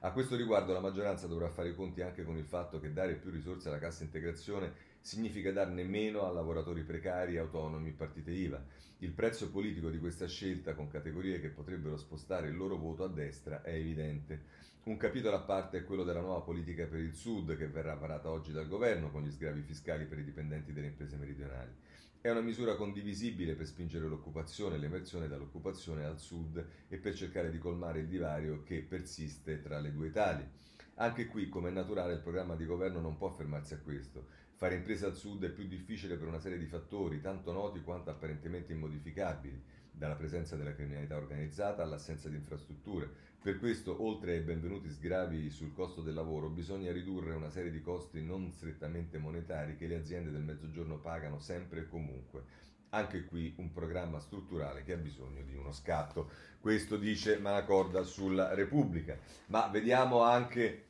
A 0.00 0.12
questo 0.12 0.36
riguardo 0.36 0.74
la 0.74 0.80
maggioranza 0.80 1.26
dovrà 1.26 1.48
fare 1.48 1.70
i 1.70 1.74
conti 1.74 2.02
anche 2.02 2.24
con 2.24 2.36
il 2.36 2.44
fatto 2.44 2.80
che 2.80 2.92
dare 2.92 3.14
più 3.14 3.30
risorse 3.30 3.68
alla 3.68 3.78
cassa 3.78 4.02
integrazione 4.02 4.72
significa 5.00 5.52
darne 5.52 5.84
meno 5.84 6.26
a 6.26 6.32
lavoratori 6.32 6.82
precari, 6.82 7.38
autonomi, 7.38 7.92
partite 7.92 8.30
IVA. 8.30 8.62
Il 8.98 9.12
prezzo 9.12 9.50
politico 9.50 9.88
di 9.88 9.98
questa 9.98 10.26
scelta 10.26 10.74
con 10.74 10.88
categorie 10.88 11.40
che 11.40 11.48
potrebbero 11.48 11.96
spostare 11.96 12.48
il 12.48 12.56
loro 12.56 12.76
voto 12.76 13.04
a 13.04 13.08
destra 13.08 13.62
è 13.62 13.72
evidente. 13.72 14.68
Un 14.82 14.96
capitolo 14.96 15.36
a 15.36 15.40
parte 15.40 15.76
è 15.76 15.84
quello 15.84 16.04
della 16.04 16.22
nuova 16.22 16.40
politica 16.40 16.86
per 16.86 17.00
il 17.00 17.12
Sud 17.12 17.54
che 17.54 17.68
verrà 17.68 17.94
varata 17.96 18.30
oggi 18.30 18.50
dal 18.50 18.66
governo 18.66 19.10
con 19.10 19.22
gli 19.22 19.30
sgravi 19.30 19.60
fiscali 19.60 20.06
per 20.06 20.18
i 20.18 20.24
dipendenti 20.24 20.72
delle 20.72 20.86
imprese 20.86 21.16
meridionali. 21.16 21.70
È 22.18 22.30
una 22.30 22.40
misura 22.40 22.76
condivisibile 22.76 23.54
per 23.54 23.66
spingere 23.66 24.08
l'occupazione 24.08 24.76
e 24.76 24.78
l'emersione 24.78 25.28
dall'occupazione 25.28 26.06
al 26.06 26.18
Sud 26.18 26.66
e 26.88 26.96
per 26.96 27.14
cercare 27.14 27.50
di 27.50 27.58
colmare 27.58 28.00
il 28.00 28.08
divario 28.08 28.62
che 28.62 28.80
persiste 28.80 29.60
tra 29.60 29.80
le 29.80 29.92
due 29.92 30.06
Italie. 30.06 30.48
Anche 30.94 31.26
qui, 31.26 31.50
come 31.50 31.68
è 31.68 31.72
naturale, 31.72 32.14
il 32.14 32.20
programma 32.20 32.56
di 32.56 32.64
governo 32.64 33.00
non 33.00 33.18
può 33.18 33.28
fermarsi 33.28 33.74
a 33.74 33.80
questo. 33.80 34.28
Fare 34.54 34.76
impresa 34.76 35.06
al 35.06 35.14
sud 35.14 35.44
è 35.44 35.50
più 35.50 35.66
difficile 35.66 36.16
per 36.16 36.26
una 36.26 36.40
serie 36.40 36.58
di 36.58 36.66
fattori, 36.66 37.20
tanto 37.20 37.52
noti 37.52 37.82
quanto 37.82 38.08
apparentemente 38.08 38.72
immodificabili, 38.72 39.62
dalla 39.90 40.14
presenza 40.14 40.56
della 40.56 40.74
criminalità 40.74 41.16
organizzata 41.16 41.82
all'assenza 41.82 42.28
di 42.28 42.36
infrastrutture. 42.36 43.08
Per 43.42 43.58
questo, 43.58 44.04
oltre 44.04 44.32
ai 44.32 44.40
benvenuti 44.40 44.90
sgravi 44.90 45.48
sul 45.50 45.72
costo 45.72 46.02
del 46.02 46.14
lavoro, 46.14 46.50
bisogna 46.50 46.92
ridurre 46.92 47.34
una 47.34 47.48
serie 47.48 47.70
di 47.70 47.80
costi 47.80 48.22
non 48.22 48.52
strettamente 48.52 49.18
monetari 49.18 49.76
che 49.76 49.86
le 49.86 49.96
aziende 49.96 50.30
del 50.30 50.42
mezzogiorno 50.42 50.98
pagano 50.98 51.38
sempre 51.38 51.80
e 51.80 51.88
comunque. 51.88 52.68
Anche 52.90 53.24
qui 53.24 53.54
un 53.56 53.72
programma 53.72 54.18
strutturale 54.18 54.82
che 54.82 54.92
ha 54.92 54.96
bisogno 54.96 55.42
di 55.42 55.54
uno 55.54 55.72
scatto. 55.72 56.30
Questo 56.60 56.96
dice 56.96 57.38
Manacorda 57.38 58.02
sulla 58.02 58.52
Repubblica. 58.52 59.16
Ma 59.46 59.68
vediamo 59.68 60.22
anche 60.22 60.86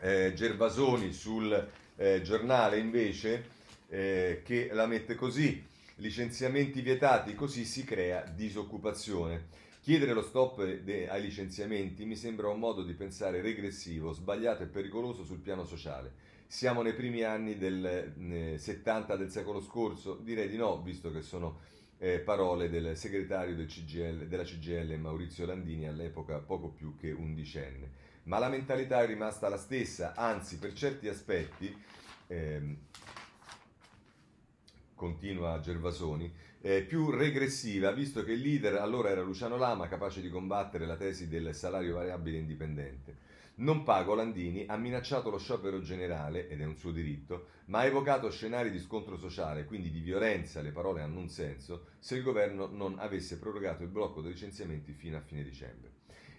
eh, 0.00 0.32
Gervasoni 0.34 1.12
sul 1.12 1.68
eh, 1.96 2.22
giornale 2.22 2.78
invece 2.78 3.44
eh, 3.88 4.42
che 4.44 4.70
la 4.72 4.86
mette 4.86 5.14
così. 5.14 5.67
Licenziamenti 5.98 6.80
vietati, 6.80 7.34
così 7.34 7.64
si 7.64 7.84
crea 7.84 8.22
disoccupazione. 8.22 9.66
Chiedere 9.80 10.12
lo 10.12 10.22
stop 10.22 10.62
de- 10.64 11.08
ai 11.08 11.22
licenziamenti 11.22 12.04
mi 12.04 12.16
sembra 12.16 12.48
un 12.48 12.58
modo 12.58 12.82
di 12.82 12.92
pensare 12.92 13.40
regressivo, 13.40 14.12
sbagliato 14.12 14.62
e 14.62 14.66
pericoloso 14.66 15.24
sul 15.24 15.38
piano 15.38 15.64
sociale. 15.64 16.26
Siamo 16.46 16.82
nei 16.82 16.94
primi 16.94 17.22
anni 17.22 17.56
del 17.56 17.84
eh, 17.84 18.58
70 18.58 19.16
del 19.16 19.30
secolo 19.30 19.60
scorso? 19.60 20.16
Direi 20.16 20.48
di 20.48 20.56
no, 20.56 20.80
visto 20.82 21.12
che 21.12 21.22
sono 21.22 21.60
eh, 21.98 22.20
parole 22.20 22.70
del 22.70 22.96
segretario 22.96 23.54
del 23.54 23.66
CGL, 23.66 24.26
della 24.26 24.44
CGL 24.44 24.98
Maurizio 24.98 25.46
Landini, 25.46 25.88
all'epoca 25.88 26.38
poco 26.38 26.68
più 26.68 26.96
che 26.96 27.10
undicenne. 27.10 28.06
Ma 28.24 28.38
la 28.38 28.48
mentalità 28.48 29.02
è 29.02 29.06
rimasta 29.06 29.48
la 29.48 29.56
stessa, 29.56 30.14
anzi 30.14 30.58
per 30.58 30.74
certi 30.74 31.08
aspetti, 31.08 31.74
ehm, 32.28 32.76
continua 34.98 35.60
Gervasoni, 35.60 36.30
eh, 36.60 36.82
più 36.82 37.10
regressiva, 37.10 37.92
visto 37.92 38.24
che 38.24 38.32
il 38.32 38.40
leader 38.40 38.74
allora 38.74 39.10
era 39.10 39.22
Luciano 39.22 39.56
Lama, 39.56 39.86
capace 39.86 40.20
di 40.20 40.28
combattere 40.28 40.86
la 40.86 40.96
tesi 40.96 41.28
del 41.28 41.54
salario 41.54 41.94
variabile 41.94 42.38
indipendente. 42.38 43.26
Non 43.60 43.84
pago 43.84 44.14
Landini 44.14 44.66
ha 44.66 44.76
minacciato 44.76 45.30
lo 45.30 45.38
sciopero 45.38 45.80
generale, 45.80 46.48
ed 46.48 46.60
è 46.60 46.64
un 46.64 46.76
suo 46.76 46.90
diritto, 46.90 47.46
ma 47.66 47.78
ha 47.78 47.84
evocato 47.86 48.30
scenari 48.30 48.70
di 48.70 48.80
scontro 48.80 49.16
sociale, 49.16 49.64
quindi 49.64 49.90
di 49.90 50.00
violenza, 50.00 50.60
le 50.60 50.72
parole 50.72 51.00
hanno 51.00 51.20
un 51.20 51.28
senso, 51.28 51.86
se 52.00 52.16
il 52.16 52.22
governo 52.22 52.66
non 52.66 52.98
avesse 52.98 53.38
prorogato 53.38 53.84
il 53.84 53.88
blocco 53.88 54.20
dei 54.20 54.32
licenziamenti 54.32 54.92
fino 54.92 55.16
a 55.16 55.20
fine 55.20 55.44
dicembre. 55.44 55.92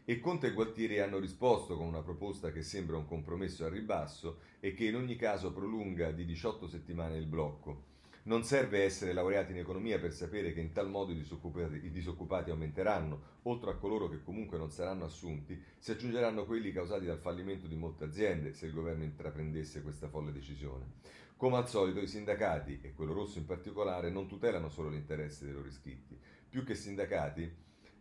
E 0.04 0.20
Conte 0.20 0.48
e 0.48 0.54
Gualtieri 0.54 1.00
hanno 1.00 1.20
risposto 1.20 1.78
con 1.78 1.86
una 1.86 2.02
proposta 2.02 2.52
che 2.52 2.64
sembra 2.64 2.98
un 2.98 3.06
compromesso 3.06 3.64
al 3.64 3.72
ribasso 3.72 4.40
e 4.60 4.74
che 4.74 4.86
in 4.86 4.96
ogni 4.96 5.16
caso 5.16 5.54
prolunga 5.54 6.12
di 6.12 6.26
18 6.26 6.68
settimane 6.68 7.18
il 7.18 7.26
blocco. 7.26 7.89
Non 8.30 8.44
serve 8.44 8.84
essere 8.84 9.12
laureati 9.12 9.54
in 9.54 9.58
economia 9.58 9.98
per 9.98 10.14
sapere 10.14 10.54
che 10.54 10.60
in 10.60 10.72
tal 10.72 10.88
modo 10.88 11.12
i 11.12 11.16
disoccupati, 11.16 11.84
i 11.84 11.90
disoccupati, 11.90 12.52
aumenteranno, 12.52 13.40
oltre 13.44 13.72
a 13.72 13.76
coloro 13.76 14.08
che 14.08 14.22
comunque 14.22 14.60
non 14.60 14.70
saranno 14.70 15.06
assunti, 15.06 15.60
si 15.80 15.90
aggiungeranno 15.90 16.46
quelli 16.46 16.72
causati 16.72 17.08
dal 17.08 17.18
fallimento 17.18 17.66
di 17.66 17.76
molte 17.76 18.04
aziende 18.04 18.54
se 18.54 18.68
il 18.68 18.74
governo 18.74 19.04
intraprendesse 19.04 19.82
questa 19.82 20.10
folle 20.10 20.32
decisione. 20.32 20.92
Come 21.38 21.58
al 21.58 21.68
solito 21.68 22.02
i 22.02 22.06
sindacati, 22.06 22.82
e 22.84 22.94
quello 22.94 23.14
rosso 23.14 23.40
in 23.40 23.48
particolare, 23.48 24.12
non 24.12 24.28
tutelano 24.28 24.70
solo 24.70 24.90
l'interesse 24.90 25.46
dei 25.46 25.54
loro 25.56 25.68
iscritti. 25.68 26.16
Più 26.48 26.64
che 26.64 26.76
sindacati 26.76 27.52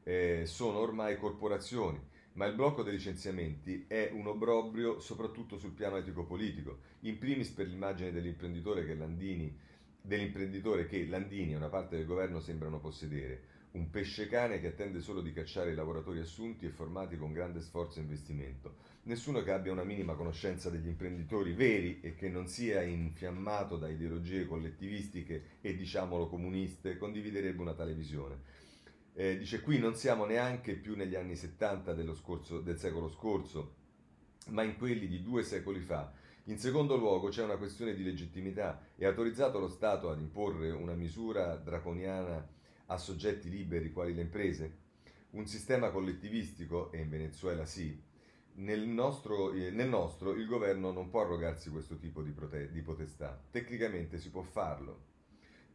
eh, 0.03 0.43
sono 0.45 0.77
ormai 0.77 1.17
corporazioni, 1.17 1.99
ma 2.35 2.45
il 2.45 2.55
blocco 2.55 2.83
dei 2.83 2.93
licenziamenti 2.93 3.87
è 3.89 4.11
un 4.13 4.27
obbrobrio 4.27 5.01
soprattutto 5.01 5.57
sul 5.57 5.73
piano 5.73 5.97
etico-politico, 5.97 6.81
in 7.01 7.17
primis 7.17 7.49
per 7.49 7.67
l'immagine 7.67 8.13
dell'imprenditore 8.13 8.85
che 8.85 8.95
Landini 8.95 9.67
dell'imprenditore 10.01 10.87
che 10.87 11.07
Landini 11.07 11.53
e 11.53 11.57
una 11.57 11.69
parte 11.69 11.97
del 11.97 12.07
governo 12.07 12.41
sembrano 12.41 12.79
possedere, 12.79 13.57
un 13.73 13.91
pesce 13.91 14.27
cane 14.29 14.61
che 14.61 14.69
attende 14.69 15.01
solo 15.01 15.21
di 15.21 15.33
cacciare 15.33 15.73
i 15.73 15.75
lavoratori 15.75 16.21
assunti 16.21 16.65
e 16.65 16.71
formati 16.71 17.17
con 17.17 17.33
grande 17.33 17.61
sforzo 17.61 17.99
e 17.99 18.03
investimento. 18.03 18.77
Nessuno 19.05 19.43
che 19.43 19.53
abbia 19.53 19.73
una 19.73 19.85
minima 19.85 20.15
conoscenza 20.15 20.71
degli 20.71 20.87
imprenditori 20.87 21.53
veri 21.53 22.01
e 22.01 22.15
che 22.15 22.29
non 22.29 22.49
sia 22.49 22.83
infiammato 22.83 23.77
da 23.77 23.89
ideologie 23.89 24.47
collettivistiche 24.47 25.59
e 25.61 25.77
diciamolo 25.77 26.29
comuniste 26.29 26.97
condividerebbe 26.97 27.61
una 27.61 27.75
tale 27.75 27.95
visione. 27.95 28.57
Eh, 29.15 29.37
dice 29.37 29.61
qui 29.61 29.79
non 29.79 29.97
siamo 29.97 30.25
neanche 30.25 30.75
più 30.75 30.95
negli 30.95 31.15
anni 31.15 31.37
70 31.37 32.15
scorso, 32.15 32.61
del 32.61 32.79
secolo 32.79 33.09
scorso, 33.09 33.75
ma 34.49 34.63
in 34.63 34.77
quelli 34.77 35.09
di 35.09 35.23
due 35.23 35.43
secoli 35.43 35.81
fa, 35.81 36.13
in 36.49 36.59
secondo 36.59 36.97
luogo 36.97 37.29
c'è 37.29 37.45
una 37.45 37.59
questione 37.59 37.95
di 37.95 38.03
legittimità. 38.03 38.81
È 38.97 39.05
autorizzato 39.05 39.59
lo 39.59 39.69
Stato 39.69 40.09
ad 40.09 40.19
imporre 40.19 40.71
una 40.71 40.95
misura 40.95 41.57
draconiana 41.57 42.47
a 42.87 42.97
soggetti 42.97 43.51
liberi 43.51 43.93
quali 43.93 44.15
le 44.15 44.23
imprese? 44.23 44.79
Un 45.33 45.47
sistema 45.47 45.91
collettivistico, 45.91 46.91
e 46.91 47.01
in 47.01 47.11
Venezuela 47.11 47.67
sì, 47.67 48.03
nel 48.55 48.89
nostro, 48.89 49.53
eh, 49.53 49.71
nel 49.71 49.91
nostro 49.91 50.33
il 50.33 50.47
governo 50.47 50.91
non 50.91 51.11
può 51.11 51.21
arrogarsi 51.21 51.69
questo 51.69 51.99
tipo 51.99 52.23
di, 52.23 52.31
prote- 52.31 52.73
di 52.73 52.81
potestà. 52.81 53.39
Tecnicamente 53.51 54.19
si 54.19 54.31
può 54.31 54.41
farlo. 54.41 55.05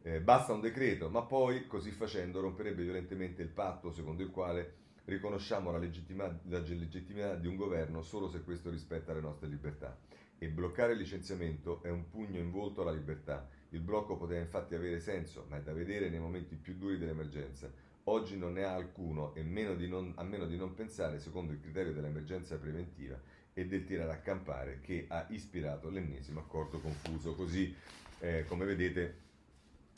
Eh, 0.02 0.20
basta 0.20 0.54
un 0.54 0.60
decreto, 0.60 1.08
ma 1.08 1.22
poi, 1.22 1.68
così 1.68 1.92
facendo, 1.92 2.40
romperebbe 2.40 2.82
violentemente 2.82 3.42
il 3.42 3.48
patto 3.48 3.92
secondo 3.92 4.24
il 4.24 4.30
quale 4.30 4.82
riconosciamo 5.04 5.70
la 5.70 5.78
legittimità, 5.78 6.36
la 6.48 6.58
legittimità 6.58 7.36
di 7.36 7.46
un 7.46 7.54
governo 7.54 8.02
solo 8.02 8.28
se 8.28 8.42
questo 8.42 8.70
rispetta 8.70 9.12
le 9.12 9.20
nostre 9.20 9.46
libertà 9.46 9.96
e 10.38 10.48
bloccare 10.48 10.92
il 10.92 10.98
licenziamento 10.98 11.82
è 11.82 11.90
un 11.90 12.08
pugno 12.08 12.38
in 12.38 12.50
volto 12.50 12.82
alla 12.82 12.92
libertà. 12.92 13.48
Il 13.70 13.80
blocco 13.80 14.16
poteva 14.16 14.40
infatti 14.40 14.74
avere 14.74 15.00
senso, 15.00 15.46
ma 15.48 15.56
è 15.56 15.62
da 15.62 15.72
vedere 15.72 16.08
nei 16.08 16.20
momenti 16.20 16.54
più 16.54 16.74
duri 16.76 16.98
dell'emergenza. 16.98 17.70
Oggi 18.04 18.36
non 18.36 18.52
ne 18.52 18.64
ha 18.64 18.74
alcuno, 18.74 19.34
e 19.34 19.42
meno 19.42 19.74
non, 19.86 20.12
a 20.16 20.22
meno 20.22 20.46
di 20.46 20.56
non 20.56 20.74
pensare 20.74 21.18
secondo 21.18 21.52
il 21.52 21.60
criterio 21.60 21.92
dell'emergenza 21.92 22.58
preventiva 22.58 23.18
e 23.54 23.66
del 23.66 23.84
tirare 23.84 24.12
a 24.12 24.18
campare 24.18 24.80
che 24.80 25.06
ha 25.08 25.26
ispirato 25.30 25.88
l'ennesimo 25.88 26.40
accordo 26.40 26.80
confuso. 26.80 27.34
Così, 27.34 27.74
eh, 28.20 28.44
come 28.46 28.64
vedete, 28.64 29.22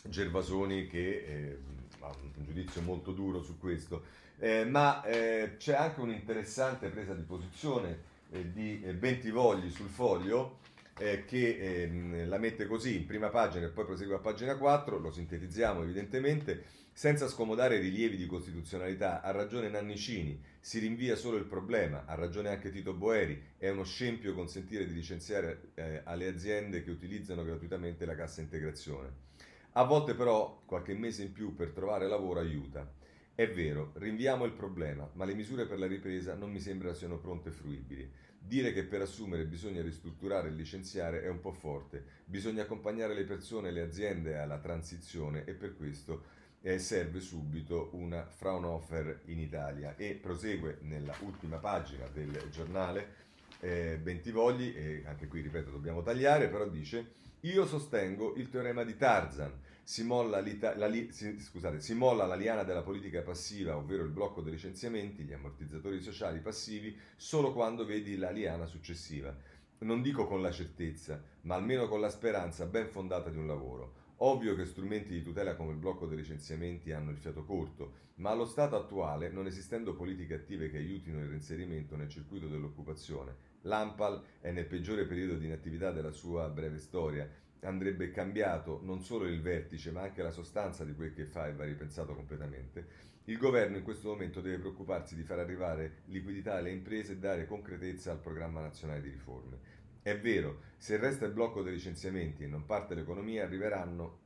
Gervasoni 0.04 0.86
che 0.86 1.24
eh, 1.24 1.58
ha 2.00 2.08
un 2.08 2.44
giudizio 2.44 2.82
molto 2.82 3.12
duro 3.12 3.42
su 3.42 3.58
questo, 3.58 4.04
eh, 4.38 4.64
ma 4.64 5.02
eh, 5.02 5.56
c'è 5.56 5.74
anche 5.74 6.00
un'interessante 6.00 6.88
presa 6.88 7.14
di 7.14 7.22
posizione 7.22 8.14
eh, 8.30 8.52
di 8.52 8.82
eh, 8.82 8.94
Bentivogli 8.94 9.70
sul 9.70 9.88
foglio 9.88 10.58
eh, 10.98 11.24
che 11.24 11.58
ehm, 11.58 12.28
la 12.28 12.38
mette 12.38 12.66
così 12.66 12.96
in 12.96 13.06
prima 13.06 13.28
pagina 13.28 13.66
e 13.66 13.70
poi 13.70 13.84
prosegue 13.84 14.14
a 14.14 14.20
pagina 14.20 14.56
4, 14.56 14.98
lo 14.98 15.10
sintetizziamo 15.10 15.82
evidentemente, 15.82 16.64
senza 16.92 17.28
scomodare 17.28 17.78
rilievi 17.78 18.16
di 18.16 18.26
costituzionalità, 18.26 19.20
ha 19.20 19.30
ragione 19.30 19.68
Nannicini, 19.68 20.42
si 20.58 20.78
rinvia 20.78 21.14
solo 21.14 21.36
il 21.36 21.44
problema, 21.44 22.04
ha 22.06 22.14
ragione 22.14 22.48
anche 22.48 22.70
Tito 22.70 22.94
Boeri, 22.94 23.38
è 23.58 23.68
uno 23.68 23.84
scempio 23.84 24.32
consentire 24.32 24.86
di 24.86 24.94
licenziare 24.94 25.72
eh, 25.74 26.00
alle 26.04 26.26
aziende 26.26 26.82
che 26.82 26.90
utilizzano 26.90 27.44
gratuitamente 27.44 28.06
la 28.06 28.14
cassa 28.14 28.40
integrazione. 28.40 29.24
A 29.72 29.84
volte 29.84 30.14
però 30.14 30.62
qualche 30.64 30.94
mese 30.94 31.22
in 31.22 31.32
più 31.32 31.54
per 31.54 31.72
trovare 31.72 32.08
lavoro 32.08 32.40
aiuta. 32.40 32.90
È 33.36 33.46
vero, 33.50 33.92
rinviamo 33.96 34.46
il 34.46 34.52
problema, 34.52 35.06
ma 35.12 35.26
le 35.26 35.34
misure 35.34 35.66
per 35.66 35.78
la 35.78 35.86
ripresa 35.86 36.34
non 36.34 36.50
mi 36.50 36.58
sembra 36.58 36.94
siano 36.94 37.18
pronte 37.18 37.50
e 37.50 37.52
fruibili. 37.52 38.10
Dire 38.38 38.72
che 38.72 38.82
per 38.84 39.02
assumere 39.02 39.44
bisogna 39.44 39.82
ristrutturare 39.82 40.48
e 40.48 40.52
licenziare 40.52 41.22
è 41.22 41.28
un 41.28 41.40
po' 41.40 41.52
forte. 41.52 42.02
Bisogna 42.24 42.62
accompagnare 42.62 43.12
le 43.12 43.24
persone 43.24 43.68
e 43.68 43.72
le 43.72 43.82
aziende 43.82 44.38
alla 44.38 44.56
transizione 44.56 45.44
e 45.44 45.52
per 45.52 45.76
questo 45.76 46.22
eh, 46.62 46.78
serve 46.78 47.20
subito 47.20 47.90
una 47.92 48.24
Fraunhofer 48.24 49.24
in 49.26 49.38
Italia. 49.38 49.96
E 49.96 50.14
prosegue 50.14 50.78
nella 50.80 51.14
ultima 51.20 51.58
pagina 51.58 52.08
del 52.08 52.48
giornale 52.50 53.16
eh, 53.60 53.98
Bentivogli, 54.02 54.72
e 54.74 55.02
anche 55.04 55.28
qui 55.28 55.42
ripeto 55.42 55.68
dobbiamo 55.68 56.00
tagliare, 56.00 56.48
però 56.48 56.66
dice 56.66 57.24
io 57.40 57.66
sostengo 57.66 58.34
il 58.36 58.48
teorema 58.48 58.82
di 58.82 58.96
Tarzan 58.96 59.52
si 59.86 60.02
molla, 60.02 60.42
la, 60.74 60.90
si, 61.10 61.38
scusate, 61.38 61.78
si 61.78 61.94
molla 61.94 62.26
la 62.26 62.34
liana 62.34 62.64
della 62.64 62.82
politica 62.82 63.22
passiva, 63.22 63.76
ovvero 63.76 64.02
il 64.02 64.10
blocco 64.10 64.40
dei 64.40 64.52
licenziamenti, 64.52 65.22
gli 65.22 65.32
ammortizzatori 65.32 66.00
sociali 66.00 66.40
passivi, 66.40 66.98
solo 67.14 67.52
quando 67.52 67.86
vedi 67.86 68.16
la 68.16 68.32
liana 68.32 68.66
successiva. 68.66 69.32
Non 69.78 70.02
dico 70.02 70.26
con 70.26 70.42
la 70.42 70.50
certezza, 70.50 71.22
ma 71.42 71.54
almeno 71.54 71.86
con 71.86 72.00
la 72.00 72.08
speranza 72.08 72.66
ben 72.66 72.88
fondata 72.88 73.30
di 73.30 73.38
un 73.38 73.46
lavoro. 73.46 74.14
Ovvio 74.16 74.56
che 74.56 74.64
strumenti 74.64 75.12
di 75.12 75.22
tutela 75.22 75.54
come 75.54 75.70
il 75.70 75.78
blocco 75.78 76.06
dei 76.06 76.16
licenziamenti 76.16 76.90
hanno 76.90 77.12
il 77.12 77.18
fiato 77.18 77.44
corto, 77.44 77.92
ma 78.16 78.30
allo 78.30 78.44
stato 78.44 78.74
attuale, 78.74 79.30
non 79.30 79.46
esistendo 79.46 79.94
politiche 79.94 80.34
attive 80.34 80.68
che 80.68 80.78
aiutino 80.78 81.20
il 81.20 81.28
reinserimento 81.28 81.94
nel 81.94 82.08
circuito 82.08 82.48
dell'occupazione, 82.48 83.36
l'AMPAL 83.60 84.20
è 84.40 84.50
nel 84.50 84.66
peggiore 84.66 85.06
periodo 85.06 85.36
di 85.36 85.44
inattività 85.44 85.92
della 85.92 86.10
sua 86.10 86.48
breve 86.48 86.78
storia 86.78 87.30
andrebbe 87.60 88.10
cambiato 88.10 88.80
non 88.82 89.00
solo 89.00 89.26
il 89.26 89.40
vertice, 89.40 89.90
ma 89.90 90.02
anche 90.02 90.22
la 90.22 90.30
sostanza 90.30 90.84
di 90.84 90.94
quel 90.94 91.12
che 91.12 91.24
fa 91.24 91.48
e 91.48 91.54
va 91.54 91.64
ripensato 91.64 92.14
completamente. 92.14 93.14
Il 93.24 93.38
governo 93.38 93.76
in 93.76 93.82
questo 93.82 94.08
momento 94.08 94.40
deve 94.40 94.58
preoccuparsi 94.58 95.16
di 95.16 95.24
far 95.24 95.40
arrivare 95.40 96.02
liquidità 96.06 96.54
alle 96.56 96.70
imprese 96.70 97.12
e 97.12 97.18
dare 97.18 97.46
concretezza 97.46 98.12
al 98.12 98.20
programma 98.20 98.60
nazionale 98.60 99.00
di 99.00 99.10
riforme. 99.10 99.58
È 100.00 100.16
vero, 100.16 100.60
se 100.76 100.96
resta 100.96 101.26
il 101.26 101.32
blocco 101.32 101.62
dei 101.62 101.72
licenziamenti 101.72 102.44
e 102.44 102.46
non 102.46 102.64
parte 102.64 102.94
l'economia, 102.94 103.42
arriveranno 103.42 104.20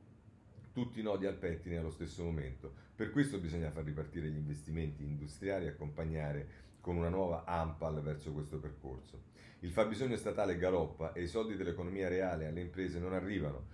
tutti 0.71 0.99
i 0.99 1.03
nodi 1.03 1.25
al 1.25 1.37
pettine 1.37 1.77
allo 1.77 1.89
stesso 1.89 2.23
momento. 2.23 2.71
Per 2.95 3.09
questo 3.09 3.39
bisogna 3.39 3.71
far 3.71 3.83
ripartire 3.83 4.29
gli 4.29 4.37
investimenti 4.37 5.03
industriali 5.03 5.65
e 5.65 5.69
accompagnare 5.69 6.47
con 6.79 6.97
una 6.97 7.09
nuova 7.09 7.43
AMPAL 7.45 8.01
verso 8.01 8.31
questo 8.31 8.59
percorso. 8.59 9.30
Il 9.63 9.71
fabbisogno 9.71 10.15
statale 10.15 10.57
galoppa 10.57 11.13
e 11.13 11.21
i 11.21 11.27
soldi 11.27 11.55
dell'economia 11.55 12.07
reale 12.07 12.47
alle 12.47 12.61
imprese 12.61 12.97
non 12.97 13.13
arrivano 13.13 13.67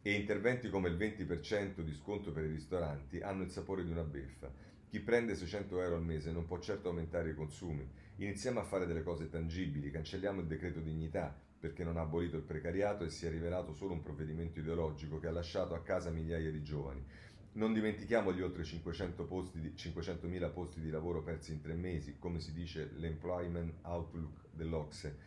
e 0.00 0.14
interventi 0.14 0.70
come 0.70 0.88
il 0.88 0.96
20% 0.96 1.80
di 1.80 1.92
sconto 1.92 2.32
per 2.32 2.44
i 2.44 2.50
ristoranti 2.50 3.20
hanno 3.20 3.42
il 3.42 3.50
sapore 3.50 3.84
di 3.84 3.90
una 3.90 4.04
beffa. 4.04 4.50
Chi 4.88 5.00
prende 5.00 5.34
600 5.34 5.82
euro 5.82 5.96
al 5.96 6.02
mese 6.02 6.32
non 6.32 6.46
può 6.46 6.58
certo 6.60 6.88
aumentare 6.88 7.28
i 7.28 7.34
consumi. 7.34 7.86
Iniziamo 8.16 8.58
a 8.58 8.64
fare 8.64 8.86
delle 8.86 9.02
cose 9.02 9.28
tangibili, 9.28 9.90
cancelliamo 9.90 10.40
il 10.40 10.46
decreto 10.46 10.80
dignità 10.80 11.38
perché 11.58 11.84
non 11.84 11.98
ha 11.98 12.02
abolito 12.02 12.36
il 12.36 12.42
precariato 12.42 13.04
e 13.04 13.10
si 13.10 13.26
è 13.26 13.30
rivelato 13.30 13.74
solo 13.74 13.92
un 13.92 14.02
provvedimento 14.02 14.60
ideologico 14.60 15.18
che 15.18 15.26
ha 15.26 15.32
lasciato 15.32 15.74
a 15.74 15.82
casa 15.82 16.08
migliaia 16.08 16.50
di 16.50 16.62
giovani. 16.62 17.04
Non 17.54 17.72
dimentichiamo 17.72 18.32
gli 18.32 18.42
oltre 18.42 18.64
500 18.64 19.24
posti 19.26 19.60
di, 19.60 19.74
500.000 19.76 20.52
posti 20.52 20.80
di 20.80 20.90
lavoro 20.90 21.22
persi 21.22 21.52
in 21.52 21.60
tre 21.60 21.74
mesi, 21.74 22.16
come 22.18 22.40
si 22.40 22.52
dice 22.52 22.90
l'Employment 22.96 23.74
Outlook 23.82 24.46
dell'Ocse. 24.50 25.18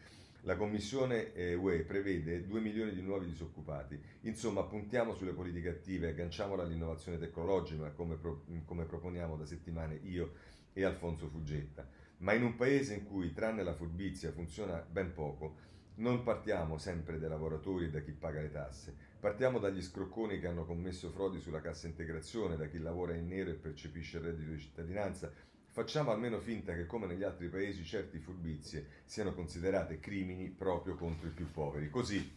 La 0.41 0.57
Commissione 0.57 1.33
eh, 1.33 1.53
UE 1.53 1.83
prevede 1.83 2.45
2 2.45 2.59
milioni 2.59 2.93
di 2.93 3.01
nuovi 3.01 3.27
disoccupati. 3.27 3.97
Insomma, 4.21 4.63
puntiamo 4.63 5.13
sulle 5.13 5.31
politiche 5.31 5.69
attive, 5.69 6.09
agganciamola 6.09 6.63
all'innovazione 6.63 7.17
tecnologica, 7.17 7.91
come, 7.91 8.15
pro, 8.17 8.43
come 8.65 8.83
proponiamo 8.83 9.37
da 9.37 9.45
settimane 9.45 9.99
io 10.03 10.33
e 10.73 10.83
Alfonso 10.83 11.29
Fuggetta. 11.29 11.87
Ma 12.19 12.33
in 12.33 12.43
un 12.43 12.55
paese 12.55 12.93
in 12.93 13.05
cui, 13.05 13.31
tranne 13.31 13.63
la 13.63 13.73
furbizia, 13.73 14.33
funziona 14.33 14.85
ben 14.89 15.13
poco, 15.13 15.55
non 15.97 16.23
partiamo 16.23 16.77
sempre 16.77 17.19
dai 17.19 17.29
lavoratori 17.29 17.86
e 17.86 17.89
da 17.89 18.01
chi 18.01 18.12
paga 18.12 18.41
le 18.41 18.51
tasse, 18.51 18.95
partiamo 19.19 19.60
dagli 19.60 19.81
scrocconi 19.81 20.39
che 20.39 20.47
hanno 20.47 20.65
commesso 20.65 21.10
frodi 21.10 21.39
sulla 21.39 21.62
cassa 21.62 21.88
integrazione, 21.88 22.57
da 22.57 22.67
chi 22.67 22.79
lavora 22.79 23.15
in 23.15 23.27
nero 23.27 23.49
e 23.49 23.55
percepisce 23.55 24.17
il 24.17 24.23
reddito 24.23 24.51
di 24.51 24.60
cittadinanza. 24.60 25.31
Facciamo 25.69 26.12
almeno 26.12 26.39
finta 26.39 26.73
che, 26.73 26.88
come 26.88 27.05
negli 27.05 27.23
altri 27.23 27.49
paesi, 27.49 27.83
certi 27.83 28.17
furbizie 28.17 28.88
siano 29.05 29.33
considerate 29.33 29.99
crimini 29.99 30.49
proprio 30.49 30.95
contro 30.95 31.27
i 31.27 31.31
più 31.31 31.51
poveri. 31.51 31.89
Così 31.89 32.31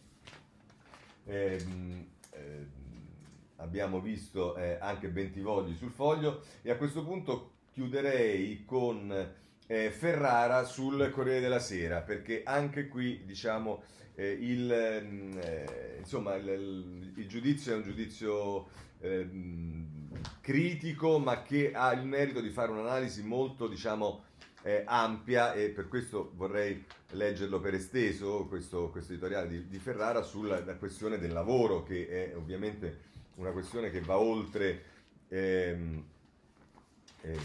ehm, 1.25 2.07
eh, 2.33 2.67
abbiamo 3.57 4.01
visto 4.01 4.57
eh, 4.57 4.77
anche 4.81 5.09
Bentivogli 5.09 5.75
sul 5.75 5.91
foglio 5.91 6.43
e 6.63 6.71
a 6.71 6.77
questo 6.77 7.05
punto 7.05 7.53
chiuderei 7.73 8.65
con 8.65 9.35
eh, 9.71 9.93
Ferrara 9.93 10.65
sul 10.65 11.11
Corriere 11.11 11.39
della 11.39 11.61
Sera, 11.61 12.01
perché 12.01 12.43
anche 12.45 12.89
qui 12.89 13.23
diciamo 13.25 13.85
eh, 14.17 14.29
il, 14.33 15.01
mm, 15.01 15.39
eh, 15.39 15.97
insomma, 16.01 16.35
il, 16.35 17.13
il, 17.15 17.29
giudizio 17.29 17.75
è 17.75 17.77
un 17.77 17.83
giudizio 17.85 18.67
ehm, 18.99 20.09
critico, 20.41 21.21
ma 21.21 21.43
che 21.43 21.71
ha 21.73 21.93
il 21.93 22.05
merito 22.05 22.41
di 22.41 22.51
fare 22.51 22.73
un'analisi 22.73 23.23
molto 23.23 23.69
diciamo, 23.69 24.25
eh, 24.63 24.83
ampia 24.85 25.53
e 25.53 25.69
per 25.69 25.87
questo 25.87 26.33
vorrei 26.35 26.85
leggerlo 27.11 27.61
per 27.61 27.75
esteso, 27.75 28.47
questo, 28.49 28.91
questo 28.91 29.13
editoriale 29.13 29.47
di, 29.47 29.69
di, 29.69 29.79
Ferrara, 29.79 30.23
sulla 30.23 30.61
questione 30.81 31.17
del 31.17 31.33
lavoro, 31.33 31.85
che 31.85 32.09
è 32.09 32.37
ovviamente 32.37 33.03
una 33.37 33.53
questione 33.53 33.91
che 33.91 34.01
va 34.01 34.19
oltre... 34.19 34.83
Ehm, 35.29 36.10
eh, 37.23 37.37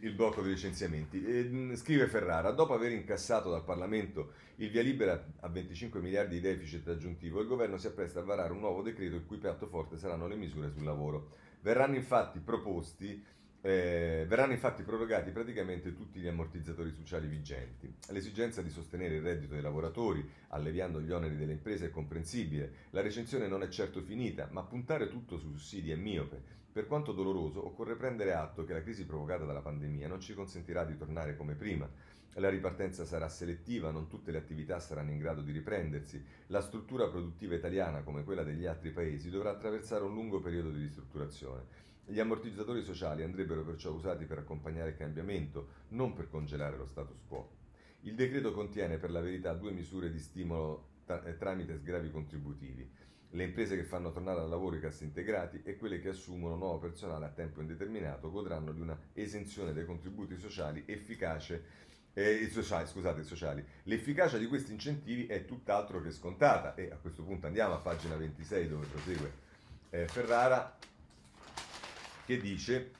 il 0.00 0.14
blocco 0.14 0.42
dei 0.42 0.52
licenziamenti. 0.52 1.24
Eh, 1.24 1.76
scrive 1.76 2.06
Ferrara, 2.06 2.50
dopo 2.50 2.74
aver 2.74 2.92
incassato 2.92 3.50
dal 3.50 3.64
Parlamento 3.64 4.32
il 4.56 4.70
via 4.70 4.82
libera 4.82 5.24
a 5.40 5.48
25 5.48 6.00
miliardi 6.00 6.34
di 6.34 6.40
deficit 6.40 6.86
aggiuntivo, 6.88 7.40
il 7.40 7.46
governo 7.46 7.78
si 7.78 7.86
appresta 7.86 8.20
a 8.20 8.24
varare 8.24 8.52
un 8.52 8.60
nuovo 8.60 8.82
decreto 8.82 9.16
il 9.16 9.26
cui 9.26 9.38
piatto 9.38 9.66
forte 9.66 9.96
saranno 9.96 10.26
le 10.26 10.36
misure 10.36 10.70
sul 10.70 10.84
lavoro. 10.84 11.30
Verranno 11.60 11.96
infatti 11.96 12.40
proposti 12.40 13.22
eh, 13.64 14.24
verranno 14.26 14.52
infatti 14.52 14.82
prorogati 14.82 15.30
praticamente 15.30 15.94
tutti 15.94 16.18
gli 16.18 16.26
ammortizzatori 16.26 16.90
sociali 16.90 17.28
vigenti. 17.28 17.94
L'esigenza 18.08 18.60
di 18.60 18.70
sostenere 18.70 19.14
il 19.14 19.22
reddito 19.22 19.52
dei 19.52 19.62
lavoratori, 19.62 20.28
alleviando 20.48 21.00
gli 21.00 21.12
oneri 21.12 21.36
delle 21.36 21.52
imprese, 21.52 21.86
è 21.86 21.90
comprensibile. 21.90 22.72
La 22.90 23.02
recensione 23.02 23.46
non 23.46 23.62
è 23.62 23.68
certo 23.68 24.02
finita, 24.02 24.48
ma 24.50 24.64
puntare 24.64 25.08
tutto 25.08 25.38
su 25.38 25.52
sussidi 25.52 25.92
è 25.92 25.96
miope. 25.96 26.60
Per 26.72 26.86
quanto 26.86 27.12
doloroso, 27.12 27.66
occorre 27.66 27.96
prendere 27.96 28.32
atto 28.32 28.64
che 28.64 28.72
la 28.72 28.80
crisi 28.80 29.04
provocata 29.04 29.44
dalla 29.44 29.60
pandemia 29.60 30.08
non 30.08 30.20
ci 30.20 30.32
consentirà 30.32 30.84
di 30.84 30.96
tornare 30.96 31.36
come 31.36 31.54
prima. 31.54 31.86
La 32.36 32.48
ripartenza 32.48 33.04
sarà 33.04 33.28
selettiva, 33.28 33.90
non 33.90 34.08
tutte 34.08 34.30
le 34.30 34.38
attività 34.38 34.80
saranno 34.80 35.10
in 35.10 35.18
grado 35.18 35.42
di 35.42 35.52
riprendersi, 35.52 36.24
la 36.46 36.62
struttura 36.62 37.10
produttiva 37.10 37.54
italiana, 37.54 38.02
come 38.02 38.24
quella 38.24 38.42
degli 38.42 38.64
altri 38.64 38.90
paesi, 38.90 39.28
dovrà 39.28 39.50
attraversare 39.50 40.02
un 40.04 40.14
lungo 40.14 40.40
periodo 40.40 40.70
di 40.70 40.80
ristrutturazione. 40.80 41.64
Gli 42.06 42.18
ammortizzatori 42.18 42.82
sociali 42.82 43.22
andrebbero 43.22 43.64
perciò 43.64 43.92
usati 43.92 44.24
per 44.24 44.38
accompagnare 44.38 44.90
il 44.90 44.96
cambiamento, 44.96 45.68
non 45.88 46.14
per 46.14 46.30
congelare 46.30 46.78
lo 46.78 46.86
status 46.86 47.20
quo. 47.28 47.50
Il 48.00 48.14
decreto 48.14 48.50
contiene 48.52 48.96
per 48.96 49.10
la 49.10 49.20
verità 49.20 49.52
due 49.52 49.72
misure 49.72 50.10
di 50.10 50.18
stimolo 50.18 50.86
tra- 51.04 51.18
tramite 51.18 51.76
sgravi 51.76 52.10
contributivi 52.10 52.90
le 53.34 53.44
imprese 53.44 53.76
che 53.76 53.84
fanno 53.84 54.12
tornare 54.12 54.40
al 54.40 54.48
lavoro 54.48 54.76
i 54.76 54.80
cassi 54.80 55.04
integrati 55.04 55.62
e 55.64 55.76
quelle 55.76 55.98
che 56.00 56.10
assumono 56.10 56.56
nuovo 56.56 56.78
personale 56.78 57.26
a 57.26 57.30
tempo 57.30 57.60
indeterminato 57.60 58.30
godranno 58.30 58.72
di 58.72 58.80
una 58.80 58.98
esenzione 59.14 59.72
dai 59.72 59.84
contributi 59.84 60.36
sociali 60.36 60.82
efficace 60.86 61.90
eh, 62.14 62.46
sociali, 62.50 62.86
scusate, 62.86 63.22
sociali. 63.22 63.64
L'efficacia 63.84 64.36
di 64.36 64.46
questi 64.46 64.72
incentivi 64.72 65.26
è 65.26 65.46
tutt'altro 65.46 66.02
che 66.02 66.10
scontata 66.10 66.74
e 66.74 66.90
a 66.90 66.96
questo 66.96 67.22
punto 67.22 67.46
andiamo 67.46 67.74
a 67.74 67.78
pagina 67.78 68.16
26 68.16 68.68
dove 68.68 68.86
prosegue 68.86 69.32
eh, 69.90 70.06
Ferrara 70.08 70.76
che 72.26 72.38
dice 72.38 72.90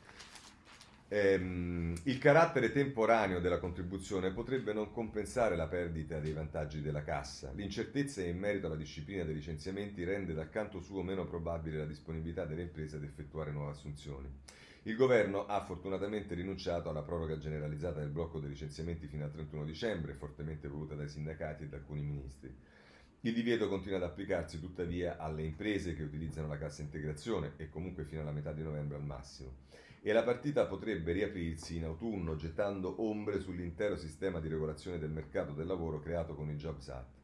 Ehm, 1.14 1.94
il 2.04 2.16
carattere 2.16 2.72
temporaneo 2.72 3.38
della 3.38 3.58
contribuzione 3.58 4.32
potrebbe 4.32 4.72
non 4.72 4.90
compensare 4.90 5.56
la 5.56 5.66
perdita 5.66 6.18
dei 6.18 6.32
vantaggi 6.32 6.80
della 6.80 7.02
cassa. 7.02 7.52
L'incertezza 7.54 8.24
in 8.24 8.38
merito 8.38 8.64
alla 8.64 8.76
disciplina 8.76 9.22
dei 9.22 9.34
licenziamenti 9.34 10.04
rende 10.04 10.32
dal 10.32 10.48
canto 10.48 10.80
suo 10.80 11.02
meno 11.02 11.26
probabile 11.26 11.76
la 11.76 11.84
disponibilità 11.84 12.46
delle 12.46 12.62
imprese 12.62 12.96
ad 12.96 13.04
effettuare 13.04 13.50
nuove 13.50 13.72
assunzioni. 13.72 14.26
Il 14.84 14.96
governo 14.96 15.44
ha 15.44 15.62
fortunatamente 15.62 16.34
rinunciato 16.34 16.88
alla 16.88 17.02
proroga 17.02 17.36
generalizzata 17.36 18.00
del 18.00 18.08
blocco 18.08 18.40
dei 18.40 18.48
licenziamenti 18.48 19.06
fino 19.06 19.24
al 19.24 19.32
31 19.32 19.66
dicembre, 19.66 20.14
fortemente 20.14 20.66
voluta 20.66 20.94
dai 20.94 21.10
sindacati 21.10 21.64
e 21.64 21.68
da 21.68 21.76
alcuni 21.76 22.00
ministri. 22.00 22.56
Il 23.20 23.34
divieto 23.34 23.68
continua 23.68 23.98
ad 23.98 24.04
applicarsi 24.04 24.58
tuttavia 24.58 25.18
alle 25.18 25.42
imprese 25.42 25.94
che 25.94 26.04
utilizzano 26.04 26.48
la 26.48 26.56
cassa 26.56 26.80
integrazione 26.80 27.52
e 27.58 27.68
comunque 27.68 28.04
fino 28.04 28.22
alla 28.22 28.32
metà 28.32 28.54
di 28.54 28.62
novembre 28.62 28.96
al 28.96 29.04
massimo 29.04 29.90
e 30.04 30.12
la 30.12 30.24
partita 30.24 30.66
potrebbe 30.66 31.12
riaprirsi 31.12 31.76
in 31.76 31.84
autunno 31.84 32.34
gettando 32.34 33.00
ombre 33.02 33.38
sull'intero 33.38 33.96
sistema 33.96 34.40
di 34.40 34.48
regolazione 34.48 34.98
del 34.98 35.10
mercato 35.10 35.52
del 35.52 35.68
lavoro 35.68 36.00
creato 36.00 36.34
con 36.34 36.50
il 36.50 36.56
Jobs 36.56 36.88
Act. 36.88 37.20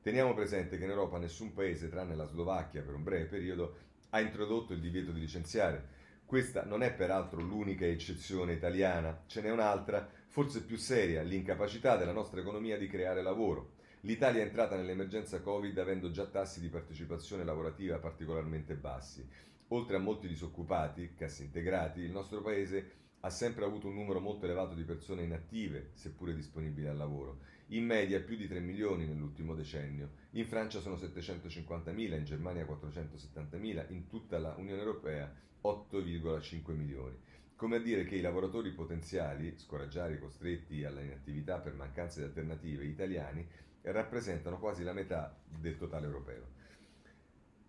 Teniamo 0.00 0.32
presente 0.32 0.78
che 0.78 0.84
in 0.84 0.90
Europa 0.90 1.18
nessun 1.18 1.52
paese, 1.52 1.90
tranne 1.90 2.14
la 2.16 2.24
Slovacchia 2.24 2.82
per 2.82 2.94
un 2.94 3.02
breve 3.02 3.26
periodo, 3.26 3.76
ha 4.10 4.20
introdotto 4.20 4.72
il 4.72 4.80
divieto 4.80 5.12
di 5.12 5.20
licenziare. 5.20 6.02
Questa 6.24 6.64
non 6.64 6.82
è 6.82 6.94
peraltro 6.94 7.42
l'unica 7.42 7.84
eccezione 7.84 8.54
italiana, 8.54 9.24
ce 9.26 9.42
n'è 9.42 9.50
un'altra, 9.50 10.08
forse 10.28 10.62
più 10.62 10.78
seria, 10.78 11.20
l'incapacità 11.20 11.96
della 11.96 12.12
nostra 12.12 12.40
economia 12.40 12.78
di 12.78 12.88
creare 12.88 13.22
lavoro. 13.22 13.72
L'Italia 14.00 14.40
è 14.40 14.46
entrata 14.46 14.76
nell'emergenza 14.76 15.42
Covid 15.42 15.76
avendo 15.78 16.10
già 16.10 16.24
tassi 16.24 16.60
di 16.60 16.68
partecipazione 16.68 17.44
lavorativa 17.44 17.98
particolarmente 17.98 18.74
bassi 18.74 19.26
Oltre 19.68 19.96
a 19.96 20.00
molti 20.00 20.28
disoccupati, 20.28 21.14
cassintegrati, 21.14 22.00
il 22.00 22.10
nostro 22.10 22.42
paese 22.42 23.02
ha 23.20 23.30
sempre 23.30 23.64
avuto 23.64 23.88
un 23.88 23.94
numero 23.94 24.20
molto 24.20 24.44
elevato 24.44 24.74
di 24.74 24.82
persone 24.82 25.22
inattive, 25.22 25.92
seppure 25.94 26.34
disponibili 26.34 26.86
al 26.86 26.98
lavoro. 26.98 27.38
In 27.68 27.86
media 27.86 28.20
più 28.20 28.36
di 28.36 28.46
3 28.46 28.60
milioni 28.60 29.06
nell'ultimo 29.06 29.54
decennio. 29.54 30.10
In 30.32 30.46
Francia 30.46 30.80
sono 30.80 30.96
750.000, 30.96 32.18
in 32.18 32.24
Germania 32.24 32.66
470.000, 32.66 33.86
in 33.92 34.06
tutta 34.08 34.38
la 34.38 34.54
Unione 34.58 34.80
Europea 34.80 35.32
8,5 35.62 36.74
milioni. 36.74 37.16
Come 37.56 37.76
a 37.76 37.80
dire 37.80 38.04
che 38.04 38.16
i 38.16 38.20
lavoratori 38.20 38.72
potenziali, 38.72 39.56
scoraggiati 39.56 40.18
costretti 40.18 40.84
alla 40.84 41.00
inattività 41.00 41.60
per 41.60 41.72
mancanza 41.72 42.20
di 42.20 42.26
alternative 42.26 42.84
italiani, 42.84 43.48
rappresentano 43.80 44.58
quasi 44.58 44.82
la 44.82 44.92
metà 44.92 45.34
del 45.46 45.78
totale 45.78 46.04
europeo. 46.04 46.48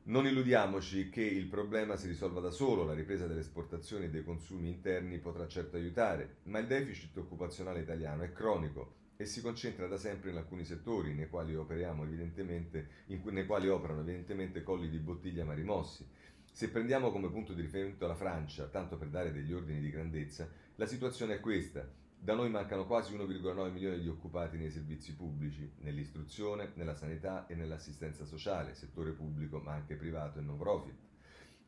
Non 0.08 0.28
illudiamoci 0.28 1.10
che 1.10 1.24
il 1.24 1.48
problema 1.48 1.96
si 1.96 2.06
risolva 2.06 2.40
da 2.40 2.52
solo, 2.52 2.84
la 2.84 2.94
ripresa 2.94 3.26
delle 3.26 3.40
esportazioni 3.40 4.06
e 4.06 4.10
dei 4.12 4.24
consumi 4.24 4.68
interni 4.68 5.18
potrà 5.18 5.48
certo 5.48 5.78
aiutare, 5.78 6.38
ma 6.44 6.60
il 6.60 6.68
deficit 6.68 7.18
occupazionale 7.18 7.80
italiano 7.80 8.22
è 8.22 8.32
cronico 8.32 8.94
e 9.16 9.26
si 9.26 9.42
concentra 9.42 9.88
da 9.88 9.98
sempre 9.98 10.30
in 10.30 10.38
alcuni 10.38 10.64
settori 10.64 11.16
nei 11.16 11.28
quali, 11.28 11.56
cui, 11.56 13.32
nei 13.32 13.46
quali 13.48 13.68
operano 13.68 14.02
evidentemente 14.02 14.62
colli 14.62 14.90
di 14.90 15.00
bottiglia 15.00 15.44
ma 15.44 15.56
rimossi. 15.56 16.08
Se 16.52 16.70
prendiamo 16.70 17.12
come 17.12 17.32
punto 17.32 17.54
di 17.54 17.62
riferimento 17.62 18.06
la 18.06 18.14
Francia, 18.14 18.68
tanto 18.68 18.98
per 18.98 19.08
dare 19.08 19.32
degli 19.32 19.54
ordini 19.54 19.80
di 19.80 19.90
grandezza, 19.90 20.48
la 20.76 20.86
situazione 20.86 21.34
è 21.34 21.40
questa. 21.40 21.84
Da 22.18 22.34
noi 22.34 22.50
mancano 22.50 22.86
quasi 22.86 23.16
1,9 23.16 23.72
milioni 23.72 24.00
di 24.00 24.08
occupati 24.08 24.58
nei 24.58 24.72
servizi 24.72 25.16
pubblici, 25.16 25.72
nell'istruzione, 25.82 26.72
nella 26.74 26.96
sanità 26.96 27.46
e 27.48 27.56
nell'assistenza 27.56 28.26
sociale, 28.26 28.74
settore 28.74 29.12
pubblico 29.12 29.60
ma 29.60 29.74
anche 29.74 29.96
privato 29.96 30.40
e 30.40 30.42
non 30.42 30.58
profit. 30.58 30.96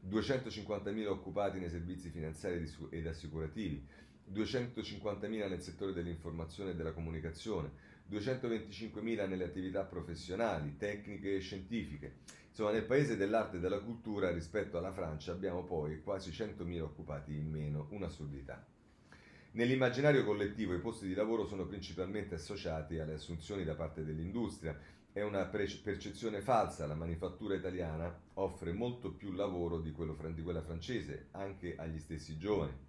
250.000 0.09 1.07
occupati 1.07 1.59
nei 1.59 1.69
servizi 1.69 2.09
finanziari 2.09 2.67
ed 2.89 3.07
assicurativi, 3.07 3.85
250.000 4.33 5.27
nel 5.49 5.61
settore 5.61 5.93
dell'informazione 5.93 6.71
e 6.71 6.75
della 6.75 6.93
comunicazione, 6.93 7.71
225.000 8.09 9.27
nelle 9.27 9.43
attività 9.43 9.83
professionali, 9.83 10.77
tecniche 10.77 11.35
e 11.35 11.39
scientifiche. 11.39 12.17
Insomma, 12.49 12.71
nel 12.71 12.85
paese 12.85 13.15
dell'arte 13.15 13.57
e 13.57 13.59
della 13.59 13.79
cultura 13.79 14.31
rispetto 14.31 14.77
alla 14.77 14.91
Francia 14.91 15.31
abbiamo 15.31 15.63
poi 15.63 16.01
quasi 16.01 16.31
100.000 16.31 16.81
occupati 16.81 17.35
in 17.35 17.49
meno, 17.49 17.87
un'assurdità. 17.91 18.65
Nell'immaginario 19.51 20.23
collettivo 20.23 20.73
i 20.73 20.79
posti 20.79 21.07
di 21.07 21.13
lavoro 21.13 21.45
sono 21.45 21.65
principalmente 21.65 22.35
associati 22.35 22.99
alle 22.99 23.13
assunzioni 23.13 23.63
da 23.63 23.75
parte 23.75 24.03
dell'industria 24.03 24.77
è 25.17 25.23
una 25.23 25.45
percezione 25.45 26.41
falsa, 26.41 26.85
la 26.85 26.93
manifattura 26.93 27.55
italiana 27.55 28.15
offre 28.35 28.71
molto 28.71 29.13
più 29.13 29.31
lavoro 29.31 29.79
di, 29.79 29.91
quello, 29.91 30.15
di 30.31 30.43
quella 30.43 30.61
francese, 30.61 31.29
anche 31.31 31.75
agli 31.75 31.97
stessi 31.97 32.37
giovani. 32.37 32.85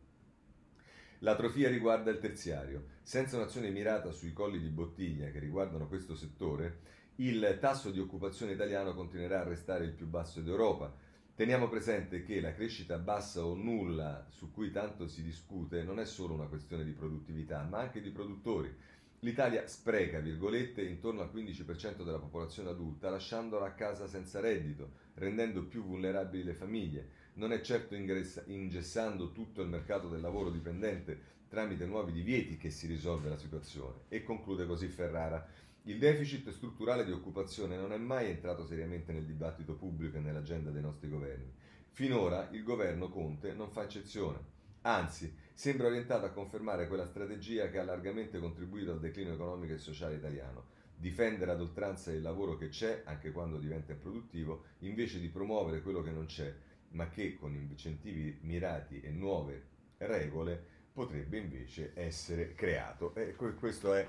L'atrofia 1.20 1.70
riguarda 1.70 2.10
il 2.10 2.18
terziario. 2.18 2.96
Senza 3.02 3.36
un'azione 3.36 3.70
mirata 3.70 4.12
sui 4.12 4.34
colli 4.34 4.60
di 4.60 4.68
bottiglia 4.68 5.30
che 5.30 5.38
riguardano 5.38 5.88
questo 5.88 6.14
settore, 6.14 6.80
il 7.16 7.56
tasso 7.60 7.90
di 7.90 7.98
occupazione 7.98 8.52
italiano 8.52 8.94
continuerà 8.94 9.40
a 9.40 9.48
restare 9.48 9.86
il 9.86 9.92
più 9.92 10.06
basso 10.06 10.42
d'Europa. 10.42 10.94
Teniamo 11.38 11.68
presente 11.68 12.24
che 12.24 12.40
la 12.40 12.52
crescita 12.52 12.98
bassa 12.98 13.44
o 13.44 13.54
nulla 13.54 14.26
su 14.28 14.50
cui 14.50 14.72
tanto 14.72 15.06
si 15.06 15.22
discute 15.22 15.84
non 15.84 16.00
è 16.00 16.04
solo 16.04 16.34
una 16.34 16.48
questione 16.48 16.82
di 16.82 16.90
produttività, 16.90 17.62
ma 17.62 17.78
anche 17.78 18.00
di 18.00 18.10
produttori. 18.10 18.74
L'Italia 19.20 19.64
spreca, 19.68 20.18
virgolette, 20.18 20.82
intorno 20.82 21.20
al 21.20 21.30
15% 21.32 22.02
della 22.02 22.18
popolazione 22.18 22.70
adulta, 22.70 23.08
lasciandola 23.08 23.66
a 23.66 23.74
casa 23.74 24.08
senza 24.08 24.40
reddito, 24.40 24.90
rendendo 25.14 25.62
più 25.62 25.84
vulnerabili 25.84 26.42
le 26.42 26.54
famiglie. 26.54 27.08
Non 27.34 27.52
è 27.52 27.60
certo 27.60 27.94
ingessando 27.94 29.30
tutto 29.30 29.62
il 29.62 29.68
mercato 29.68 30.08
del 30.08 30.20
lavoro 30.20 30.50
dipendente 30.50 31.36
tramite 31.48 31.86
nuovi 31.86 32.10
divieti 32.10 32.56
che 32.56 32.70
si 32.70 32.88
risolve 32.88 33.28
la 33.28 33.38
situazione. 33.38 34.00
E 34.08 34.24
conclude 34.24 34.66
così 34.66 34.88
Ferrara. 34.88 35.46
Il 35.88 35.96
deficit 35.96 36.50
strutturale 36.50 37.02
di 37.02 37.12
occupazione 37.12 37.78
non 37.78 37.94
è 37.94 37.96
mai 37.96 38.28
entrato 38.28 38.66
seriamente 38.66 39.10
nel 39.14 39.24
dibattito 39.24 39.74
pubblico 39.74 40.18
e 40.18 40.20
nell'agenda 40.20 40.70
dei 40.70 40.82
nostri 40.82 41.08
governi. 41.08 41.50
Finora 41.92 42.50
il 42.52 42.62
governo 42.62 43.08
Conte 43.08 43.54
non 43.54 43.70
fa 43.70 43.84
eccezione. 43.84 44.38
Anzi, 44.82 45.34
sembra 45.54 45.86
orientato 45.86 46.26
a 46.26 46.30
confermare 46.30 46.88
quella 46.88 47.06
strategia 47.06 47.70
che 47.70 47.78
ha 47.78 47.84
largamente 47.84 48.38
contribuito 48.38 48.92
al 48.92 49.00
declino 49.00 49.32
economico 49.32 49.72
e 49.72 49.78
sociale 49.78 50.16
italiano, 50.16 50.66
difendere 50.94 51.52
ad 51.52 51.60
oltranza 51.62 52.12
il 52.12 52.20
lavoro 52.20 52.58
che 52.58 52.68
c'è, 52.68 53.04
anche 53.06 53.32
quando 53.32 53.56
diventa 53.56 53.92
improduttivo, 53.92 54.64
invece 54.80 55.18
di 55.18 55.28
promuovere 55.28 55.80
quello 55.80 56.02
che 56.02 56.10
non 56.10 56.26
c'è, 56.26 56.54
ma 56.90 57.08
che 57.08 57.34
con 57.34 57.54
incentivi 57.54 58.36
mirati 58.42 59.00
e 59.00 59.10
nuove 59.10 59.68
regole 59.96 60.76
potrebbe 60.98 61.38
invece 61.38 61.92
essere 61.94 62.54
creato. 62.56 63.14
E 63.14 63.36
questo 63.36 63.94
è, 63.94 64.04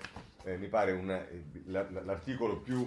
eh, 0.45 0.57
mi 0.57 0.67
pare, 0.69 0.91
una, 0.91 1.23
l'articolo 1.65 2.57
più 2.57 2.83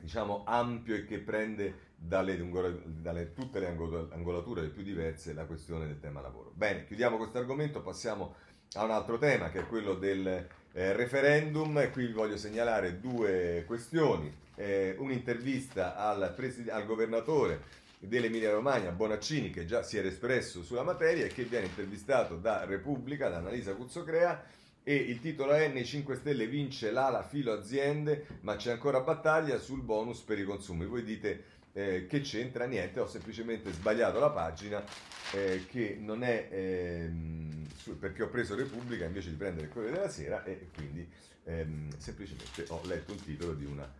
diciamo, 0.00 0.42
ampio 0.46 0.94
e 0.94 1.04
che 1.04 1.18
prende 1.18 1.92
dalle, 1.96 2.42
dalle, 2.82 3.34
tutte 3.34 3.60
le 3.60 3.66
angolature 3.66 4.68
più 4.68 4.82
diverse 4.82 5.34
la 5.34 5.44
questione 5.44 5.86
del 5.86 6.00
tema 6.00 6.22
lavoro. 6.22 6.50
Bene, 6.54 6.86
chiudiamo 6.86 7.18
questo 7.18 7.36
argomento, 7.36 7.82
passiamo 7.82 8.36
a 8.72 8.84
un 8.84 8.90
altro 8.90 9.18
tema 9.18 9.50
che 9.50 9.60
è 9.60 9.66
quello 9.66 9.94
del 9.94 10.26
eh, 10.72 10.92
referendum 10.94 11.90
qui 11.92 12.06
vi 12.06 12.12
voglio 12.12 12.38
segnalare 12.38 13.00
due 13.00 13.64
questioni. 13.66 14.34
Eh, 14.56 14.94
un'intervista 14.98 15.96
al, 15.96 16.32
preside- 16.34 16.70
al 16.70 16.86
governatore 16.86 17.82
dell'Emilia 18.06 18.52
Romagna, 18.52 18.90
Bonaccini, 18.90 19.50
che 19.50 19.64
già 19.64 19.82
si 19.82 19.96
era 19.96 20.08
espresso 20.08 20.62
sulla 20.62 20.82
materia 20.82 21.24
e 21.24 21.28
che 21.28 21.44
viene 21.44 21.66
intervistato 21.66 22.36
da 22.36 22.64
Repubblica, 22.64 23.28
da 23.28 23.38
Annalisa 23.38 23.74
Cuzzocrea 23.74 24.44
e 24.86 24.94
il 24.94 25.18
titolo 25.18 25.52
è 25.52 25.68
Nei 25.68 25.86
5 25.86 26.14
Stelle 26.16 26.46
vince 26.46 26.90
l'ala 26.90 27.22
filo 27.22 27.54
aziende, 27.54 28.26
ma 28.40 28.56
c'è 28.56 28.72
ancora 28.72 29.00
battaglia 29.00 29.58
sul 29.58 29.80
bonus 29.80 30.20
per 30.20 30.38
i 30.38 30.44
consumi. 30.44 30.84
Voi 30.84 31.02
dite 31.02 31.44
eh, 31.72 32.06
che 32.06 32.20
c'entra 32.20 32.66
niente, 32.66 33.00
ho 33.00 33.06
semplicemente 33.06 33.72
sbagliato 33.72 34.20
la 34.20 34.30
pagina 34.30 34.84
eh, 35.32 35.64
che 35.68 35.96
non 35.98 36.22
è 36.22 36.48
ehm, 36.50 37.66
perché 37.98 38.24
ho 38.24 38.28
preso 38.28 38.54
Repubblica 38.54 39.06
invece 39.06 39.30
di 39.30 39.36
prendere 39.36 39.68
quello 39.68 39.90
della 39.90 40.10
Sera 40.10 40.44
e 40.44 40.68
quindi 40.74 41.08
ehm, 41.44 41.88
semplicemente 41.96 42.66
ho 42.68 42.80
letto 42.84 43.12
un 43.12 43.22
titolo 43.22 43.54
di 43.54 43.64
una 43.64 43.90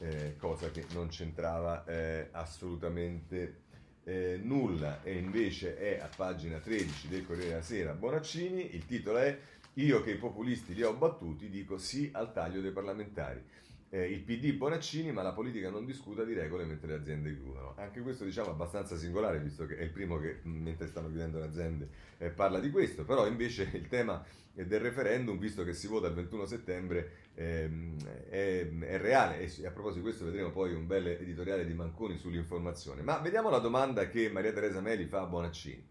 eh, 0.00 0.36
cosa 0.38 0.70
che 0.70 0.86
non 0.92 1.08
c'entrava 1.08 1.84
eh, 1.84 2.28
assolutamente 2.32 3.62
eh, 4.04 4.40
nulla. 4.42 5.02
E 5.02 5.18
invece 5.18 5.76
è 5.76 6.00
a 6.00 6.08
pagina 6.14 6.58
13 6.58 7.08
del 7.08 7.26
Corriere 7.26 7.48
della 7.48 7.62
Sera 7.62 7.92
Bonaccini, 7.92 8.74
il 8.74 8.86
titolo 8.86 9.18
è 9.18 9.38
Io 9.74 10.02
che 10.02 10.12
i 10.12 10.16
populisti 10.16 10.74
li 10.74 10.82
ho 10.82 10.94
battuti 10.94 11.48
dico 11.48 11.78
sì 11.78 12.10
al 12.12 12.32
taglio 12.32 12.60
dei 12.60 12.72
parlamentari 12.72 13.42
eh, 13.90 14.08
il 14.08 14.20
PD 14.22 14.52
Bonaccini, 14.52 15.10
ma 15.12 15.22
la 15.22 15.32
politica 15.32 15.68
non 15.68 15.84
discuta 15.84 16.24
di 16.24 16.32
regole 16.32 16.64
mentre 16.64 16.88
le 16.88 16.94
aziende 16.94 17.34
chiudono. 17.34 17.74
Anche 17.76 18.00
questo 18.00 18.24
diciamo 18.24 18.50
abbastanza 18.50 18.96
singolare, 18.96 19.40
visto 19.40 19.66
che 19.66 19.76
è 19.76 19.82
il 19.82 19.90
primo 19.90 20.18
che 20.18 20.38
mentre 20.44 20.86
stanno 20.86 21.08
chiudendo 21.08 21.38
le 21.38 21.46
aziende 21.46 21.88
eh, 22.18 22.30
parla 22.30 22.60
di 22.60 22.70
questo, 22.70 23.04
però 23.04 23.26
invece 23.26 23.68
il 23.72 23.88
tema 23.88 24.24
del 24.52 24.80
referendum, 24.80 25.38
visto 25.38 25.64
che 25.64 25.72
si 25.72 25.86
vota 25.86 26.06
il 26.06 26.14
21 26.14 26.46
settembre, 26.46 27.10
ehm, 27.34 27.96
è, 28.28 28.68
è, 28.68 28.98
reale 28.98 29.40
e 29.40 29.66
a 29.66 29.70
proposito 29.70 30.00
di 30.00 30.02
questo 30.02 30.24
vedremo 30.24 30.50
poi 30.50 30.72
un 30.72 30.86
bel 30.86 31.06
editoriale 31.06 31.66
di 31.66 31.74
Manconi 31.74 32.16
sull'informazione. 32.16 33.02
Ma 33.02 33.18
vediamo 33.18 33.50
la 33.50 33.58
domanda 33.58 34.08
che 34.08 34.30
Maria 34.30 34.52
Teresa 34.52 34.80
Meli 34.80 35.06
fa 35.06 35.22
a 35.22 35.26
Bonaccini. 35.26 35.88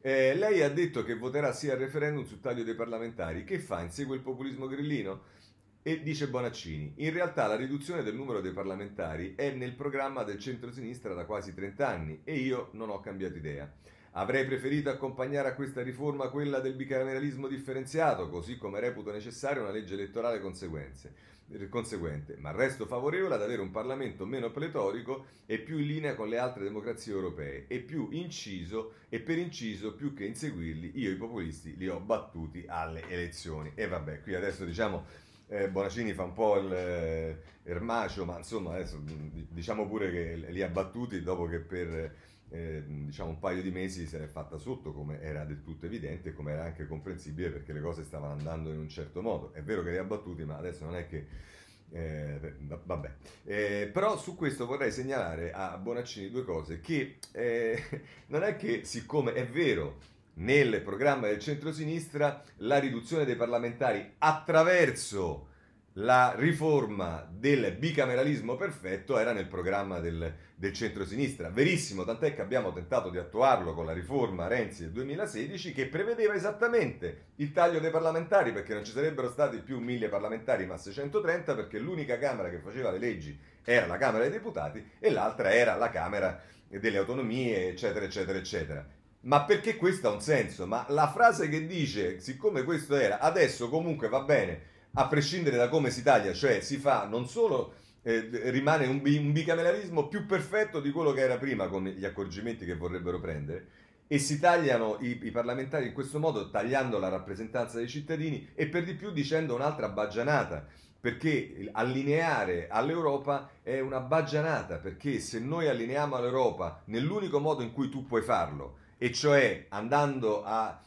Eh, 0.00 0.34
lei 0.36 0.62
ha 0.62 0.70
detto 0.70 1.02
che 1.02 1.14
voterà 1.14 1.52
sì 1.52 1.70
al 1.70 1.78
referendum 1.78 2.24
sul 2.24 2.40
taglio 2.40 2.62
dei 2.62 2.74
parlamentari. 2.74 3.44
Che 3.44 3.58
fa? 3.58 3.80
Insegue 3.80 4.16
il 4.16 4.22
populismo 4.22 4.66
grillino? 4.66 5.36
E 5.82 6.02
dice 6.02 6.28
Bonaccini, 6.28 6.94
in 6.96 7.12
realtà 7.12 7.46
la 7.46 7.56
riduzione 7.56 8.02
del 8.02 8.14
numero 8.14 8.40
dei 8.40 8.52
parlamentari 8.52 9.34
è 9.36 9.52
nel 9.52 9.72
programma 9.72 10.22
del 10.22 10.38
centro-sinistra 10.38 11.14
da 11.14 11.24
quasi 11.24 11.54
30 11.54 11.88
anni 11.88 12.20
e 12.24 12.34
io 12.34 12.68
non 12.72 12.90
ho 12.90 13.00
cambiato 13.00 13.36
idea. 13.36 13.72
Avrei 14.12 14.44
preferito 14.44 14.90
accompagnare 14.90 15.48
a 15.48 15.54
questa 15.54 15.80
riforma 15.80 16.28
quella 16.28 16.58
del 16.58 16.74
bicameralismo 16.74 17.46
differenziato, 17.46 18.28
così 18.28 18.58
come 18.58 18.80
reputo 18.80 19.12
necessaria 19.12 19.62
una 19.62 19.70
legge 19.70 19.94
elettorale 19.94 20.40
conseguente, 20.40 22.36
ma 22.38 22.50
resto 22.50 22.84
favorevole 22.84 23.34
ad 23.34 23.42
avere 23.42 23.62
un 23.62 23.70
Parlamento 23.70 24.26
meno 24.26 24.50
pletorico 24.50 25.26
e 25.46 25.58
più 25.58 25.78
in 25.78 25.86
linea 25.86 26.14
con 26.16 26.28
le 26.28 26.38
altre 26.38 26.64
democrazie 26.64 27.12
europee 27.12 27.66
e 27.68 27.78
più 27.78 28.08
inciso 28.10 28.94
e 29.08 29.20
per 29.20 29.38
inciso 29.38 29.94
più 29.94 30.12
che 30.12 30.24
inseguirli 30.24 30.92
io 30.96 31.10
i 31.10 31.16
populisti 31.16 31.76
li 31.76 31.88
ho 31.88 32.00
battuti 32.00 32.64
alle 32.66 33.08
elezioni. 33.08 33.72
E 33.74 33.86
vabbè, 33.86 34.22
qui 34.22 34.34
adesso 34.34 34.64
diciamo 34.64 35.26
eh, 35.48 35.68
Bonaccini 35.68 36.12
fa 36.12 36.24
un 36.24 36.32
po' 36.32 36.58
il 36.58 36.72
eh, 36.72 37.42
ermacio, 37.64 38.24
ma 38.24 38.38
insomma 38.38 38.74
adesso 38.74 39.00
diciamo 39.02 39.86
pure 39.86 40.10
che 40.10 40.34
li 40.50 40.62
ha 40.62 40.68
battuti 40.68 41.22
dopo 41.22 41.46
che 41.46 41.58
per 41.58 42.14
eh, 42.50 42.82
diciamo 42.86 43.30
un 43.30 43.38
paio 43.38 43.62
di 43.62 43.70
mesi 43.70 44.06
si 44.06 44.16
è 44.16 44.26
fatta 44.26 44.58
sotto, 44.58 44.92
come 44.92 45.20
era 45.20 45.44
del 45.44 45.62
tutto 45.62 45.86
evidente, 45.86 46.32
come 46.34 46.52
era 46.52 46.64
anche 46.64 46.86
comprensibile 46.86 47.50
perché 47.50 47.72
le 47.72 47.80
cose 47.80 48.04
stavano 48.04 48.32
andando 48.32 48.70
in 48.70 48.78
un 48.78 48.88
certo 48.88 49.22
modo. 49.22 49.52
È 49.52 49.62
vero 49.62 49.82
che 49.82 49.90
li 49.90 49.98
ha 49.98 50.04
battuti, 50.04 50.44
ma 50.44 50.56
adesso 50.56 50.84
non 50.84 50.96
è 50.96 51.06
che... 51.06 51.56
Eh, 51.90 52.54
vabbè, 52.84 53.14
eh, 53.44 53.90
però 53.90 54.18
su 54.18 54.36
questo 54.36 54.66
vorrei 54.66 54.92
segnalare 54.92 55.52
a 55.52 55.78
Bonaccini 55.78 56.28
due 56.28 56.44
cose, 56.44 56.80
che 56.80 57.18
eh, 57.32 57.82
non 58.28 58.42
è 58.42 58.56
che 58.56 58.84
siccome 58.84 59.32
è 59.32 59.46
vero 59.46 59.96
nel 60.38 60.82
programma 60.82 61.26
del 61.26 61.38
centro-sinistra 61.38 62.42
la 62.58 62.78
riduzione 62.78 63.24
dei 63.24 63.36
parlamentari 63.36 64.14
attraverso 64.18 65.46
la 65.94 66.32
riforma 66.36 67.28
del 67.28 67.72
bicameralismo 67.72 68.54
perfetto 68.54 69.18
era 69.18 69.32
nel 69.32 69.48
programma 69.48 69.98
del, 69.98 70.32
del 70.54 70.72
centro-sinistra. 70.72 71.50
Verissimo, 71.50 72.04
tant'è 72.04 72.34
che 72.34 72.40
abbiamo 72.40 72.72
tentato 72.72 73.10
di 73.10 73.18
attuarlo 73.18 73.74
con 73.74 73.84
la 73.84 73.92
riforma 73.92 74.46
Renzi 74.46 74.84
del 74.84 74.92
2016 74.92 75.72
che 75.72 75.86
prevedeva 75.88 76.34
esattamente 76.34 77.30
il 77.36 77.50
taglio 77.50 77.80
dei 77.80 77.90
parlamentari 77.90 78.52
perché 78.52 78.74
non 78.74 78.84
ci 78.84 78.92
sarebbero 78.92 79.28
stati 79.28 79.58
più 79.58 79.80
1000 79.80 80.08
parlamentari 80.08 80.66
ma 80.66 80.76
630 80.76 81.56
perché 81.56 81.80
l'unica 81.80 82.16
Camera 82.16 82.48
che 82.48 82.58
faceva 82.58 82.92
le 82.92 82.98
leggi 82.98 83.36
era 83.64 83.86
la 83.86 83.96
Camera 83.96 84.22
dei 84.22 84.32
Deputati 84.32 84.88
e 85.00 85.10
l'altra 85.10 85.52
era 85.52 85.74
la 85.74 85.90
Camera 85.90 86.40
delle 86.68 86.98
Autonomie, 86.98 87.70
eccetera, 87.70 88.04
eccetera, 88.04 88.38
eccetera. 88.38 88.97
Ma 89.20 89.44
perché 89.44 89.76
questo 89.76 90.08
ha 90.08 90.12
un 90.12 90.20
senso? 90.20 90.66
Ma 90.66 90.86
la 90.88 91.10
frase 91.10 91.48
che 91.48 91.66
dice, 91.66 92.20
siccome 92.20 92.62
questo 92.62 92.96
era, 92.96 93.18
adesso 93.18 93.68
comunque 93.68 94.08
va 94.08 94.22
bene, 94.22 94.60
a 94.92 95.06
prescindere 95.06 95.56
da 95.56 95.68
come 95.68 95.90
si 95.90 96.02
taglia, 96.02 96.32
cioè 96.32 96.60
si 96.60 96.76
fa 96.76 97.06
non 97.06 97.28
solo 97.28 97.74
eh, 98.02 98.50
rimane 98.50 98.86
un, 98.86 99.02
bi- 99.02 99.16
un, 99.16 99.32
bicameralismo 99.32 100.08
più 100.08 100.24
perfetto 100.24 100.80
di 100.80 100.90
quello 100.90 101.12
che 101.12 101.20
era 101.20 101.36
prima 101.36 101.68
con 101.68 101.84
gli 101.84 102.04
accorgimenti 102.04 102.64
che 102.64 102.76
vorrebbero 102.76 103.20
prendere 103.20 103.66
e 104.06 104.18
si 104.18 104.38
tagliano 104.38 104.96
i, 105.00 105.20
i, 105.22 105.30
parlamentari 105.30 105.88
in 105.88 105.92
questo 105.92 106.18
modo 106.18 106.48
tagliando 106.48 106.98
la 106.98 107.08
rappresentanza 107.08 107.76
dei 107.76 107.88
cittadini 107.88 108.48
e 108.54 108.66
per 108.68 108.84
di 108.84 108.94
più 108.94 109.10
dicendo 109.10 109.54
un'altra 109.54 109.88
baggianata 109.88 110.66
perché 111.00 111.68
allineare 111.72 112.68
all'Europa 112.70 113.50
è 113.62 113.80
una 113.80 114.00
baggianata 114.00 114.76
perché 114.76 115.18
se 115.18 115.38
noi 115.40 115.68
allineiamo 115.68 116.16
all'Europa 116.16 116.82
nell'unico 116.86 117.38
modo 117.38 117.62
in 117.62 117.72
cui 117.72 117.90
tu 117.90 118.06
puoi 118.06 118.22
farlo 118.22 118.78
e 118.98 119.12
cioè 119.12 119.66
andando 119.68 120.42
a 120.44 120.82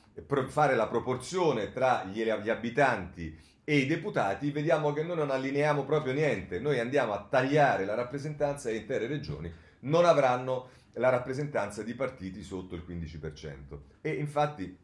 fare 0.47 0.75
la 0.75 0.87
proporzione 0.87 1.71
tra 1.71 2.03
gli, 2.03 2.21
gli 2.21 2.49
abitanti 2.49 3.35
e 3.63 3.77
i 3.77 3.85
deputati, 3.85 4.51
vediamo 4.51 4.91
che 4.91 5.03
noi 5.03 5.15
non 5.15 5.31
allineiamo 5.31 5.85
proprio 5.85 6.13
niente, 6.13 6.59
noi 6.59 6.79
andiamo 6.79 7.13
a 7.13 7.25
tagliare 7.29 7.85
la 7.85 7.95
rappresentanza 7.95 8.69
e 8.69 8.75
intere 8.75 9.07
regioni 9.07 9.51
non 9.81 10.05
avranno 10.05 10.69
la 10.93 11.09
rappresentanza 11.09 11.83
di 11.83 11.93
partiti 11.93 12.43
sotto 12.43 12.75
il 12.75 12.83
15%. 12.87 13.79
E 14.01 14.11
infatti 14.11 14.77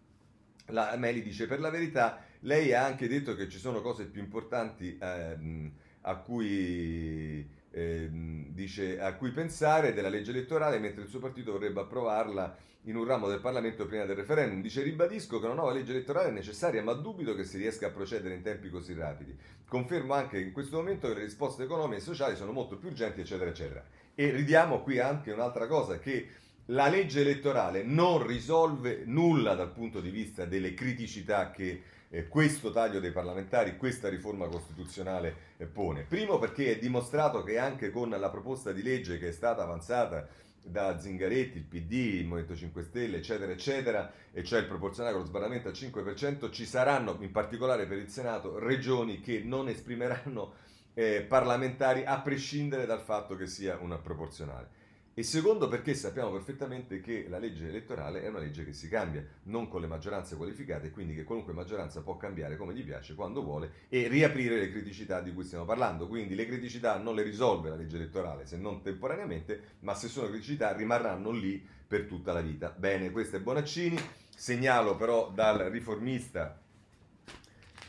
la 0.68 0.96
Meli 0.98 1.22
dice 1.22 1.48
per 1.48 1.60
la 1.60 1.70
verità, 1.70 2.24
lei 2.42 2.74
ha 2.74 2.86
anche 2.86 3.08
detto 3.08 3.36
che 3.36 3.50
ci 3.50 3.58
sono 3.58 3.82
cose 3.82 4.06
più 4.06 4.22
importanti 4.22 4.98
eh, 4.98 5.72
a 6.02 6.16
cui 6.18 7.50
eh, 7.72 8.10
dice, 8.12 9.00
a 9.00 9.14
cui 9.16 9.32
pensare 9.32 9.94
della 9.94 10.10
legge 10.10 10.32
elettorale, 10.32 10.80
mentre 10.80 11.04
il 11.04 11.10
suo 11.10 11.20
partito 11.20 11.52
vorrebbe 11.52 11.82
approvarla 11.82 12.58
in 12.88 12.96
un 12.96 13.06
ramo 13.06 13.28
del 13.28 13.40
Parlamento 13.40 13.86
prima 13.86 14.06
del 14.06 14.16
referendum. 14.16 14.62
Dice 14.62 14.82
ribadisco 14.82 15.40
che 15.40 15.46
una 15.46 15.56
nuova 15.56 15.74
legge 15.74 15.92
elettorale 15.92 16.30
è 16.30 16.32
necessaria, 16.32 16.82
ma 16.82 16.94
dubito 16.94 17.36
che 17.36 17.44
si 17.44 17.58
riesca 17.58 17.88
a 17.88 17.92
procedere 17.92 18.34
in 18.34 18.42
tempi 18.42 18.70
così 18.70 18.94
rapidi. 18.94 19.38
Confermo 19.68 20.14
anche 20.14 20.38
che 20.38 20.44
in 20.44 20.54
questo 20.54 20.78
momento 20.78 21.08
le 21.08 21.20
risposte 21.20 21.64
economiche 21.64 22.00
e 22.00 22.04
sociali 22.04 22.36
sono 22.36 22.52
molto 22.52 22.78
più 22.78 22.88
urgenti, 22.88 23.22
eccetera, 23.22 23.50
eccetera. 23.50 23.84
E 24.16 24.32
ridiamo 24.32 24.82
qui 24.82 25.00
anche 25.00 25.32
un'altra 25.32 25.68
cosa, 25.68 26.00
che 26.00 26.30
la 26.68 26.88
legge 26.88 27.22
elettorale 27.22 27.84
non 27.84 28.26
risolve 28.26 29.04
nulla 29.06 29.54
dal 29.54 29.72
punto 29.72 30.00
di 30.00 30.10
vista 30.10 30.46
delle 30.46 30.74
criticità 30.74 31.52
che 31.52 31.82
eh, 32.10 32.28
questo 32.30 32.72
taglio 32.72 33.02
dei 33.02 33.12
parlamentari, 33.12 33.76
questa 33.76 34.08
riforma 34.08 34.48
costituzionale 34.48 35.36
eh, 35.58 35.66
pone. 35.66 36.04
Primo 36.04 36.40
perché 36.40 36.72
è 36.72 36.80
dimostrato 36.80 37.44
che 37.44 37.58
anche 37.58 37.92
con 37.92 38.10
la 38.10 38.30
proposta 38.30 38.72
di 38.72 38.82
legge 38.82 39.18
che 39.18 39.30
è 39.30 39.34
stata 39.34 39.64
avanzata 39.64 40.28
da 40.70 41.00
Zingaretti, 41.00 41.58
il 41.58 41.64
PD, 41.64 41.92
il 41.92 42.26
Movimento 42.28 42.56
5 42.56 42.84
Stelle, 42.84 43.18
eccetera, 43.18 43.52
eccetera, 43.52 44.12
e 44.32 44.44
cioè 44.44 44.60
il 44.60 44.68
proporzionale 44.68 45.14
con 45.16 45.24
lo 45.24 45.30
sbarramento 45.30 45.68
al 45.68 45.74
5%, 45.74 46.52
ci 46.52 46.66
saranno, 46.66 47.18
in 47.22 47.32
particolare 47.32 47.86
per 47.86 47.98
il 47.98 48.10
Senato, 48.10 48.60
regioni 48.60 49.20
che 49.22 49.42
non 49.44 49.68
esprimeranno 49.70 50.54
eh, 50.94 51.22
parlamentari 51.22 52.04
a 52.06 52.20
prescindere 52.22 52.86
dal 52.86 53.02
fatto 53.02 53.36
che 53.36 53.48
sia 53.48 53.78
una 53.80 53.98
proporzionale. 53.98 54.77
E 55.20 55.24
secondo 55.24 55.68
perché 55.68 55.96
sappiamo 55.96 56.30
perfettamente 56.30 57.02
che 57.02 57.26
la 57.28 57.40
legge 57.40 57.70
elettorale 57.70 58.22
è 58.22 58.28
una 58.28 58.38
legge 58.38 58.64
che 58.64 58.72
si 58.72 58.88
cambia, 58.88 59.26
non 59.46 59.68
con 59.68 59.82
le 59.82 59.88
maggioranze 59.88 60.36
qualificate, 60.36 60.92
quindi 60.92 61.16
che 61.16 61.24
qualunque 61.24 61.54
maggioranza 61.54 62.04
può 62.04 62.18
cambiare 62.18 62.56
come 62.56 62.76
gli 62.76 62.84
piace, 62.84 63.16
quando 63.16 63.42
vuole, 63.42 63.88
e 63.90 64.08
riaprire 64.10 64.60
le 64.60 64.70
criticità 64.70 65.20
di 65.22 65.34
cui 65.34 65.44
stiamo 65.44 65.66
parlando. 65.66 66.08
Quindi 66.08 66.36
le 66.36 66.46
criticità 66.46 67.00
non 67.00 67.16
le 67.16 67.24
risolve 67.24 67.70
la 67.70 67.76
legge 67.76 67.96
elettorale, 67.96 68.46
se 68.46 68.58
non 68.58 68.84
temporaneamente, 68.84 69.78
ma 69.80 69.96
se 69.96 70.08
sono 70.08 70.28
criticità 70.28 70.74
rimarranno 70.74 71.32
lì 71.32 71.66
per 71.88 72.06
tutta 72.06 72.32
la 72.32 72.42
vita. 72.42 72.70
Bene, 72.78 73.10
questo 73.10 73.38
è 73.38 73.40
Bonaccini. 73.40 73.98
Segnalo 74.36 74.96
però 74.98 75.32
dal 75.34 75.58
riformista 75.72 76.62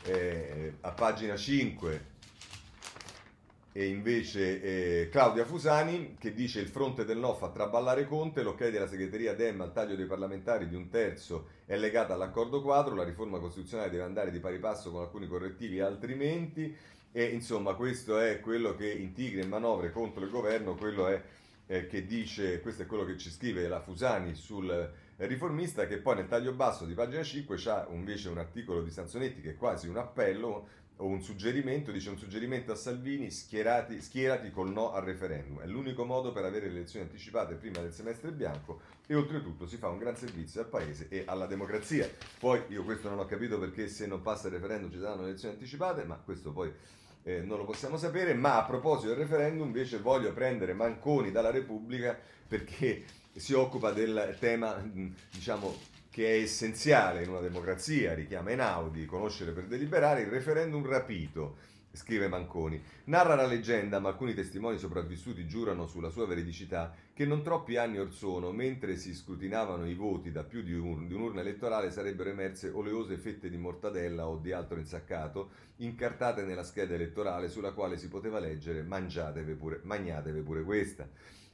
eh, 0.01 0.73
a 0.81 0.91
pagina 0.93 1.35
5 1.35 2.17
e 3.79 3.85
invece 3.85 4.61
eh, 4.61 5.09
Claudia 5.09 5.45
Fusani 5.45 6.17
che 6.19 6.33
dice 6.33 6.59
il 6.59 6.67
fronte 6.67 7.05
del 7.05 7.17
no 7.17 7.33
fa 7.35 7.47
traballare 7.47 8.05
Conte, 8.07 8.43
l'ok 8.43 8.67
della 8.67 8.89
segreteria 8.89 9.33
Dem 9.33 9.61
al 9.61 9.71
taglio 9.71 9.95
dei 9.95 10.05
parlamentari 10.05 10.67
di 10.67 10.75
un 10.75 10.89
terzo 10.89 11.47
è 11.65 11.77
legata 11.77 12.13
all'accordo 12.13 12.61
quadro, 12.61 12.93
la 12.93 13.05
riforma 13.05 13.39
costituzionale 13.39 13.89
deve 13.89 14.03
andare 14.03 14.31
di 14.31 14.39
pari 14.41 14.59
passo 14.59 14.91
con 14.91 14.99
alcuni 14.99 15.29
correttivi 15.29 15.79
altrimenti 15.79 16.75
e 17.13 17.23
insomma 17.23 17.73
questo 17.75 18.19
è 18.19 18.41
quello 18.41 18.75
che 18.75 18.91
in 18.91 19.13
tigre 19.13 19.43
e 19.43 19.45
manovre 19.45 19.91
contro 19.91 20.25
il 20.25 20.29
governo, 20.29 20.75
quello 20.75 21.07
è 21.07 21.21
eh, 21.67 21.87
che 21.87 22.05
dice, 22.05 22.59
questo 22.59 22.81
è 22.81 22.85
quello 22.85 23.05
che 23.05 23.17
ci 23.17 23.29
scrive 23.29 23.65
la 23.69 23.79
Fusani 23.79 24.35
sul 24.35 24.91
riformista 25.15 25.85
che 25.85 25.99
poi 25.99 26.15
nel 26.15 26.27
taglio 26.27 26.53
basso 26.53 26.85
di 26.85 26.93
pagina 26.93 27.23
5 27.23 27.55
c'ha 27.57 27.87
invece 27.91 28.29
un 28.29 28.39
articolo 28.39 28.81
di 28.81 28.89
Sanzonetti 28.89 29.41
che 29.41 29.51
è 29.51 29.55
quasi 29.55 29.87
un 29.87 29.97
appello 29.97 30.67
o 31.01 31.05
un 31.05 31.21
suggerimento, 31.21 31.91
dice 31.91 32.09
un 32.09 32.17
suggerimento 32.17 32.71
a 32.71 32.75
Salvini, 32.75 33.31
schierati, 33.31 34.01
schierati 34.01 34.51
col 34.51 34.71
no 34.71 34.91
al 34.91 35.03
referendum. 35.03 35.59
È 35.61 35.65
l'unico 35.65 36.03
modo 36.03 36.31
per 36.31 36.43
avere 36.43 36.67
le 36.67 36.77
elezioni 36.77 37.05
anticipate 37.05 37.55
prima 37.55 37.79
del 37.79 37.93
semestre 37.93 38.31
bianco 38.31 38.81
e 39.07 39.15
oltretutto 39.15 39.65
si 39.65 39.77
fa 39.77 39.87
un 39.87 39.97
gran 39.97 40.17
servizio 40.17 40.61
al 40.61 40.67
paese 40.67 41.07
e 41.09 41.23
alla 41.25 41.45
democrazia. 41.45 42.09
Poi 42.39 42.63
io 42.67 42.83
questo 42.83 43.09
non 43.09 43.19
ho 43.19 43.25
capito 43.25 43.57
perché 43.57 43.87
se 43.87 44.07
non 44.07 44.21
passa 44.21 44.47
il 44.47 44.53
referendum 44.53 44.91
ci 44.91 44.99
saranno 44.99 45.25
elezioni 45.25 45.53
anticipate, 45.53 46.03
ma 46.03 46.15
questo 46.15 46.51
poi 46.51 46.71
eh, 47.23 47.41
non 47.41 47.57
lo 47.57 47.63
possiamo 47.63 47.97
sapere. 47.97 48.33
Ma 48.33 48.57
a 48.57 48.65
proposito 48.65 49.07
del 49.07 49.19
referendum 49.19 49.67
invece 49.67 49.99
voglio 49.99 50.33
prendere 50.33 50.73
Manconi 50.73 51.31
dalla 51.31 51.51
Repubblica 51.51 52.17
perché 52.45 53.05
si 53.33 53.53
occupa 53.53 53.91
del 53.91 54.35
tema, 54.39 54.83
diciamo, 55.31 55.73
che 56.09 56.25
è 56.27 56.41
essenziale 56.41 57.23
in 57.23 57.29
una 57.29 57.39
democrazia, 57.39 58.13
richiama 58.13 58.49
Einaudi, 58.49 59.05
conoscere 59.05 59.51
per 59.51 59.65
deliberare, 59.65 60.21
il 60.21 60.27
referendum 60.27 60.85
rapito, 60.85 61.57
scrive 61.91 62.27
Manconi. 62.27 62.81
Narra 63.05 63.35
la 63.35 63.45
leggenda, 63.45 63.99
ma 63.99 64.09
alcuni 64.09 64.33
testimoni 64.33 64.77
sopravvissuti 64.77 65.47
giurano 65.47 65.87
sulla 65.87 66.09
sua 66.09 66.25
veridicità, 66.25 66.95
che 67.13 67.25
non 67.25 67.43
troppi 67.43 67.77
anni 67.77 67.99
or 67.99 68.11
sono, 68.11 68.51
mentre 68.51 68.95
si 68.97 69.13
scrutinavano 69.13 69.87
i 69.87 69.93
voti 69.93 70.31
da 70.31 70.43
più 70.43 70.61
di, 70.61 70.73
un, 70.73 71.07
di 71.07 71.13
un'urna 71.13 71.41
elettorale, 71.41 71.91
sarebbero 71.91 72.29
emerse 72.29 72.69
oleose 72.69 73.17
fette 73.17 73.49
di 73.49 73.57
mortadella 73.57 74.27
o 74.27 74.37
di 74.37 74.51
altro 74.51 74.79
insaccato, 74.79 75.51
incartate 75.77 76.43
nella 76.43 76.63
scheda 76.63 76.95
elettorale 76.95 77.49
sulla 77.49 77.71
quale 77.71 77.97
si 77.97 78.07
poteva 78.07 78.39
leggere 78.39 78.81
mangiatevi 78.83 79.53
pure, 79.53 79.79
magnatevi 79.83 80.41
pure 80.41 80.63
questa. 80.63 81.07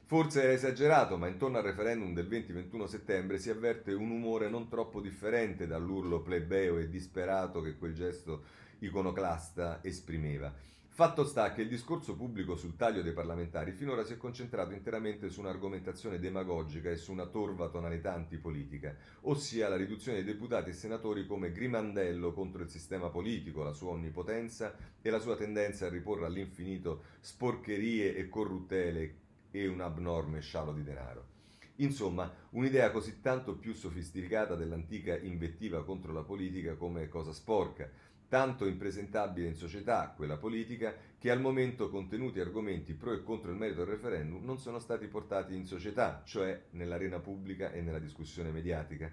Forse 0.08 0.42
è 0.44 0.48
esagerato, 0.50 1.16
ma 1.16 1.26
intorno 1.26 1.58
al 1.58 1.64
referendum 1.64 2.14
del 2.14 2.28
20-21 2.28 2.84
settembre 2.84 3.38
si 3.40 3.50
avverte 3.50 3.92
un 3.92 4.12
umore 4.12 4.48
non 4.48 4.68
troppo 4.68 5.00
differente 5.00 5.66
dall'urlo 5.66 6.20
plebeo 6.20 6.78
e 6.78 6.88
disperato 6.88 7.60
che 7.60 7.76
quel 7.76 7.92
gesto 7.92 8.44
iconoclasta 8.78 9.80
esprimeva. 9.82 10.54
Fatto 10.86 11.24
sta 11.24 11.52
che 11.52 11.62
il 11.62 11.68
discorso 11.68 12.14
pubblico 12.14 12.54
sul 12.54 12.76
taglio 12.76 13.02
dei 13.02 13.12
parlamentari 13.12 13.72
finora 13.72 14.04
si 14.04 14.12
è 14.12 14.16
concentrato 14.16 14.72
interamente 14.74 15.28
su 15.28 15.40
un'argomentazione 15.40 16.20
demagogica 16.20 16.88
e 16.88 16.96
su 16.96 17.10
una 17.10 17.26
torva 17.26 17.68
tonalità 17.68 18.14
antipolitica, 18.14 18.94
ossia 19.22 19.68
la 19.68 19.76
riduzione 19.76 20.22
dei 20.22 20.32
deputati 20.32 20.70
e 20.70 20.74
senatori 20.74 21.26
come 21.26 21.50
grimandello 21.50 22.32
contro 22.32 22.62
il 22.62 22.70
sistema 22.70 23.08
politico, 23.08 23.64
la 23.64 23.72
sua 23.72 23.90
onnipotenza 23.90 24.72
e 25.02 25.10
la 25.10 25.18
sua 25.18 25.34
tendenza 25.34 25.86
a 25.86 25.90
riporre 25.90 26.26
all'infinito 26.26 27.02
sporcherie 27.18 28.14
e 28.14 28.28
corruttele 28.28 29.24
e 29.60 29.66
un 29.68 29.80
abnorme 29.80 30.40
scialo 30.40 30.72
di 30.72 30.82
denaro. 30.82 31.34
Insomma, 31.76 32.32
un'idea 32.50 32.90
così 32.90 33.20
tanto 33.20 33.56
più 33.56 33.74
sofisticata 33.74 34.54
dell'antica 34.54 35.16
invettiva 35.16 35.84
contro 35.84 36.12
la 36.12 36.22
politica 36.22 36.74
come 36.74 37.08
cosa 37.08 37.32
sporca, 37.32 37.90
tanto 38.28 38.66
impresentabile 38.66 39.46
in 39.46 39.54
società, 39.54 40.12
quella 40.16 40.36
politica, 40.36 40.94
che 41.18 41.30
al 41.30 41.40
momento 41.40 41.90
contenuti 41.90 42.40
argomenti 42.40 42.94
pro 42.94 43.12
e 43.12 43.22
contro 43.22 43.50
il 43.50 43.56
merito 43.56 43.84
del 43.84 43.94
referendum 43.94 44.44
non 44.44 44.58
sono 44.58 44.78
stati 44.78 45.06
portati 45.06 45.54
in 45.54 45.64
società, 45.64 46.22
cioè 46.24 46.64
nell'arena 46.70 47.18
pubblica 47.20 47.72
e 47.72 47.80
nella 47.80 47.98
discussione 47.98 48.50
mediatica. 48.50 49.10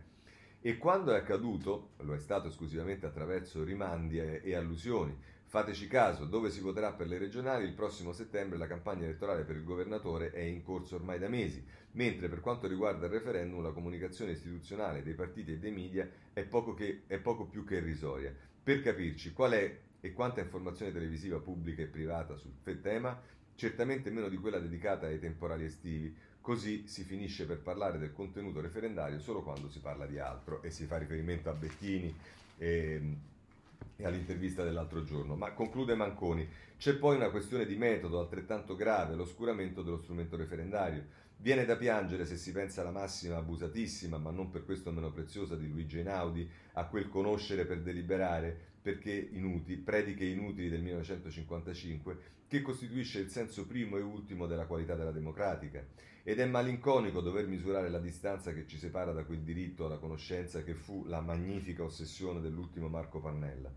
E 0.62 0.78
quando 0.78 1.14
è 1.14 1.18
accaduto, 1.18 1.92
lo 1.98 2.14
è 2.14 2.20
stato 2.20 2.48
esclusivamente 2.48 3.06
attraverso 3.06 3.64
rimandi 3.64 4.20
e 4.20 4.56
allusioni, 4.56 5.16
Fateci 5.54 5.86
caso, 5.86 6.26
dove 6.26 6.50
si 6.50 6.62
voterà 6.62 6.94
per 6.94 7.06
le 7.06 7.20
regionali 7.20 7.64
il 7.64 7.74
prossimo 7.74 8.12
settembre 8.12 8.58
la 8.58 8.66
campagna 8.66 9.04
elettorale 9.04 9.44
per 9.44 9.56
il 9.56 9.64
governatore 9.64 10.32
è 10.32 10.40
in 10.40 10.64
corso 10.64 10.96
ormai 10.96 11.20
da 11.20 11.30
mesi, 11.30 11.64
mentre 11.92 12.28
per 12.28 12.40
quanto 12.40 12.66
riguarda 12.66 13.06
il 13.06 13.12
referendum 13.12 13.62
la 13.62 13.70
comunicazione 13.70 14.32
istituzionale 14.32 15.04
dei 15.04 15.14
partiti 15.14 15.52
e 15.52 15.60
dei 15.60 15.70
media 15.70 16.10
è 16.34 16.44
poco, 16.44 16.74
che, 16.74 17.04
è 17.06 17.20
poco 17.20 17.46
più 17.46 17.64
che 17.66 17.76
irrisoria. 17.76 18.36
Per 18.64 18.82
capirci 18.82 19.32
qual 19.32 19.52
è 19.52 19.80
e 20.00 20.12
quanta 20.12 20.42
informazione 20.42 20.92
televisiva 20.92 21.38
pubblica 21.38 21.84
e 21.84 21.86
privata 21.86 22.36
sul 22.36 22.56
tema, 22.82 23.22
certamente 23.54 24.10
meno 24.10 24.30
di 24.30 24.38
quella 24.38 24.58
dedicata 24.58 25.06
ai 25.06 25.20
temporali 25.20 25.66
estivi, 25.66 26.16
così 26.42 26.88
si 26.88 27.04
finisce 27.04 27.46
per 27.46 27.60
parlare 27.60 28.00
del 28.00 28.12
contenuto 28.12 28.60
referendario 28.60 29.20
solo 29.20 29.44
quando 29.44 29.70
si 29.70 29.82
parla 29.82 30.08
di 30.08 30.18
altro 30.18 30.64
e 30.64 30.72
si 30.72 30.86
fa 30.88 30.98
riferimento 30.98 31.52
a 31.52 31.54
Bettini. 31.54 32.12
E, 32.58 32.66
e 32.66 33.33
all'intervista 34.04 34.64
dell'altro 34.64 35.04
giorno. 35.04 35.36
Ma 35.36 35.52
conclude 35.52 35.96
Manconi, 35.96 36.48
c'è 36.78 36.96
poi 36.96 37.16
una 37.16 37.30
questione 37.30 37.66
di 37.66 37.76
metodo 37.76 38.20
altrettanto 38.20 38.76
grave, 38.76 39.16
l'oscuramento 39.16 39.82
dello 39.82 39.98
strumento 39.98 40.36
referendario. 40.36 41.22
Viene 41.38 41.66
da 41.66 41.76
piangere 41.76 42.26
se 42.26 42.38
si 42.38 42.52
pensa 42.52 42.82
alla 42.82 42.92
massima 42.92 43.38
abusatissima, 43.38 44.18
ma 44.18 44.32
non 44.32 44.50
per 44.50 44.66
questo 44.66 44.92
meno 44.92 45.12
preziosa 45.12 45.56
di 45.56 45.70
Luigi 45.70 46.00
Einaudi, 46.00 46.50
a 46.74 46.86
quel 46.86 47.10
conoscere 47.10 47.66
per 47.66 47.82
deliberare, 47.82 48.58
perché 48.82 49.12
inutili, 49.12 49.78
prediche 49.78 50.26
inutili 50.26 50.70
del 50.70 50.82
1955, 50.82 52.18
che 52.48 52.62
costituisce 52.62 53.20
il 53.20 53.30
senso 53.30 53.66
primo 53.66 53.98
e 53.98 54.02
ultimo 54.02 54.46
della 54.46 54.66
qualità 54.66 54.96
della 54.96 55.12
democratica. 55.12 55.86
Ed 56.26 56.40
è 56.40 56.46
malinconico 56.46 57.20
dover 57.20 57.48
misurare 57.48 57.90
la 57.90 58.00
distanza 58.00 58.54
che 58.54 58.66
ci 58.66 58.78
separa 58.78 59.12
da 59.12 59.26
quel 59.26 59.42
diritto 59.42 59.86
alla 59.86 59.98
conoscenza 59.98 60.64
che 60.64 60.74
fu 60.74 61.04
la 61.06 61.20
magnifica 61.20 61.84
ossessione 61.84 62.40
dell'ultimo 62.40 62.88
Marco 62.88 63.20
Pannella. 63.20 63.70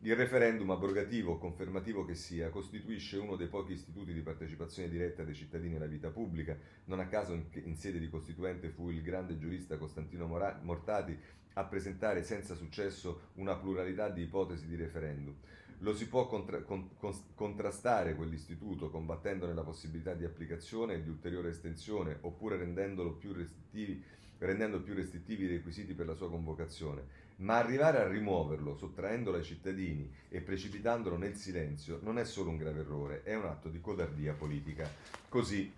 Il 0.00 0.16
referendum, 0.16 0.70
abrogativo 0.70 1.32
o 1.32 1.38
confermativo 1.38 2.06
che 2.06 2.14
sia, 2.14 2.48
costituisce 2.48 3.18
uno 3.18 3.36
dei 3.36 3.48
pochi 3.48 3.72
istituti 3.72 4.14
di 4.14 4.22
partecipazione 4.22 4.88
diretta 4.88 5.24
dei 5.24 5.34
cittadini 5.34 5.76
alla 5.76 5.84
vita 5.84 6.08
pubblica. 6.08 6.56
Non 6.86 7.00
a 7.00 7.06
caso 7.06 7.34
in, 7.34 7.76
sede 7.76 7.98
di 7.98 8.08
costituente 8.08 8.70
fu 8.70 8.88
il 8.88 9.02
grande 9.02 9.36
giurista 9.36 9.76
Costantino 9.76 10.26
Mortati 10.26 11.14
a 11.52 11.64
presentare 11.64 12.22
senza 12.22 12.54
successo 12.54 13.28
una 13.34 13.56
pluralità 13.56 14.08
di 14.08 14.22
ipotesi 14.22 14.66
di 14.66 14.76
referendum. 14.76 15.34
Lo 15.82 15.94
si 15.94 16.08
può 16.08 16.26
contra- 16.26 16.62
con- 16.62 16.90
contrastare 17.34 18.14
quell'istituto 18.14 18.90
combattendone 18.90 19.54
la 19.54 19.62
possibilità 19.62 20.14
di 20.14 20.24
applicazione 20.24 20.94
e 20.94 21.02
di 21.02 21.08
ulteriore 21.08 21.50
estensione 21.50 22.18
oppure 22.20 22.56
rendendolo 22.56 23.12
più 23.12 23.32
restrittivi 23.32 24.02
rendendo 24.40 24.80
più 24.80 24.94
restrittivi 24.94 25.44
i 25.44 25.48
requisiti 25.48 25.92
per 25.92 26.06
la 26.06 26.14
sua 26.14 26.30
convocazione, 26.30 27.28
ma 27.36 27.56
arrivare 27.56 27.98
a 27.98 28.08
rimuoverlo, 28.08 28.76
sottraendolo 28.76 29.36
ai 29.36 29.44
cittadini 29.44 30.10
e 30.28 30.40
precipitandolo 30.40 31.16
nel 31.16 31.34
silenzio, 31.34 32.00
non 32.02 32.18
è 32.18 32.24
solo 32.24 32.50
un 32.50 32.56
grave 32.56 32.80
errore, 32.80 33.22
è 33.22 33.34
un 33.34 33.44
atto 33.44 33.68
di 33.68 33.80
codardia 33.80 34.32
politica. 34.32 34.90
Così 35.28 35.70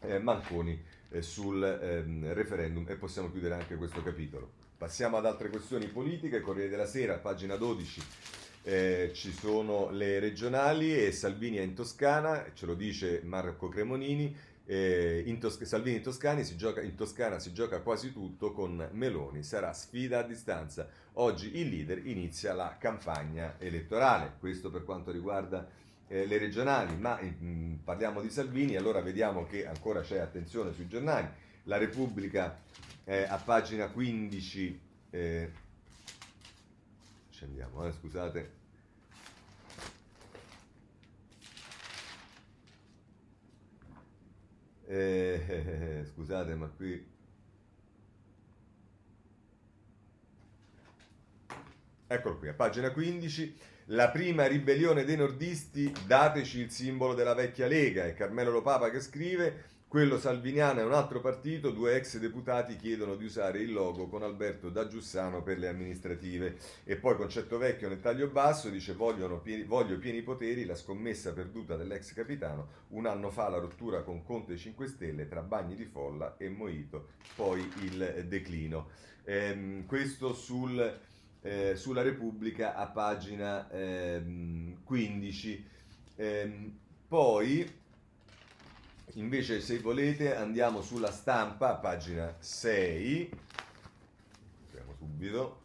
eh, 0.00 0.18
Manconi 0.18 0.80
eh, 1.10 1.22
sul 1.22 1.62
ehm, 1.62 2.32
referendum 2.32 2.84
e 2.88 2.96
possiamo 2.96 3.30
chiudere 3.30 3.54
anche 3.54 3.76
questo 3.76 4.02
capitolo. 4.02 4.64
Passiamo 4.76 5.16
ad 5.16 5.26
altre 5.26 5.48
questioni 5.48 5.86
politiche, 5.86 6.40
Corriere 6.40 6.68
della 6.68 6.86
Sera, 6.86 7.18
pagina 7.18 7.56
12. 7.56 8.02
Eh, 8.68 9.12
ci 9.14 9.30
sono 9.30 9.90
le 9.90 10.18
regionali 10.18 10.92
e 10.92 11.12
Salvini 11.12 11.58
è 11.58 11.60
in 11.60 11.74
Toscana, 11.74 12.46
ce 12.52 12.66
lo 12.66 12.74
dice 12.74 13.20
Marco 13.22 13.68
Cremonini, 13.68 14.36
eh, 14.64 15.22
in 15.24 15.38
Tos- 15.38 15.62
Salvini 15.62 15.98
in, 15.98 16.02
Toscani 16.02 16.42
si 16.42 16.56
gioca, 16.56 16.82
in 16.82 16.96
Toscana 16.96 17.38
si 17.38 17.52
gioca 17.52 17.80
quasi 17.80 18.12
tutto 18.12 18.50
con 18.50 18.88
Meloni, 18.90 19.44
sarà 19.44 19.72
sfida 19.72 20.18
a 20.18 20.22
distanza. 20.24 20.88
Oggi 21.12 21.56
il 21.58 21.68
leader 21.68 22.04
inizia 22.08 22.54
la 22.54 22.76
campagna 22.76 23.54
elettorale, 23.58 24.32
questo 24.40 24.68
per 24.68 24.82
quanto 24.82 25.12
riguarda 25.12 25.68
eh, 26.08 26.26
le 26.26 26.36
regionali, 26.36 26.96
ma 26.96 27.20
mh, 27.22 27.46
mm, 27.46 27.74
parliamo 27.84 28.20
di 28.20 28.30
Salvini, 28.30 28.74
allora 28.74 29.00
vediamo 29.00 29.46
che 29.46 29.64
ancora 29.64 30.00
c'è 30.00 30.18
attenzione 30.18 30.72
sui 30.72 30.88
giornali. 30.88 31.28
La 31.66 31.76
Repubblica 31.76 32.58
eh, 33.04 33.22
a 33.22 33.36
pagina 33.36 33.86
15, 33.90 34.80
eh, 35.10 35.50
scendiamo, 37.36 37.86
eh, 37.86 37.92
scusate, 37.92 38.64
Eh, 44.88 45.44
eh, 45.48 46.04
scusate, 46.14 46.54
ma 46.54 46.68
qui... 46.68 47.14
Eccolo 52.08 52.38
qui, 52.38 52.48
a 52.48 52.54
pagina 52.54 52.92
15, 52.92 53.58
la 53.86 54.10
prima 54.10 54.46
ribellione 54.46 55.04
dei 55.04 55.16
nordisti, 55.16 55.92
dateci 56.06 56.60
il 56.60 56.70
simbolo 56.70 57.14
della 57.14 57.34
vecchia 57.34 57.66
Lega, 57.66 58.06
è 58.06 58.14
Carmelo 58.14 58.52
Lopapa 58.52 58.90
che 58.90 59.00
scrive, 59.00 59.64
quello 59.88 60.18
salviniano 60.18 60.80
è 60.80 60.84
un 60.84 60.92
altro 60.92 61.20
partito, 61.20 61.70
due 61.70 61.94
ex 61.94 62.18
deputati 62.18 62.76
chiedono 62.76 63.14
di 63.14 63.24
usare 63.24 63.60
il 63.60 63.72
logo 63.72 64.08
con 64.08 64.24
Alberto 64.24 64.68
da 64.68 64.88
Giussano 64.88 65.44
per 65.44 65.58
le 65.58 65.68
amministrative. 65.68 66.56
E 66.82 66.96
poi 66.96 67.14
concetto 67.14 67.56
vecchio 67.56 67.88
nel 67.88 68.00
taglio 68.00 68.26
basso 68.26 68.68
dice 68.68 68.94
voglio 68.94 69.38
pieni 69.38 70.22
poteri, 70.22 70.64
la 70.64 70.74
scommessa 70.74 71.32
perduta 71.32 71.76
dell'ex 71.76 72.14
capitano, 72.14 72.68
un 72.88 73.06
anno 73.06 73.30
fa 73.30 73.48
la 73.48 73.58
rottura 73.58 74.02
con 74.02 74.24
Conte 74.24 74.56
5 74.56 74.88
Stelle 74.88 75.28
tra 75.28 75.42
bagni 75.42 75.76
di 75.76 75.84
folla 75.84 76.36
e 76.36 76.48
Moito, 76.48 77.10
poi 77.36 77.60
il 77.82 78.24
declino. 78.26 78.88
Ehm, 79.22 79.86
questo 79.86 80.34
sul, 80.34 80.98
eh, 81.42 81.76
sulla 81.76 82.02
Repubblica 82.02 82.74
a 82.74 82.88
pagina 82.88 83.70
ehm, 83.70 84.82
15. 84.82 85.64
Ehm, 86.16 86.78
poi 87.06 87.84
Invece 89.16 89.62
se 89.62 89.78
volete 89.78 90.36
andiamo 90.36 90.82
sulla 90.82 91.10
stampa, 91.10 91.76
pagina 91.76 92.36
6. 92.38 93.30
Vediamo 94.70 94.94
subito. 94.98 95.62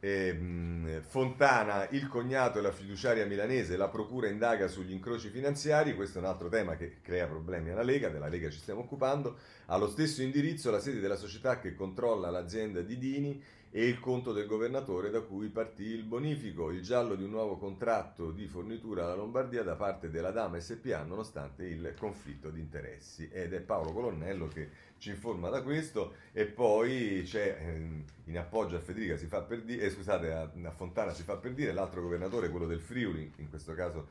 Eh, 0.00 1.00
Fontana, 1.06 1.88
il 1.90 2.08
cognato 2.08 2.58
e 2.58 2.62
la 2.62 2.72
fiduciaria 2.72 3.24
milanese, 3.24 3.76
la 3.76 3.88
procura 3.88 4.28
indaga 4.28 4.66
sugli 4.66 4.92
incroci 4.92 5.28
finanziari, 5.28 5.94
questo 5.94 6.18
è 6.18 6.22
un 6.22 6.26
altro 6.26 6.48
tema 6.48 6.76
che 6.76 7.00
crea 7.00 7.26
problemi 7.26 7.70
alla 7.70 7.82
Lega, 7.82 8.08
della 8.08 8.28
Lega 8.28 8.50
ci 8.50 8.58
stiamo 8.58 8.80
occupando, 8.80 9.38
ha 9.66 9.76
lo 9.76 9.88
stesso 9.88 10.22
indirizzo 10.22 10.72
la 10.72 10.80
sede 10.80 10.98
della 10.98 11.16
società 11.16 11.60
che 11.60 11.74
controlla 11.74 12.30
l'azienda 12.30 12.82
di 12.82 12.98
Dini 12.98 13.42
e 13.76 13.88
il 13.88 13.98
conto 13.98 14.32
del 14.32 14.46
governatore 14.46 15.10
da 15.10 15.20
cui 15.22 15.48
partì 15.48 15.82
il 15.82 16.04
bonifico, 16.04 16.70
il 16.70 16.80
giallo 16.80 17.16
di 17.16 17.24
un 17.24 17.30
nuovo 17.30 17.56
contratto 17.56 18.30
di 18.30 18.46
fornitura 18.46 19.02
alla 19.02 19.16
Lombardia 19.16 19.64
da 19.64 19.74
parte 19.74 20.10
della 20.10 20.30
Dama 20.30 20.60
SPA 20.60 21.02
nonostante 21.02 21.64
il 21.64 21.92
conflitto 21.98 22.50
di 22.50 22.60
interessi. 22.60 23.28
Ed 23.32 23.52
è 23.52 23.58
Paolo 23.58 23.90
Colonnello 23.90 24.46
che 24.46 24.68
ci 24.98 25.10
informa 25.10 25.48
da 25.48 25.60
questo 25.62 26.14
e 26.30 26.44
poi 26.44 27.24
c'è 27.26 27.58
ehm, 27.62 28.04
in 28.26 28.38
appoggio 28.38 28.76
a 28.76 28.78
Federica 28.78 29.16
si 29.16 29.26
fa 29.26 29.42
per 29.42 29.62
dire, 29.62 29.82
eh, 29.82 29.90
scusate, 29.90 30.30
a, 30.30 30.70
Fontana 30.70 31.12
si 31.12 31.24
fa 31.24 31.36
per 31.36 31.52
dire, 31.52 31.72
l'altro 31.72 32.00
governatore, 32.00 32.50
quello 32.50 32.66
del 32.66 32.80
Friuli, 32.80 33.28
in 33.38 33.50
questo 33.50 33.74
caso 33.74 34.06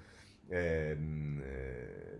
eh, 0.48 0.98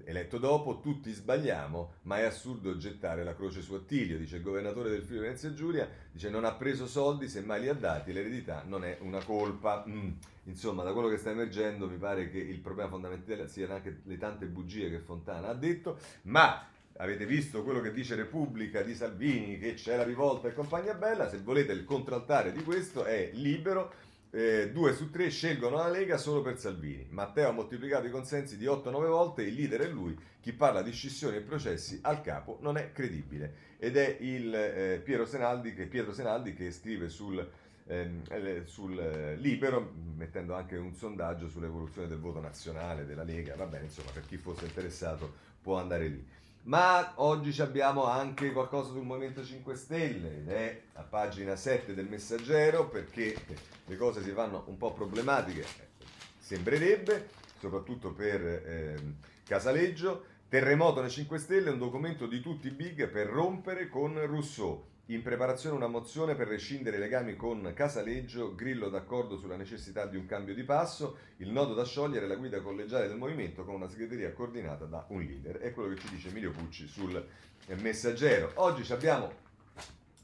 eletto 0.06 0.38
dopo, 0.38 0.80
tutti 0.80 1.12
sbagliamo, 1.12 1.96
ma 2.04 2.20
è 2.20 2.24
assurdo 2.24 2.78
gettare 2.78 3.24
la 3.24 3.36
croce 3.36 3.62
su 3.62 3.74
Attilio, 3.74 4.18
dice 4.18 4.38
il 4.38 4.44
governatore 4.44 4.90
del 4.90 5.04
Friuli 5.04 5.24
Venezia 5.24 5.54
Giulia, 5.54 5.90
dice 6.12 6.30
non 6.30 6.46
ha 6.46 6.54
preso 6.54 6.88
soldi, 6.88 7.28
semmai 7.28 7.62
li 7.62 7.70
ha 7.70 7.74
dati, 7.74 8.14
l'eredità 8.14 8.64
non 8.66 8.84
è 8.86 8.98
una 9.02 9.24
colpa. 9.24 9.84
Mm. 9.88 10.12
Insomma, 10.46 10.84
da 10.84 10.92
quello 10.92 11.08
che 11.08 11.18
sta 11.18 11.32
emergendo 11.32 11.88
mi 11.88 11.98
pare 11.98 12.30
che 12.30 12.38
il 12.38 12.60
problema 12.60 12.90
fondamentale 12.90 13.48
siano 13.48 13.76
anche 13.76 14.02
le 14.04 14.18
tante 14.18 14.46
bugie 14.46 14.90
che 14.90 15.00
Fontana 15.00 15.48
ha 15.48 15.54
detto, 15.54 15.98
ma 16.24 16.68
avete 16.98 17.26
visto 17.26 17.64
quello 17.64 17.82
che 17.82 17.92
dice 17.92 18.16
Repubblica 18.16 18.82
di 18.82 18.94
Salvini, 18.94 19.58
che 19.58 19.74
c'è 19.74 19.96
la 19.96 20.04
rivolta 20.04 20.48
e 20.48 20.54
compagnia 20.54 20.94
bella, 20.94 21.30
se 21.30 21.38
volete 21.38 21.72
il 21.72 21.86
contraltare 21.86 22.52
di 22.52 22.62
questo 22.62 23.06
è 23.06 23.32
libero 23.34 23.94
eh, 24.36 24.72
due 24.72 24.96
su 24.96 25.12
tre 25.12 25.30
scelgono 25.30 25.78
la 25.78 25.90
Lega 25.90 26.18
solo 26.18 26.42
per 26.42 26.58
Salvini. 26.58 27.06
Matteo 27.12 27.50
ha 27.50 27.52
moltiplicato 27.52 28.08
i 28.08 28.10
consensi 28.10 28.58
di 28.58 28.66
8-9 28.66 28.90
volte, 29.08 29.44
il 29.44 29.54
leader 29.54 29.82
è 29.82 29.88
lui, 29.88 30.18
chi 30.40 30.54
parla 30.54 30.82
di 30.82 30.92
scissioni 30.92 31.38
e 31.38 31.42
processi 31.42 32.00
al 32.02 32.22
capo 32.22 32.58
non 32.62 32.78
è 32.78 32.92
credibile. 32.92 33.72
Ed 33.78 33.96
è 33.96 34.18
il 34.22 34.54
eh, 34.56 35.02
Piero, 35.04 35.28
Senaldi 35.28 35.76
che, 35.76 35.86
Pietro 35.86 36.14
Senaldi 36.14 36.56
che 36.56 36.72
scrive 36.72 37.10
sul, 37.10 37.48
ehm, 37.86 38.24
eh, 38.30 38.64
sul 38.66 39.36
Libero, 39.38 39.94
mettendo 40.16 40.56
anche 40.56 40.78
un 40.78 40.96
sondaggio 40.96 41.48
sull'evoluzione 41.48 42.08
del 42.08 42.20
voto 42.20 42.40
nazionale 42.40 43.06
della 43.06 43.24
Lega. 43.24 43.56
Va 43.56 43.68
bene, 43.68 43.86
insomma, 43.86 44.10
per 44.12 44.26
chi 44.26 44.38
fosse 44.38 44.66
interessato 44.66 45.32
può 45.62 45.78
andare 45.78 46.08
lì. 46.08 46.26
Ma 46.64 47.14
oggi 47.16 47.60
abbiamo 47.62 48.06
anche 48.06 48.54
qualcosa 48.54 48.92
sul 48.92 49.04
Movimento 49.04 49.44
5 49.44 49.76
Stelle 49.76 50.38
ed 50.38 50.50
è 50.50 50.82
a 50.94 51.02
pagina 51.02 51.58
7 51.58 51.94
del 51.94 52.08
Messaggero 52.08 52.88
perché 52.88 53.36
le 53.86 53.98
cose 53.98 54.24
si 54.24 54.32
fanno 54.32 54.64
un 54.68 54.78
po' 54.78 54.94
problematiche, 54.94 55.66
sembrerebbe, 56.40 57.30
soprattutto 57.60 58.14
per 58.14 58.42
eh, 58.46 58.96
Casaleggio. 59.46 60.32
Terremoto 60.54 61.02
nei 61.02 61.10
5 61.10 61.40
Stelle 61.40 61.72
un 61.72 61.80
documento 61.80 62.28
di 62.28 62.40
tutti 62.40 62.68
i 62.68 62.70
big 62.70 63.10
per 63.10 63.26
rompere 63.26 63.90
con 63.90 64.24
Rousseau. 64.24 64.86
In 65.08 65.24
preparazione 65.24 65.76
una 65.76 65.88
mozione 65.88 66.36
per 66.36 66.48
rescindere 66.48 66.98
i 66.98 67.00
legami 67.00 67.36
con 67.36 67.72
Casaleggio, 67.74 68.54
Grillo 68.54 68.90
d'accordo 68.90 69.36
sulla 69.36 69.56
necessità 69.56 70.06
di 70.06 70.16
un 70.16 70.28
cambio 70.28 70.54
di 70.54 70.62
passo, 70.62 71.18
il 71.38 71.50
nodo 71.50 71.74
da 71.74 71.84
sciogliere 71.84 72.28
la 72.28 72.36
guida 72.36 72.62
collegiale 72.62 73.08
del 73.08 73.18
movimento 73.18 73.66
con 73.66 73.74
una 73.74 73.90
segreteria 73.90 74.32
coordinata 74.32 74.86
da 74.86 75.04
un 75.08 75.24
leader. 75.24 75.58
È 75.58 75.74
quello 75.74 75.92
che 75.92 76.02
ci 76.02 76.10
dice 76.10 76.28
Emilio 76.28 76.52
Pucci 76.52 76.86
sul 76.86 77.28
messaggero. 77.82 78.52
Oggi 78.54 78.94
abbiamo 78.94 79.32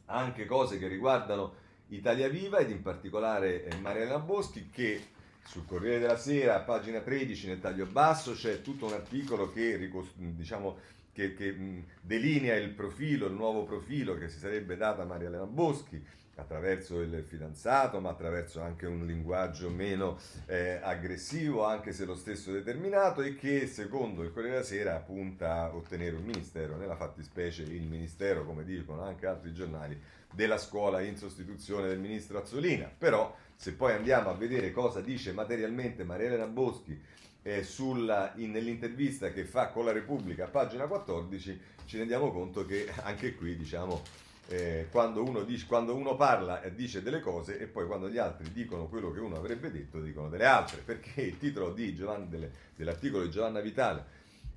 anche 0.05 0.45
cose 0.45 0.77
che 0.77 0.87
riguardano 0.87 1.55
Italia 1.87 2.29
Viva 2.29 2.59
ed 2.59 2.69
in 2.69 2.83
particolare 2.83 3.63
eh, 3.63 3.77
Mariana 3.77 4.19
Boschi 4.19 4.69
che 4.69 5.01
sul 5.49 5.65
Corriere 5.65 5.97
della 5.97 6.15
Sera, 6.15 6.59
pagina 6.59 6.99
13, 6.99 7.47
nel 7.47 7.59
taglio 7.59 7.87
basso, 7.87 8.33
c'è 8.33 8.61
tutto 8.61 8.85
un 8.85 8.93
articolo 8.93 9.51
che 9.51 9.89
diciamo, 10.13 10.77
che, 11.11 11.33
che 11.33 11.83
delinea 12.01 12.55
il 12.55 12.69
profilo, 12.69 13.25
il 13.25 13.33
nuovo 13.33 13.63
profilo 13.63 14.15
che 14.15 14.29
si 14.29 14.37
sarebbe 14.37 14.77
data 14.77 15.01
a 15.01 15.05
Maria 15.05 15.27
Elena 15.27 15.47
Boschi 15.47 16.05
attraverso 16.35 17.01
il 17.01 17.23
fidanzato, 17.27 17.99
ma 17.99 18.11
attraverso 18.11 18.61
anche 18.61 18.85
un 18.85 19.07
linguaggio 19.07 19.71
meno 19.71 20.19
eh, 20.45 20.79
aggressivo, 20.83 21.65
anche 21.65 21.93
se 21.93 22.05
lo 22.05 22.15
stesso 22.15 22.51
determinato, 22.51 23.23
e 23.23 23.35
che 23.35 23.65
secondo 23.65 24.21
il 24.21 24.31
Corriere 24.31 24.57
della 24.57 24.65
Sera 24.65 24.99
punta 24.99 25.63
a 25.63 25.75
ottenere 25.75 26.15
un 26.15 26.25
ministero, 26.25 26.77
nella 26.77 26.95
fattispecie 26.95 27.63
il 27.63 27.87
ministero, 27.87 28.45
come 28.45 28.63
dicono 28.63 29.01
anche 29.01 29.25
altri 29.25 29.51
giornali, 29.51 29.99
della 30.31 30.59
scuola 30.59 31.01
in 31.01 31.17
sostituzione 31.17 31.87
del 31.87 31.97
ministro 31.97 32.37
Azzolina. 32.37 32.89
Però 32.95 33.35
se 33.59 33.73
poi 33.73 33.91
andiamo 33.91 34.29
a 34.29 34.35
vedere 34.35 34.71
cosa 34.71 35.01
dice 35.01 35.33
materialmente 35.33 36.05
Maria 36.05 36.27
Elena 36.27 36.47
Boschi 36.47 36.97
eh, 37.41 37.61
sulla, 37.61 38.31
in, 38.37 38.51
nell'intervista 38.51 39.33
che 39.33 39.43
fa 39.43 39.67
con 39.67 39.83
la 39.83 39.91
Repubblica 39.91 40.47
pagina 40.47 40.87
14 40.87 41.59
ci 41.83 41.97
rendiamo 41.97 42.31
conto 42.31 42.65
che 42.65 42.89
anche 43.03 43.35
qui 43.35 43.57
diciamo 43.57 44.01
eh, 44.47 44.87
quando, 44.89 45.25
uno 45.25 45.43
dice, 45.43 45.65
quando, 45.65 45.93
uno 45.93 46.15
parla 46.15 46.61
e 46.61 46.73
dice 46.73 47.03
delle 47.03 47.19
cose 47.19 47.59
e 47.59 47.67
poi 47.67 47.85
quando 47.85 48.09
gli 48.09 48.17
altri 48.17 48.49
dicono 48.53 48.87
quello 48.87 49.11
che 49.11 49.19
uno 49.19 49.35
avrebbe 49.35 49.69
detto 49.69 50.01
dicono 50.01 50.27
delle 50.29 50.45
altre. 50.45 50.81
Perché 50.83 51.21
il 51.21 51.37
titolo 51.37 51.71
di 51.71 51.93
Giovanna, 51.93 52.25
delle, 52.25 52.51
dell'articolo 52.75 53.25
di 53.25 53.29
Giovanna 53.29 53.59
Vitale 53.59 54.05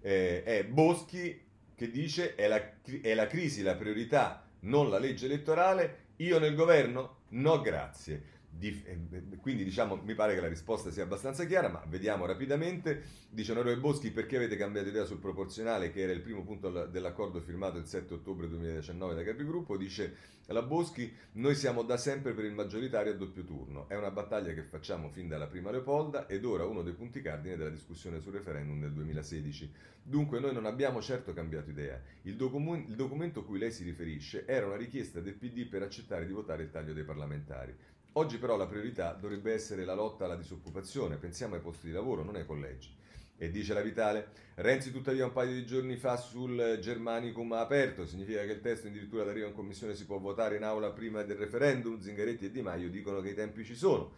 eh, 0.00 0.44
è 0.44 0.64
Boschi 0.64 1.38
che 1.74 1.90
dice 1.90 2.36
è 2.36 2.48
la, 2.48 2.62
è 3.02 3.12
la 3.12 3.26
crisi 3.26 3.62
la 3.62 3.74
priorità 3.74 4.46
non 4.60 4.88
la 4.88 4.98
legge 4.98 5.26
elettorale. 5.26 5.98
Io 6.16 6.38
nel 6.38 6.54
governo? 6.54 7.16
No 7.30 7.60
grazie 7.60 8.40
di, 8.54 8.82
eh, 8.84 9.36
quindi 9.40 9.64
diciamo, 9.64 9.96
mi 10.04 10.14
pare 10.14 10.34
che 10.34 10.40
la 10.40 10.48
risposta 10.48 10.90
sia 10.90 11.04
abbastanza 11.04 11.44
chiara, 11.46 11.68
ma 11.68 11.82
vediamo 11.88 12.26
rapidamente. 12.26 13.20
Dice 13.30 13.52
Onorevole 13.52 13.80
Boschi, 13.80 14.10
perché 14.10 14.36
avete 14.36 14.56
cambiato 14.56 14.88
idea 14.88 15.04
sul 15.04 15.18
proporzionale, 15.18 15.90
che 15.90 16.02
era 16.02 16.12
il 16.12 16.20
primo 16.20 16.42
punto 16.42 16.86
dell'accordo 16.86 17.40
firmato 17.40 17.78
il 17.78 17.86
7 17.86 18.14
ottobre 18.14 18.48
2019 18.48 19.14
da 19.14 19.24
Capigruppo? 19.24 19.76
Dice 19.76 20.14
la 20.46 20.62
Boschi, 20.62 21.10
noi 21.32 21.54
siamo 21.54 21.82
da 21.82 21.96
sempre 21.96 22.34
per 22.34 22.44
il 22.44 22.52
maggioritario 22.52 23.12
a 23.12 23.16
doppio 23.16 23.42
turno. 23.44 23.88
È 23.88 23.96
una 23.96 24.10
battaglia 24.10 24.52
che 24.52 24.62
facciamo 24.62 25.08
fin 25.08 25.28
dalla 25.28 25.46
prima 25.46 25.70
Leopolda 25.70 26.26
ed 26.26 26.44
ora 26.44 26.66
uno 26.66 26.82
dei 26.82 26.92
punti 26.92 27.22
cardine 27.22 27.56
della 27.56 27.70
discussione 27.70 28.20
sul 28.20 28.32
referendum 28.32 28.78
del 28.80 28.92
2016. 28.92 29.72
Dunque 30.02 30.40
noi 30.40 30.52
non 30.52 30.66
abbiamo 30.66 31.00
certo 31.00 31.32
cambiato 31.32 31.70
idea. 31.70 31.98
Il, 32.22 32.36
docu- 32.36 32.86
il 32.86 32.96
documento 32.96 33.40
a 33.40 33.44
cui 33.44 33.58
lei 33.58 33.72
si 33.72 33.82
riferisce 33.82 34.44
era 34.46 34.66
una 34.66 34.76
richiesta 34.76 35.20
del 35.20 35.34
PD 35.34 35.66
per 35.66 35.82
accettare 35.82 36.26
di 36.26 36.32
votare 36.32 36.64
il 36.64 36.70
taglio 36.70 36.92
dei 36.92 37.04
parlamentari. 37.04 37.74
Oggi 38.14 38.36
però 38.36 38.56
la 38.56 38.66
priorità 38.66 39.14
dovrebbe 39.14 39.54
essere 39.54 39.86
la 39.86 39.94
lotta 39.94 40.26
alla 40.26 40.36
disoccupazione, 40.36 41.16
pensiamo 41.16 41.54
ai 41.54 41.62
posti 41.62 41.86
di 41.86 41.92
lavoro, 41.94 42.22
non 42.22 42.34
ai 42.34 42.44
collegi. 42.44 42.94
E 43.38 43.50
dice 43.50 43.72
la 43.72 43.80
Vitale, 43.80 44.28
Renzi 44.56 44.92
tuttavia 44.92 45.24
un 45.24 45.32
paio 45.32 45.54
di 45.54 45.64
giorni 45.64 45.96
fa 45.96 46.18
sul 46.18 46.78
Germanicum 46.82 47.50
ha 47.52 47.60
aperto, 47.60 48.04
significa 48.04 48.44
che 48.44 48.52
il 48.52 48.60
testo 48.60 48.88
addirittura 48.88 49.24
d'arrivo 49.24 49.46
in 49.46 49.54
commissione 49.54 49.94
si 49.94 50.04
può 50.04 50.18
votare 50.18 50.56
in 50.56 50.62
aula 50.62 50.90
prima 50.90 51.22
del 51.22 51.38
referendum, 51.38 51.98
Zingaretti 52.00 52.44
e 52.44 52.50
Di 52.50 52.60
Maio 52.60 52.90
dicono 52.90 53.22
che 53.22 53.30
i 53.30 53.34
tempi 53.34 53.64
ci 53.64 53.74
sono. 53.74 54.12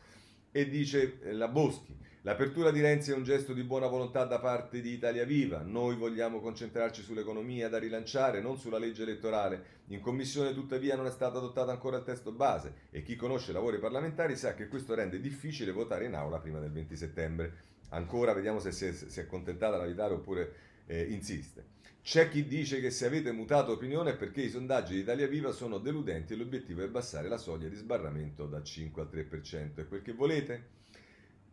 E 0.50 0.68
dice 0.68 1.20
la 1.32 1.46
Boschi, 1.48 1.96
L'apertura 2.26 2.70
di 2.70 2.80
Renzi 2.80 3.10
è 3.10 3.14
un 3.14 3.22
gesto 3.22 3.52
di 3.52 3.64
buona 3.64 3.86
volontà 3.86 4.24
da 4.24 4.38
parte 4.38 4.80
di 4.80 4.92
Italia 4.92 5.26
Viva. 5.26 5.60
Noi 5.60 5.94
vogliamo 5.94 6.40
concentrarci 6.40 7.02
sull'economia 7.02 7.68
da 7.68 7.78
rilanciare, 7.78 8.40
non 8.40 8.56
sulla 8.56 8.78
legge 8.78 9.02
elettorale. 9.02 9.82
In 9.88 10.00
commissione 10.00 10.54
tuttavia 10.54 10.96
non 10.96 11.04
è 11.04 11.10
stato 11.10 11.36
adottato 11.36 11.70
ancora 11.70 11.98
il 11.98 12.02
testo 12.02 12.32
base 12.32 12.86
e 12.88 13.02
chi 13.02 13.14
conosce 13.14 13.50
i 13.50 13.52
lavori 13.52 13.78
parlamentari 13.78 14.36
sa 14.36 14.54
che 14.54 14.68
questo 14.68 14.94
rende 14.94 15.20
difficile 15.20 15.70
votare 15.70 16.06
in 16.06 16.14
aula 16.14 16.38
prima 16.38 16.60
del 16.60 16.72
20 16.72 16.96
settembre. 16.96 17.52
Ancora 17.90 18.32
vediamo 18.32 18.58
se 18.58 18.72
si 18.72 18.86
è, 18.86 18.92
si 18.92 19.20
è 19.20 19.24
accontentata 19.24 19.76
la 19.76 19.84
Vitale 19.84 20.14
oppure 20.14 20.54
eh, 20.86 21.02
insiste. 21.02 21.72
C'è 22.02 22.30
chi 22.30 22.46
dice 22.46 22.80
che 22.80 22.88
se 22.88 23.04
avete 23.04 23.32
mutato 23.32 23.72
opinione 23.72 24.12
è 24.12 24.16
perché 24.16 24.40
i 24.40 24.48
sondaggi 24.48 24.94
di 24.94 25.00
Italia 25.00 25.26
Viva 25.26 25.52
sono 25.52 25.76
deludenti 25.76 26.32
e 26.32 26.36
l'obiettivo 26.36 26.80
è 26.80 26.84
abbassare 26.84 27.28
la 27.28 27.36
soglia 27.36 27.68
di 27.68 27.76
sbarramento 27.76 28.46
da 28.46 28.62
5 28.62 29.02
al 29.02 29.08
3%. 29.12 29.74
È 29.74 29.86
quel 29.86 30.00
che 30.00 30.12
volete? 30.14 30.83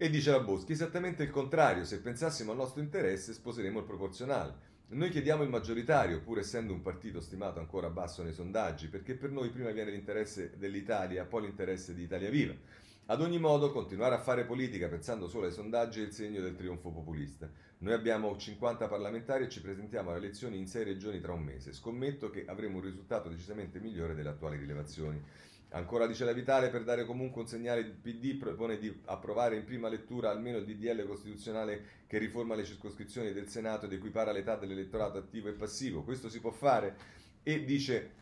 E 0.04 0.10
dice 0.10 0.32
la 0.32 0.40
Boschi, 0.40 0.72
esattamente 0.72 1.22
il 1.22 1.30
contrario, 1.30 1.86
se 1.86 2.00
pensassimo 2.02 2.50
al 2.50 2.58
nostro 2.58 2.82
interesse 2.82 3.34
sposeremo 3.34 3.78
il 3.78 3.86
proporzionale. 3.86 4.56
Noi 4.88 5.12
chiediamo 5.12 5.44
il 5.44 5.50
maggioritario, 5.50 6.22
pur 6.22 6.40
essendo 6.40 6.74
un 6.74 6.82
partito 6.82 7.22
stimato 7.22 7.60
ancora 7.60 7.92
basso 7.92 8.24
nei 8.24 8.34
sondaggi, 8.34 8.88
perché 8.88 9.14
per 9.14 9.30
noi 9.30 9.52
prima 9.52 9.70
viene 9.70 9.92
l'interesse 9.92 10.58
dell'Italia, 10.58 11.26
poi 11.26 11.44
l'interesse 11.44 11.94
di 11.94 12.02
Italia 12.02 12.32
Viva. 12.32 12.56
Ad 13.06 13.22
ogni 13.22 13.38
modo, 13.38 13.72
continuare 13.72 14.16
a 14.16 14.22
fare 14.22 14.44
politica 14.46 14.88
pensando 14.88 15.28
solo 15.28 15.46
ai 15.46 15.52
sondaggi 15.52 16.02
è 16.02 16.06
il 16.06 16.14
segno 16.14 16.42
del 16.42 16.56
trionfo 16.56 16.90
populista. 16.90 17.48
Noi 17.78 17.94
abbiamo 17.94 18.36
50 18.36 18.88
parlamentari 18.88 19.44
e 19.44 19.50
ci 19.50 19.62
presentiamo 19.62 20.10
alle 20.10 20.18
elezioni 20.18 20.58
in 20.58 20.66
6 20.66 20.84
regioni 20.84 21.20
tra 21.20 21.34
un 21.34 21.44
mese. 21.44 21.74
Scommetto 21.74 22.32
che 22.32 22.46
avremo 22.48 22.78
un 22.78 22.84
risultato 22.86 23.30
decisamente 23.30 23.80
migliore 23.80 24.16
delle 24.16 24.30
attuali 24.30 24.58
rilevazioni. 24.58 25.22
Ancora 25.74 26.06
dice 26.06 26.26
la 26.26 26.34
Vitale, 26.34 26.70
per 26.70 26.84
dare 26.84 27.06
comunque 27.06 27.42
un 27.42 27.48
segnale, 27.48 27.80
il 27.80 27.94
PD 27.94 28.36
propone 28.38 28.78
di 28.78 28.94
approvare 29.06 29.56
in 29.56 29.64
prima 29.64 29.88
lettura 29.88 30.30
almeno 30.30 30.58
il 30.58 30.66
DDL 30.66 31.06
costituzionale 31.06 32.00
che 32.08 32.18
riforma 32.18 32.56
le 32.56 32.66
circoscrizioni 32.66 33.32
del 33.32 33.48
Senato 33.48 33.86
ed 33.86 33.94
equipara 33.94 34.34
l'età 34.34 34.58
dell'elettorato 34.58 35.18
attivo 35.18 35.48
e 35.48 35.54
passivo. 35.54 36.04
Questo 36.04 36.28
si 36.28 36.42
può 36.42 36.52
fare? 36.52 36.98
E 37.42 37.64
dice 37.64 38.20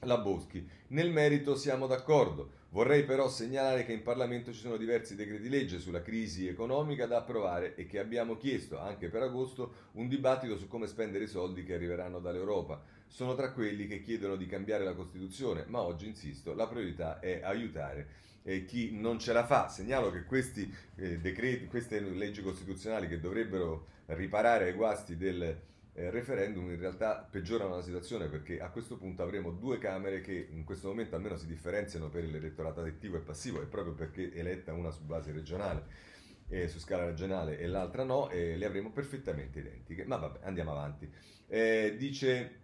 la 0.00 0.18
Boschi, 0.18 0.66
nel 0.88 1.10
merito 1.10 1.56
siamo 1.56 1.86
d'accordo. 1.86 2.58
Vorrei 2.70 3.04
però 3.04 3.28
segnalare 3.28 3.84
che 3.84 3.92
in 3.92 4.02
Parlamento 4.02 4.52
ci 4.52 4.60
sono 4.60 4.76
diversi 4.76 5.16
decreti 5.16 5.48
legge 5.48 5.80
sulla 5.80 6.02
crisi 6.02 6.46
economica 6.46 7.06
da 7.06 7.18
approvare 7.18 7.74
e 7.74 7.86
che 7.86 7.98
abbiamo 7.98 8.36
chiesto, 8.36 8.78
anche 8.78 9.08
per 9.08 9.22
agosto, 9.22 9.88
un 9.92 10.06
dibattito 10.06 10.56
su 10.56 10.68
come 10.68 10.86
spendere 10.86 11.24
i 11.24 11.28
soldi 11.28 11.64
che 11.64 11.74
arriveranno 11.74 12.20
dall'Europa 12.20 12.80
sono 13.08 13.34
tra 13.34 13.50
quelli 13.50 13.88
che 13.88 14.02
chiedono 14.02 14.36
di 14.36 14.46
cambiare 14.46 14.84
la 14.84 14.94
Costituzione, 14.94 15.64
ma 15.66 15.80
oggi, 15.80 16.06
insisto, 16.06 16.54
la 16.54 16.68
priorità 16.68 17.18
è 17.18 17.40
aiutare 17.42 18.06
eh, 18.44 18.64
chi 18.64 18.92
non 18.92 19.18
ce 19.18 19.32
la 19.32 19.44
fa. 19.44 19.68
Segnalo 19.68 20.12
che 20.12 20.24
questi 20.24 20.72
eh, 20.96 21.18
decreti, 21.18 21.66
queste 21.66 21.98
leggi 21.98 22.40
costituzionali 22.40 23.08
che 23.08 23.18
dovrebbero 23.18 23.86
riparare 24.06 24.66
ai 24.66 24.72
guasti 24.74 25.16
del 25.16 25.58
eh, 25.92 26.10
referendum 26.10 26.70
in 26.70 26.78
realtà 26.78 27.26
peggiorano 27.28 27.76
la 27.76 27.82
situazione 27.82 28.28
perché 28.28 28.60
a 28.60 28.70
questo 28.70 28.96
punto 28.96 29.22
avremo 29.22 29.50
due 29.50 29.78
Camere 29.78 30.20
che 30.20 30.48
in 30.50 30.64
questo 30.64 30.88
momento 30.88 31.16
almeno 31.16 31.36
si 31.36 31.46
differenziano 31.46 32.08
per 32.08 32.24
l'elettorato 32.24 32.80
attivo 32.80 33.16
e 33.16 33.20
passivo 33.20 33.60
e 33.60 33.66
proprio 33.66 33.94
perché 33.94 34.32
eletta 34.32 34.72
una 34.72 34.90
su 34.90 35.04
base 35.04 35.32
regionale. 35.32 36.08
Eh, 36.52 36.66
su 36.66 36.80
scala 36.80 37.04
regionale 37.04 37.58
e 37.58 37.68
l'altra 37.68 38.02
no, 38.02 38.28
e 38.28 38.56
le 38.56 38.66
avremo 38.66 38.90
perfettamente 38.90 39.60
identiche. 39.60 40.04
Ma 40.04 40.16
vabbè, 40.16 40.40
andiamo 40.42 40.72
avanti. 40.72 41.08
Eh, 41.46 41.94
dice 41.96 42.58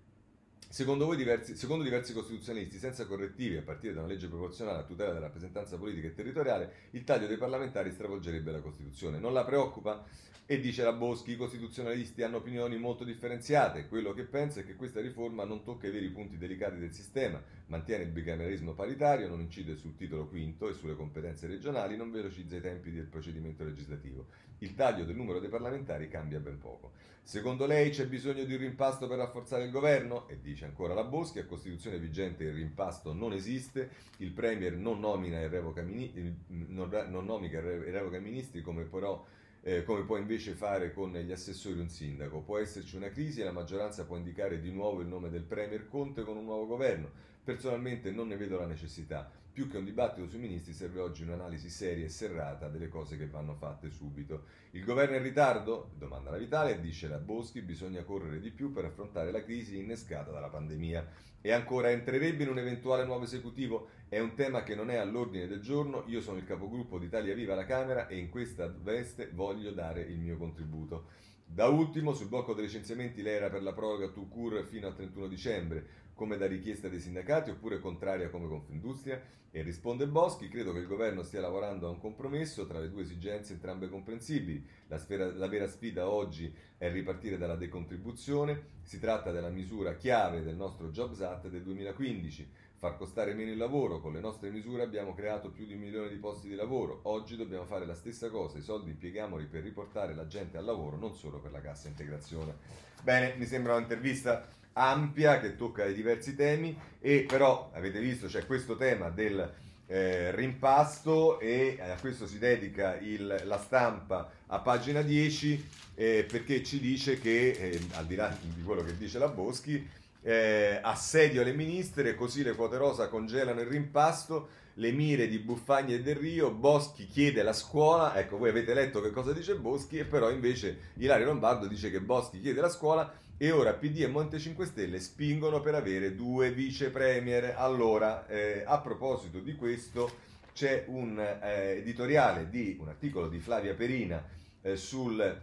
Secondo, 0.69 1.07
voi 1.07 1.17
diversi, 1.17 1.57
secondo 1.57 1.85
diversi 1.85 2.13
costituzionalisti, 2.13 2.79
senza 2.79 3.07
correttivi 3.07 3.57
a 3.57 3.63
partire 3.63 3.95
da 3.95 4.01
una 4.01 4.09
legge 4.09 4.29
proporzionale 4.29 4.81
a 4.81 4.85
tutela 4.85 5.13
della 5.13 5.27
rappresentanza 5.27 5.79
politica 5.79 6.09
e 6.09 6.15
territoriale, 6.15 6.73
il 6.91 7.05
taglio 7.05 7.27
dei 7.27 7.39
parlamentari 7.39 7.93
stravolgerebbe 7.93 8.53
la 8.53 8.61
Costituzione. 8.61 9.19
Non 9.19 9.33
la 9.33 9.45
preoccupa? 9.45 10.05
E 10.49 10.61
dice 10.61 10.85
la 10.85 10.93
Boschi, 10.93 11.33
i 11.33 11.37
costituzionalisti 11.37 12.23
hanno 12.23 12.37
opinioni 12.37 12.79
molto 12.79 13.03
differenziate. 13.03 13.89
Quello 13.89 14.13
che 14.13 14.23
pensa 14.23 14.61
è 14.61 14.65
che 14.65 14.77
questa 14.77 15.01
riforma 15.01 15.45
non 15.45 15.65
tocca 15.65 15.89
i 15.89 15.91
veri 15.91 16.09
punti 16.11 16.39
delicati 16.39 16.79
del 16.79 16.93
sistema, 16.93 17.43
mantiene 17.67 18.05
il 18.05 18.11
bicameralismo 18.11 18.73
paritario, 18.73 19.27
non 19.27 19.41
incide 19.41 19.77
sul 19.77 19.97
titolo 19.97 20.29
quinto 20.29 20.69
e 20.69 20.75
sulle 20.75 20.95
competenze 20.95 21.49
regionali, 21.49 21.97
non 21.97 22.13
velocizza 22.13 22.55
i 22.55 22.61
tempi 22.61 22.93
del 22.93 23.07
procedimento 23.07 23.65
legislativo. 23.65 24.27
Il 24.59 24.77
taglio 24.77 25.05
del 25.05 25.17
numero 25.17 25.41
dei 25.41 25.49
parlamentari 25.49 26.07
cambia 26.09 26.39
ben 26.39 26.59
poco. 26.59 26.93
Secondo 27.25 27.67
lei 27.67 27.91
c'è 27.91 28.07
bisogno 28.07 28.45
di 28.45 28.55
un 28.55 28.61
rimpasto 28.61 29.09
per 29.09 29.19
rafforzare 29.19 29.65
il 29.65 29.73
governo? 29.73 30.29
E 30.29 30.41
dice 30.41 30.56
ancora 30.65 30.95
la 30.95 31.05
Boschi, 31.05 31.39
a 31.39 31.47
Costituzione 31.47 31.99
vigente 31.99 32.45
il 32.45 32.53
rimpasto 32.53 33.13
non 33.13 33.33
esiste, 33.33 33.91
il 34.19 34.33
Premier 34.33 34.75
non 34.75 35.01
nomina 35.01 35.41
e 35.41 35.49
revoca, 35.49 35.83
mini- 35.83 36.13
non, 36.47 36.89
non 37.09 37.49
revoca 37.51 38.19
ministri 38.19 38.63
come 38.63 38.85
però 38.85 39.25
eh, 39.67 39.83
come 39.83 40.05
può 40.05 40.17
invece 40.17 40.53
fare 40.53 40.93
con 40.93 41.13
gli 41.13 41.33
assessori 41.33 41.81
un 41.81 41.89
sindaco. 41.89 42.41
Può 42.41 42.59
esserci 42.59 42.95
una 42.95 43.11
crisi 43.11 43.41
e 43.41 43.45
la 43.45 43.51
maggioranza 43.51 44.05
può 44.05 44.17
indicare 44.17 44.61
di 44.61 44.71
nuovo 44.71 45.01
il 45.01 45.09
nome 45.09 45.29
del 45.29 45.43
Premier 45.43 45.89
Conte 45.89 46.23
con 46.23 46.37
un 46.37 46.45
nuovo 46.45 46.67
governo. 46.67 47.11
Personalmente 47.43 48.13
non 48.13 48.29
ne 48.29 48.37
vedo 48.37 48.59
la 48.59 48.67
necessità. 48.67 49.29
Più 49.57 49.71
che 49.71 49.79
un 49.79 49.87
dibattito 49.87 50.29
sui 50.29 50.39
ministri 50.39 50.75
serve 50.75 51.01
oggi 51.01 51.23
un'analisi 51.23 51.71
seria 51.71 52.05
e 52.05 52.11
serrata 52.11 52.69
delle 52.69 52.89
cose 52.89 53.17
che 53.17 53.27
vanno 53.27 53.55
fatte 53.55 53.89
subito. 53.89 54.43
Il 54.73 54.85
governo 54.85 55.15
è 55.15 55.17
in 55.17 55.23
ritardo? 55.23 55.93
Domanda 55.97 56.29
la 56.31 56.37
Vitale 56.37 56.79
dice 56.79 57.09
la 57.09 57.17
Boschi 57.17 57.63
bisogna 57.63 58.03
correre 58.03 58.39
di 58.39 58.51
più 58.51 58.71
per 58.71 58.85
affrontare 58.85 59.33
la 59.33 59.43
crisi 59.43 59.79
innescata 59.79 60.31
dalla 60.31 60.51
pandemia. 60.51 61.09
E 61.41 61.53
ancora 61.53 61.91
entrerebbe 61.91 62.43
in 62.43 62.51
un 62.51 62.59
eventuale 62.59 63.07
nuovo 63.07 63.25
esecutivo? 63.25 63.89
È 64.11 64.19
un 64.19 64.35
tema 64.35 64.63
che 64.63 64.75
non 64.75 64.91
è 64.91 64.97
all'ordine 64.97 65.47
del 65.47 65.63
giorno, 65.63 66.05
io 66.07 66.21
sono 66.21 66.37
il 66.37 66.45
capogruppo 66.45 66.99
d'Italia 66.99 67.35
Viva 67.35 67.55
alla 67.55 67.65
Camera 67.65 68.09
e 68.09 68.19
in 68.19 68.29
questa 68.29 68.67
veste 68.69 69.31
voglio 69.33 69.71
dare 69.71 70.03
il 70.03 70.19
mio 70.19 70.37
contributo. 70.37 71.07
Da 71.49 71.69
ultimo, 71.69 72.13
sul 72.13 72.29
blocco 72.29 72.53
dei 72.53 72.65
licenziamenti 72.65 73.23
lei 73.23 73.37
era 73.37 73.49
per 73.49 73.63
la 73.63 73.73
proroga 73.73 74.09
to 74.09 74.27
cure 74.27 74.65
fino 74.65 74.89
al 74.89 74.97
31 74.97 75.29
dicembre, 75.29 75.87
come 76.17 76.39
da 76.39 76.47
richiesta 76.47 76.89
dei 76.89 76.99
sindacati, 76.99 77.51
oppure 77.51 77.79
contraria 77.79 78.31
come 78.31 78.49
Confindustria? 78.49 79.23
E 79.51 79.63
risponde 79.63 80.07
Boschi, 80.09 80.49
credo 80.49 80.73
che 80.73 80.81
il 80.81 80.87
governo 80.87 81.23
stia 81.23 81.41
lavorando 81.41 81.87
a 81.87 81.91
un 81.91 81.99
compromesso 81.99 82.67
tra 82.67 82.81
le 82.81 82.91
due 82.91 83.03
esigenze 83.03 83.53
entrambe 83.53 83.89
comprensibili. 83.89 84.67
La, 84.89 84.99
sfera, 84.99 85.33
la 85.33 85.47
vera 85.47 85.69
sfida 85.69 86.11
oggi 86.11 86.53
è 86.77 86.91
ripartire 86.91 87.39
dalla 87.39 87.55
decontribuzione, 87.55 88.81
si 88.83 88.99
tratta 88.99 89.31
della 89.31 89.49
misura 89.49 89.97
chiave 89.97 90.43
del 90.43 90.57
nostro 90.57 90.89
Jobs 90.89 91.21
Act 91.21 91.49
del 91.49 91.63
2015 91.63 92.65
far 92.77 92.97
costare 92.97 93.35
meno 93.35 93.51
il 93.51 93.57
lavoro. 93.57 94.01
Con 94.01 94.13
le 94.13 94.21
nostre 94.21 94.51
misure 94.51 94.83
abbiamo 94.83 95.15
creato 95.15 95.51
più 95.51 95.67
di 95.67 95.75
un 95.75 95.81
milione 95.81 96.09
di 96.09 96.17
posti 96.17 96.49
di 96.49 96.55
lavoro. 96.55 97.01
Oggi 97.05 97.37
dobbiamo 97.37 97.65
fare 97.65 97.87
la 97.87 97.95
stessa 97.95 98.31
cosa, 98.31 98.59
i 98.59 98.63
soldi 98.63 98.91
impieghiamoli 98.91 99.47
per 99.47 99.63
riportare 99.63 100.15
la 100.15 100.27
gente 100.27 100.57
al 100.57 100.65
lavoro, 100.65 100.97
non 100.97 101.15
solo 101.15 101.41
per 101.41 101.51
la 101.51 101.61
cassa 101.61 101.89
integrazione. 101.89 102.85
Bene, 103.03 103.35
mi 103.37 103.47
sembra 103.47 103.75
un'intervista 103.75 104.47
ampia 104.79 105.41
che 105.41 105.57
tocca 105.57 105.87
diversi 105.87 106.35
temi 106.35 106.77
e 107.01 107.25
però 107.27 107.71
avete 107.75 108.01
visto 108.01 108.27
c'è 108.27 108.47
questo 108.47 108.77
tema 108.77 109.09
del 109.09 109.53
eh, 109.87 110.35
rimpasto 110.35 111.39
e 111.39 111.79
a 111.81 111.99
questo 112.01 112.27
si 112.27 112.39
dedica 112.39 112.99
il, 112.99 113.43
la 113.45 113.59
stampa 113.59 114.31
a 114.47 114.59
pagina 114.59 115.03
10 115.03 115.69
eh, 115.95 116.27
perché 116.29 116.63
ci 116.63 116.81
dice 116.81 117.19
che 117.19 117.51
eh, 117.51 117.81
al 117.95 118.07
di 118.07 118.17
là 118.17 118.37
di 118.41 118.63
quello 118.63 118.83
che 118.83 118.97
dice 118.97 119.19
la 119.19 119.29
Boschi 119.29 119.89
eh, 120.23 120.81
assedio 120.83 121.43
alle 121.43 121.53
ministre, 121.53 122.17
così 122.17 122.43
le 122.43 122.57
quote 122.57 122.77
rosa 122.77 123.07
congelano 123.07 123.61
il 123.61 123.69
rimpasto, 123.69 124.49
le 124.75 124.91
mire 124.91 125.29
di 125.29 125.39
Buffagni 125.39 125.95
e 125.95 126.03
Del 126.03 126.17
Rio, 126.17 126.51
Boschi 126.51 127.07
chiede 127.07 127.45
la 127.45 127.53
scuola, 127.53 128.17
ecco 128.19 128.37
voi 128.37 128.49
avete 128.49 128.75
letto 128.75 129.01
che 129.01 129.13
cosa 129.13 129.33
dice 129.33 129.55
Boschi 129.55 129.99
e 129.99 130.05
però 130.05 130.31
invece 130.31 130.91
Ilario 130.95 131.27
Lombardo 131.27 131.69
dice 131.69 131.93
che 131.93 132.01
Boschi 132.01 132.41
chiede 132.41 132.61
la 132.61 132.69
scuola 132.69 133.11
e 133.39 133.51
ora 133.51 133.75
PD 133.75 134.01
e 134.01 134.07
Monte 134.07 134.39
5 134.39 134.65
Stelle 134.65 134.99
spingono 134.99 135.61
per 135.61 135.75
avere 135.75 136.15
due 136.15 136.51
vice 136.53 136.89
premier. 136.91 137.55
Allora, 137.57 138.27
eh, 138.27 138.65
a 138.67 138.81
proposito 138.81 139.41
di 139.41 139.55
questo, 139.55 140.11
c'è 140.55 140.85
un 140.89 141.19
eh, 141.19 141.77
editoriale 141.77 142.49
di 142.49 142.79
un 142.81 142.89
articolo 142.89 143.29
di 143.29 143.39
Flavia 143.39 143.75
Perina 143.75 144.25
eh, 144.63 144.77
sul, 144.77 145.41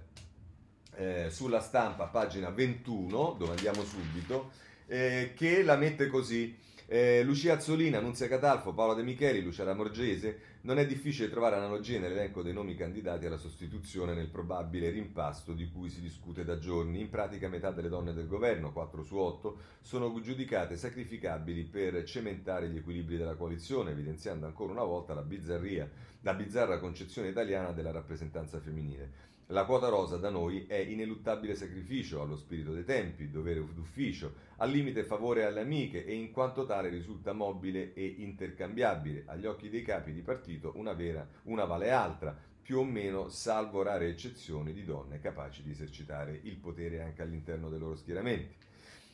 eh, 0.96 1.28
sulla 1.30 1.60
stampa, 1.60 2.06
pagina 2.06 2.50
21, 2.50 3.36
dove 3.38 3.52
andiamo 3.52 3.84
subito, 3.84 4.52
eh, 4.88 5.34
che 5.36 5.62
la 5.62 5.76
mette 5.76 6.08
così. 6.08 6.58
Eh, 6.88 7.24
Lucia 7.24 7.54
Azzolina, 7.54 8.00
Nunzia 8.00 8.28
Catalfo, 8.28 8.74
Paola 8.74 8.96
De 8.96 9.04
Micheli, 9.04 9.42
Luciana 9.42 9.74
Morgese, 9.74 10.53
non 10.64 10.80
è 10.80 10.86
difficile 10.86 11.30
trovare 11.30 11.58
analogie 11.58 12.00
nell'elenco 12.00 12.42
dei 12.42 12.54
nomi 12.54 12.76
candidati 12.76 13.26
alla 13.26 13.38
sostituzione 13.38 14.14
nel 14.14 14.30
probabile 14.30 14.90
rimpasto 14.92 15.52
di 15.52 15.70
cui 15.70 15.90
si 15.90 16.00
discute 16.00 16.46
da 16.46 16.58
giorni. 16.58 17.02
In 17.02 17.10
pratica 17.10 17.50
metà 17.50 17.72
delle 17.72 17.90
donne 17.90 18.14
del 18.14 18.28
governo, 18.28 18.72
4 18.72 19.04
su 19.04 19.18
8, 19.18 19.58
sono 19.82 20.18
giudicate 20.22 20.78
sacrificabili 20.78 21.66
per 21.66 22.04
cementare 22.06 22.70
gli 22.70 22.78
equilibri 22.78 23.18
della 23.18 23.36
coalizione, 23.36 23.92
evidenziando 23.92 24.46
ancora 24.46 24.72
una 24.72 24.84
volta 24.84 25.14
la 25.14 25.24
bizzarria, 25.24 25.90
la 26.22 26.34
bizzarra 26.34 26.80
concezione 26.80 27.28
italiana 27.28 27.74
della 27.74 27.92
rappresentanza 27.92 28.60
femminile. 28.60 29.33
La 29.54 29.66
quota 29.66 29.88
rosa 29.88 30.18
da 30.18 30.32
noi 30.32 30.66
è 30.66 30.78
ineluttabile 30.78 31.54
sacrificio 31.54 32.24
allo 32.24 32.38
spirito 32.38 32.74
dei 32.74 32.84
tempi, 32.84 33.30
dovere 33.30 33.64
d'ufficio, 33.72 34.34
al 34.58 34.72
limite 34.72 35.04
favore 35.04 35.46
alle 35.46 35.60
amiche 35.60 36.04
e 36.06 36.16
in 36.16 36.32
quanto 36.32 36.66
tale 36.66 36.90
risulta 36.90 37.34
mobile 37.34 37.94
e 37.94 38.04
intercambiabile. 38.18 39.26
Agli 39.28 39.46
occhi 39.46 39.70
dei 39.70 39.84
capi 39.84 40.12
di 40.12 40.22
partito 40.22 40.72
una 40.78 40.94
vera, 40.94 41.30
una 41.44 41.66
vale 41.66 41.92
altra, 41.92 42.36
più 42.64 42.80
o 42.80 42.84
meno 42.84 43.30
salvo 43.30 43.84
rare 43.84 44.08
eccezioni 44.08 44.74
di 44.74 44.84
donne 44.84 45.20
capaci 45.20 45.62
di 45.62 45.70
esercitare 45.70 46.40
il 46.46 46.56
potere 46.56 47.04
anche 47.04 47.22
all'interno 47.22 47.70
dei 47.70 47.78
loro 47.78 47.96
schieramenti. 47.96 48.56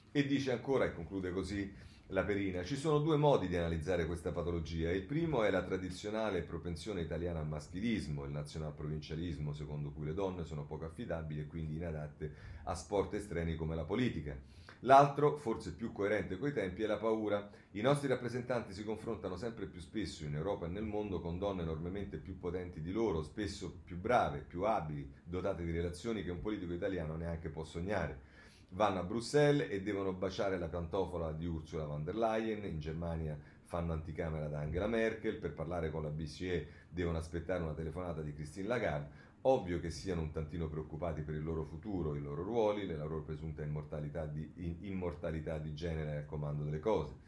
E 0.10 0.26
dice 0.26 0.54
ancora, 0.54 0.86
e 0.86 0.94
conclude 0.94 1.32
così, 1.32 1.70
la 2.12 2.24
perina. 2.24 2.64
Ci 2.64 2.76
sono 2.76 3.00
due 3.00 3.18
modi 3.18 3.48
di 3.48 3.56
analizzare 3.56 4.08
questa 4.08 4.32
patologia. 4.32 4.92
Il 4.92 5.04
primo 5.04 5.44
è 5.44 5.52
la 5.52 5.62
tradizionale 5.62 6.42
propensione 6.42 7.02
italiana 7.02 7.40
al 7.40 7.48
maschilismo, 7.48 8.24
il 8.24 8.32
nazionalprovincialismo, 8.32 9.54
secondo 9.54 9.92
cui 9.92 10.06
le 10.06 10.14
donne 10.14 10.44
sono 10.44 10.66
poco 10.66 10.86
affidabili 10.86 11.42
e 11.42 11.48
quindi 11.48 11.76
inadatte 11.76 12.34
a 12.64 12.74
sport 12.74 13.14
estremi 13.14 13.56
come 13.56 13.76
la 13.76 13.84
politica. 13.84 14.36
L'altro, 14.84 15.38
forse 15.38 15.74
più 15.74 15.92
coerente 15.92 16.38
coi 16.38 16.54
tempi, 16.54 16.84
è 16.84 16.88
la 16.88 16.98
paura. 16.98 17.48
I 17.72 17.82
nostri 17.82 18.08
rappresentanti 18.08 18.74
si 18.74 18.84
confrontano 18.84 19.36
sempre 19.36 19.68
più 19.68 19.80
spesso 19.80 20.24
in 20.24 20.34
Europa 20.34 20.66
e 20.66 20.70
nel 20.70 20.86
mondo 20.86 21.20
con 21.20 21.38
donne 21.38 21.62
enormemente 21.62 22.18
più 22.18 22.40
potenti 22.40 22.82
di 22.82 22.92
loro, 22.92 23.22
spesso 23.22 23.82
più 23.84 23.98
brave, 23.98 24.40
più 24.40 24.64
abili, 24.64 25.08
dotate 25.24 25.64
di 25.64 25.72
relazioni 25.72 26.24
che 26.24 26.32
un 26.32 26.42
politico 26.42 26.74
italiano 26.74 27.16
neanche 27.18 27.50
può 27.50 27.64
sognare 27.66 28.29
vanno 28.70 29.00
a 29.00 29.04
Bruxelles 29.04 29.68
e 29.72 29.82
devono 29.82 30.14
baciare 30.14 30.58
la 30.58 30.68
pantofola 30.68 31.32
di 31.32 31.46
Ursula 31.46 31.86
von 31.86 32.04
der 32.04 32.16
Leyen, 32.16 32.64
in 32.66 32.80
Germania 32.80 33.38
fanno 33.64 33.94
anticamera 33.94 34.48
da 34.48 34.60
Angela 34.60 34.88
Merkel, 34.88 35.38
per 35.38 35.54
parlare 35.54 35.92
con 35.92 36.02
la 36.02 36.10
BCE 36.10 36.68
devono 36.90 37.18
aspettare 37.18 37.62
una 37.62 37.74
telefonata 37.74 38.22
di 38.22 38.34
Christine 38.34 38.68
Lagarde, 38.68 39.28
ovvio 39.42 39.80
che 39.80 39.92
siano 39.92 40.22
un 40.22 40.32
tantino 40.32 40.68
preoccupati 40.68 41.22
per 41.22 41.36
il 41.36 41.44
loro 41.44 41.64
futuro, 41.64 42.16
i 42.16 42.22
loro 42.22 42.44
ruoli, 42.44 42.88
la 42.88 43.04
loro 43.04 43.22
presunta 43.22 43.62
immortalità 43.62 44.26
di, 44.26 44.78
immortalità 44.82 45.60
di 45.60 45.74
genere 45.74 46.18
al 46.18 46.26
comando 46.26 46.64
delle 46.64 46.80
cose. 46.80 47.28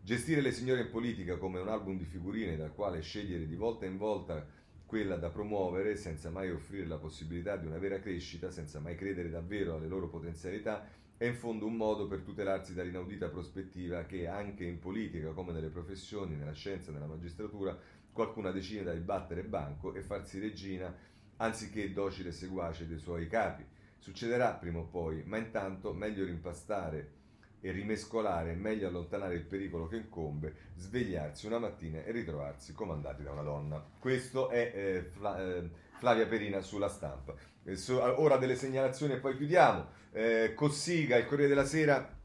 Gestire 0.00 0.40
le 0.40 0.52
signore 0.52 0.82
in 0.82 0.90
politica 0.90 1.36
come 1.36 1.60
un 1.60 1.68
album 1.68 1.96
di 1.96 2.04
figurine 2.04 2.56
dal 2.56 2.74
quale 2.74 3.00
scegliere 3.00 3.46
di 3.46 3.54
volta 3.54 3.84
in 3.84 3.98
volta 3.98 4.44
quella 4.92 5.16
da 5.16 5.30
promuovere 5.30 5.96
senza 5.96 6.28
mai 6.28 6.50
offrire 6.50 6.86
la 6.86 6.98
possibilità 6.98 7.56
di 7.56 7.64
una 7.64 7.78
vera 7.78 7.98
crescita, 7.98 8.50
senza 8.50 8.78
mai 8.78 8.94
credere 8.94 9.30
davvero 9.30 9.76
alle 9.76 9.88
loro 9.88 10.06
potenzialità, 10.10 10.86
è 11.16 11.24
in 11.24 11.34
fondo 11.34 11.64
un 11.64 11.76
modo 11.76 12.06
per 12.06 12.20
tutelarsi 12.20 12.74
dall'inaudita 12.74 13.30
prospettiva 13.30 14.04
che 14.04 14.26
anche 14.26 14.66
in 14.66 14.78
politica, 14.78 15.30
come 15.30 15.52
nelle 15.52 15.70
professioni, 15.70 16.36
nella 16.36 16.52
scienza, 16.52 16.92
nella 16.92 17.06
magistratura, 17.06 17.74
qualcuna 18.12 18.50
decida 18.50 18.92
di 18.92 19.00
battere 19.00 19.44
banco 19.44 19.94
e 19.94 20.02
farsi 20.02 20.38
regina 20.38 20.94
anziché 21.38 21.90
docile 21.94 22.30
seguace 22.30 22.86
dei 22.86 22.98
suoi 22.98 23.28
capi. 23.28 23.64
Succederà 23.96 24.52
prima 24.52 24.80
o 24.80 24.84
poi, 24.84 25.22
ma 25.24 25.38
intanto 25.38 25.94
meglio 25.94 26.26
rimpastare 26.26 27.21
e 27.64 27.70
rimescolare, 27.70 28.54
meglio 28.54 28.88
allontanare 28.88 29.34
il 29.34 29.44
pericolo 29.44 29.86
che 29.86 29.96
incombe, 29.96 30.52
svegliarsi 30.76 31.46
una 31.46 31.60
mattina 31.60 32.02
e 32.02 32.10
ritrovarsi 32.10 32.72
comandati 32.72 33.22
da 33.22 33.30
una 33.30 33.42
donna. 33.42 33.82
Questo 34.00 34.50
è 34.50 34.72
eh, 34.74 35.02
Fla, 35.12 35.38
eh, 35.40 35.70
Flavia 35.98 36.26
Perina 36.26 36.60
sulla 36.60 36.88
stampa. 36.88 37.34
Eh, 37.62 37.76
so, 37.76 38.02
ora 38.20 38.36
delle 38.36 38.56
segnalazioni 38.56 39.12
e 39.12 39.18
poi 39.18 39.36
chiudiamo. 39.36 39.86
Eh, 40.10 40.54
Cossiga, 40.56 41.16
il 41.16 41.26
Corriere 41.26 41.48
della 41.48 41.64
Sera 41.64 42.20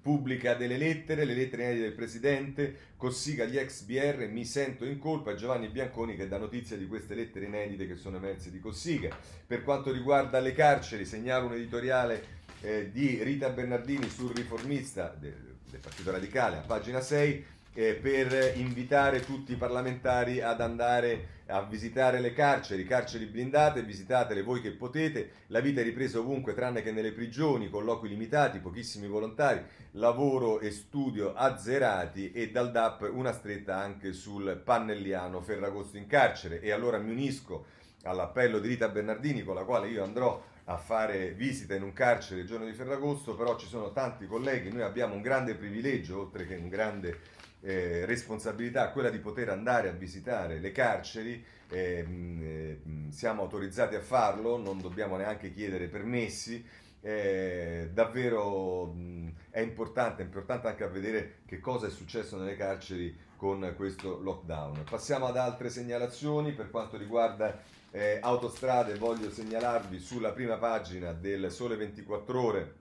pubblica 0.00 0.54
delle 0.54 0.78
lettere, 0.78 1.24
le 1.24 1.34
lettere 1.34 1.62
inedite 1.62 1.84
del 1.84 1.94
Presidente, 1.94 2.76
Cossiga 2.96 3.44
gli 3.44 3.56
ex 3.56 3.82
BR, 3.82 4.26
mi 4.28 4.44
sento 4.44 4.84
in 4.84 4.98
colpa, 4.98 5.34
Giovanni 5.34 5.68
Bianconi 5.68 6.16
che 6.16 6.26
dà 6.26 6.38
notizia 6.38 6.76
di 6.76 6.88
queste 6.88 7.14
lettere 7.14 7.44
inedite 7.44 7.86
che 7.86 7.94
sono 7.94 8.16
emerse 8.16 8.50
di 8.50 8.58
Cossiga. 8.58 9.16
Per 9.46 9.62
quanto 9.62 9.92
riguarda 9.92 10.40
le 10.40 10.52
carceri, 10.52 11.04
segnalo 11.04 11.46
un 11.46 11.52
editoriale 11.52 12.40
eh, 12.62 12.90
di 12.90 13.22
Rita 13.22 13.50
Bernardini 13.50 14.08
sul 14.08 14.32
riformista 14.34 15.14
del, 15.18 15.56
del 15.68 15.80
Partito 15.80 16.10
Radicale 16.10 16.58
a 16.58 16.60
pagina 16.60 17.00
6 17.00 17.44
eh, 17.74 17.94
per 17.94 18.56
invitare 18.56 19.20
tutti 19.24 19.52
i 19.52 19.56
parlamentari 19.56 20.40
ad 20.40 20.60
andare 20.60 21.40
a 21.46 21.62
visitare 21.62 22.20
le 22.20 22.32
carceri, 22.32 22.84
carceri 22.84 23.26
blindate, 23.26 23.82
visitatele 23.82 24.42
voi 24.42 24.60
che 24.60 24.70
potete, 24.70 25.32
la 25.48 25.60
vita 25.60 25.80
è 25.80 25.84
ripresa 25.84 26.18
ovunque 26.18 26.54
tranne 26.54 26.82
che 26.82 26.92
nelle 26.92 27.12
prigioni, 27.12 27.68
colloqui 27.68 28.08
limitati, 28.08 28.58
pochissimi 28.58 29.06
volontari, 29.06 29.60
lavoro 29.92 30.60
e 30.60 30.70
studio 30.70 31.34
azzerati 31.34 32.32
e 32.32 32.50
dal 32.50 32.70
DAP 32.70 33.10
una 33.12 33.32
stretta 33.32 33.76
anche 33.76 34.12
sul 34.12 34.60
Pannelliano 34.64 35.42
Ferragosto 35.42 35.98
in 35.98 36.06
carcere. 36.06 36.60
E 36.60 36.70
allora 36.70 36.98
mi 36.98 37.10
unisco 37.10 37.66
all'appello 38.04 38.58
di 38.58 38.68
Rita 38.68 38.88
Bernardini 38.88 39.42
con 39.42 39.54
la 39.54 39.64
quale 39.64 39.88
io 39.88 40.02
andrò 40.02 40.42
a 40.64 40.76
fare 40.76 41.32
visita 41.32 41.74
in 41.74 41.82
un 41.82 41.92
carcere 41.92 42.40
il 42.40 42.46
giorno 42.46 42.66
di 42.66 42.72
Ferragosto, 42.72 43.34
però 43.34 43.56
ci 43.56 43.66
sono 43.66 43.92
tanti 43.92 44.26
colleghi, 44.26 44.70
noi 44.70 44.82
abbiamo 44.82 45.14
un 45.14 45.22
grande 45.22 45.54
privilegio, 45.54 46.20
oltre 46.20 46.46
che 46.46 46.54
un 46.54 46.68
grande 46.68 47.18
eh, 47.60 48.04
responsabilità, 48.06 48.90
quella 48.90 49.10
di 49.10 49.18
poter 49.18 49.48
andare 49.48 49.88
a 49.88 49.92
visitare 49.92 50.58
le 50.58 50.72
carceri, 50.72 51.44
eh, 51.68 52.80
siamo 53.10 53.42
autorizzati 53.42 53.94
a 53.94 54.00
farlo, 54.00 54.56
non 54.56 54.80
dobbiamo 54.80 55.16
neanche 55.16 55.52
chiedere 55.52 55.88
permessi, 55.88 56.64
eh, 57.00 57.90
davvero 57.92 58.86
mh, 58.86 59.32
è 59.50 59.60
importante, 59.60 60.22
è 60.22 60.24
importante 60.24 60.68
anche 60.68 60.84
a 60.84 60.88
vedere 60.88 61.38
che 61.46 61.58
cosa 61.58 61.88
è 61.88 61.90
successo 61.90 62.38
nelle 62.38 62.56
carceri 62.56 63.16
con 63.36 63.74
questo 63.76 64.20
lockdown. 64.20 64.84
Passiamo 64.88 65.26
ad 65.26 65.36
altre 65.36 65.68
segnalazioni 65.68 66.52
per 66.52 66.70
quanto 66.70 66.96
riguarda 66.96 67.60
eh, 67.92 68.18
autostrade, 68.22 68.96
voglio 68.96 69.30
segnalarvi 69.30 69.98
sulla 69.98 70.32
prima 70.32 70.56
pagina 70.56 71.12
del 71.12 71.52
Sole 71.52 71.76
24 71.76 72.42
Ore. 72.42 72.74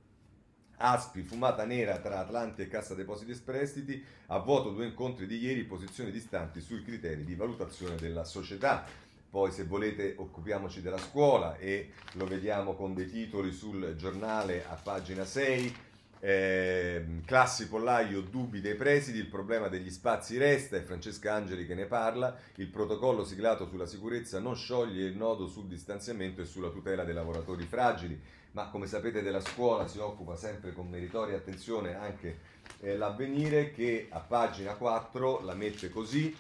Aspi, 0.78 1.22
fumata 1.22 1.66
nera 1.66 2.00
tra 2.00 2.20
Atlanti 2.20 2.62
e 2.62 2.68
Cassa 2.68 2.96
Depositi 2.96 3.32
e 3.32 3.40
Prestiti, 3.44 4.04
a 4.28 4.40
voto 4.40 4.72
due 4.72 4.86
incontri 4.88 5.28
di 5.28 5.38
ieri, 5.38 5.64
posizioni 5.66 6.12
distanti 6.12 6.62
sui 6.62 6.82
criteri 6.82 7.24
di 7.24 7.36
valutazione 7.36 7.98
della 7.98 8.24
società. 8.24 8.86
Poi 9.30 9.52
se 9.52 9.66
volete 9.66 10.16
occupiamoci 10.18 10.82
della 10.82 10.98
scuola 10.98 11.58
e 11.58 11.92
lo 12.14 12.26
vediamo 12.26 12.74
con 12.74 12.94
dei 12.94 13.10
titoli 13.10 13.52
sul 13.52 13.96
giornale 13.96 14.66
a 14.66 14.76
pagina 14.76 15.24
6 15.24 15.90
eh, 16.24 17.04
classi 17.26 17.68
pollaio, 17.68 18.22
dubbi 18.22 18.62
dei 18.62 18.76
presidi, 18.76 19.18
il 19.18 19.28
problema 19.28 19.68
degli 19.68 19.90
spazi 19.90 20.38
resta, 20.38 20.78
è 20.78 20.84
Francesca 20.84 21.34
Angeli 21.34 21.66
che 21.66 21.74
ne 21.74 21.86
parla, 21.86 22.38
il 22.56 22.68
protocollo 22.68 23.26
siglato 23.26 23.68
sulla 23.68 23.88
sicurezza 23.88 24.40
non 24.40 24.56
scioglie 24.56 25.06
il 25.06 25.18
nodo 25.18 25.48
sul 25.48 25.66
distanziamento 25.66 26.42
e 26.42 26.46
sulla 26.46 26.70
tutela 26.70 27.04
dei 27.04 27.16
lavoratori 27.16 27.66
fragili, 27.66 28.22
ma 28.52 28.70
come 28.70 28.86
sapete 28.86 29.24
della 29.24 29.40
scuola 29.40 29.88
si 29.88 29.98
occupa 29.98 30.36
sempre 30.36 30.74
con 30.74 30.90
meritoria 30.90 31.38
attenzione 31.38 31.96
anche 31.96 32.38
eh, 32.82 32.98
l'avvenire 32.98 33.72
che 33.72 34.08
a 34.10 34.20
pagina 34.20 34.76
4 34.76 35.42
la 35.42 35.56
mette 35.56 35.90
così, 35.90 36.36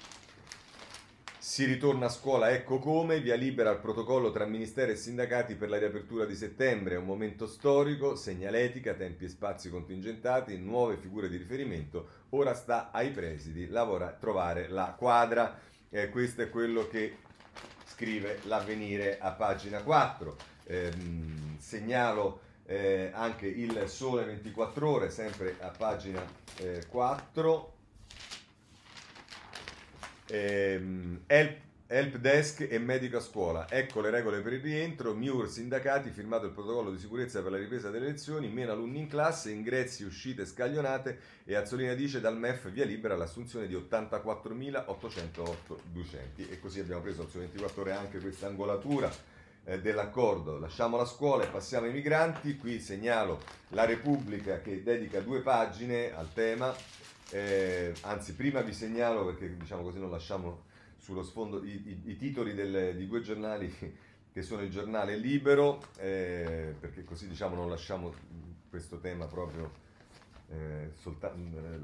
si 1.41 1.65
ritorna 1.65 2.05
a 2.05 2.09
scuola, 2.09 2.51
ecco 2.51 2.77
come, 2.77 3.19
via 3.19 3.33
libera 3.33 3.71
al 3.71 3.79
protocollo 3.79 4.29
tra 4.29 4.45
Ministero 4.45 4.91
e 4.91 4.95
sindacati 4.95 5.55
per 5.55 5.69
la 5.69 5.79
riapertura 5.79 6.25
di 6.25 6.35
settembre, 6.35 6.97
un 6.97 7.05
momento 7.05 7.47
storico, 7.47 8.15
segnaletica, 8.15 8.93
tempi 8.93 9.25
e 9.25 9.29
spazi 9.29 9.71
contingentati, 9.71 10.55
nuove 10.59 10.97
figure 10.97 11.29
di 11.29 11.37
riferimento, 11.37 12.07
ora 12.29 12.53
sta 12.53 12.91
ai 12.91 13.09
presidi 13.09 13.67
lavora, 13.69 14.15
trovare 14.19 14.67
la 14.67 14.93
quadra, 14.95 15.59
eh, 15.89 16.09
questo 16.09 16.43
è 16.43 16.49
quello 16.51 16.87
che 16.87 17.17
scrive 17.85 18.41
l'avvenire 18.43 19.17
a 19.17 19.31
pagina 19.31 19.81
4. 19.81 20.35
Eh, 20.65 20.93
segnalo 21.57 22.41
eh, 22.67 23.09
anche 23.15 23.47
il 23.47 23.85
Sole 23.87 24.25
24 24.25 24.87
ore, 24.87 25.09
sempre 25.09 25.55
a 25.59 25.71
pagina 25.75 26.23
4 26.87 27.70
ehm, 30.31 31.23
è, 31.27 31.57
help 31.91 32.15
desk 32.15 32.65
e 32.69 32.79
medico 32.79 33.17
a 33.17 33.19
scuola. 33.19 33.69
Ecco 33.69 33.99
le 33.99 34.09
regole 34.09 34.39
per 34.39 34.53
il 34.53 34.61
rientro. 34.61 35.13
MIUR, 35.13 35.49
sindacati, 35.49 36.09
firmato 36.09 36.45
il 36.45 36.53
protocollo 36.53 36.89
di 36.89 36.97
sicurezza 36.97 37.41
per 37.41 37.51
la 37.51 37.57
ripresa 37.57 37.89
delle 37.89 38.07
lezioni, 38.07 38.47
meno 38.47 38.71
alunni 38.71 38.99
in 38.99 39.07
classe, 39.07 39.51
ingressi, 39.51 40.03
uscite 40.03 40.45
scaglionate 40.45 41.19
e 41.43 41.55
Azzolina 41.55 41.93
dice 41.93 42.21
dal 42.21 42.37
MEF 42.37 42.71
via 42.71 42.85
libera 42.85 43.17
l'assunzione 43.17 43.67
di 43.67 43.75
84.808 43.75 45.77
docenti. 45.91 46.47
E 46.49 46.61
così 46.61 46.79
abbiamo 46.79 47.01
preso 47.01 47.23
al 47.23 47.29
suo 47.29 47.41
24 47.41 47.81
ore 47.81 47.91
anche 47.91 48.19
questa 48.19 48.47
angolatura 48.47 49.11
eh, 49.65 49.81
dell'accordo. 49.81 50.59
Lasciamo 50.59 50.95
la 50.95 51.05
scuola 51.05 51.43
e 51.43 51.47
passiamo 51.47 51.87
ai 51.87 51.91
migranti. 51.91 52.55
Qui 52.55 52.79
segnalo 52.79 53.41
la 53.69 53.83
Repubblica 53.83 54.61
che 54.61 54.81
dedica 54.81 55.19
due 55.19 55.41
pagine 55.41 56.15
al 56.15 56.31
tema. 56.31 56.73
Eh, 57.31 57.93
anzi, 58.01 58.35
prima 58.35 58.61
vi 58.61 58.73
segnalo 58.73 59.25
perché 59.25 59.55
diciamo 59.57 59.83
così 59.83 59.99
non 59.99 60.11
lasciamo 60.11 60.63
sullo 60.97 61.23
sfondo 61.23 61.63
i, 61.63 61.71
i, 62.05 62.11
i 62.11 62.17
titoli 62.17 62.53
del, 62.53 62.95
di 62.95 63.07
due 63.07 63.21
giornali 63.21 63.73
che 64.31 64.41
sono 64.41 64.61
il 64.61 64.69
giornale 64.69 65.17
Libero, 65.17 65.81
eh, 65.97 66.75
perché 66.79 67.03
così 67.03 67.27
diciamo 67.27 67.55
non 67.55 67.69
lasciamo 67.69 68.13
questo 68.69 68.99
tema 68.99 69.25
proprio, 69.25 69.71
eh, 70.49 70.91
solta- 70.95 71.35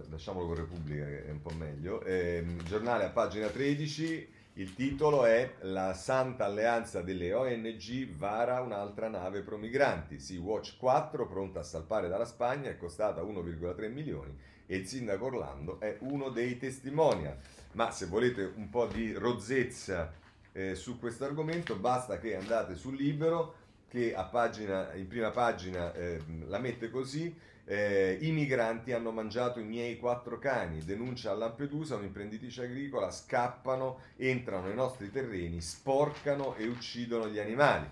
lasciamolo 0.10 0.48
con 0.48 0.56
Repubblica 0.56 1.06
che 1.06 1.26
è 1.26 1.32
un 1.32 1.42
po' 1.42 1.52
meglio. 1.52 2.02
Eh, 2.04 2.46
giornale 2.64 3.06
a 3.06 3.10
pagina 3.10 3.48
13, 3.48 4.30
il 4.58 4.74
titolo 4.74 5.26
è 5.26 5.54
La 5.62 5.94
Santa 5.94 6.46
Alleanza 6.46 7.02
delle 7.02 7.32
ONG 7.32 8.16
vara 8.16 8.62
un'altra 8.62 9.08
nave 9.08 9.42
pro 9.42 9.58
migranti. 9.58 10.20
Sea 10.20 10.40
Watch 10.40 10.78
4, 10.78 11.28
pronta 11.28 11.60
a 11.60 11.64
salpare 11.64 12.08
dalla 12.08 12.26
Spagna, 12.26 12.70
è 12.70 12.78
costata 12.78 13.22
1,3 13.22 13.92
milioni 13.92 14.36
e 14.66 14.78
il 14.78 14.88
sindaco 14.88 15.26
Orlando 15.26 15.80
è 15.80 15.98
uno 16.02 16.30
dei 16.30 16.58
testimonial 16.58 17.38
ma 17.74 17.90
se 17.92 18.08
volete 18.08 18.52
un 18.56 18.70
po' 18.70 18.86
di 18.86 19.14
rozzezza 19.14 20.12
eh, 20.52 20.76
su 20.76 21.00
questo 21.00 21.24
argomento 21.24 21.76
basta 21.78 22.20
che 22.20 22.36
andate 22.36 22.76
sul 22.76 22.96
libero 22.96 23.56
che 23.88 24.14
pagina, 24.30 24.94
in 24.96 25.08
prima 25.08 25.30
pagina 25.32 25.94
eh, 25.94 26.22
la 26.48 26.60
mette 26.60 26.90
così 26.90 27.34
eh, 27.70 28.18
i 28.22 28.32
migranti 28.32 28.94
hanno 28.94 29.12
mangiato 29.12 29.60
i 29.60 29.64
miei 29.66 29.98
quattro 29.98 30.40
cani, 30.40 30.86
denuncia 30.86 31.32
a 31.32 31.36
Lampedusa 31.36 31.96
un'imprenditrice 31.96 32.64
agricola, 32.64 33.12
scappano, 33.12 34.00
entrano 34.16 34.68
nei 34.68 34.76
nostri 34.76 35.12
terreni, 35.12 35.60
sporcano 35.60 36.56
e 36.56 36.66
uccidono 36.66 37.28
gli 37.28 37.40
animali. 37.40 37.90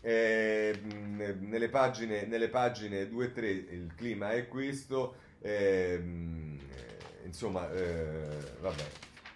Eh, 0.00 0.80
nelle, 0.82 1.68
pagine, 1.68 2.26
nelle 2.26 2.48
pagine 2.48 3.08
2 3.08 3.24
e 3.24 3.32
3 3.32 3.48
il 3.48 3.92
clima 3.96 4.30
è 4.30 4.46
questo, 4.46 5.16
eh, 5.40 6.00
insomma, 7.24 7.68
eh, 7.72 8.52
vabbè, 8.60 8.84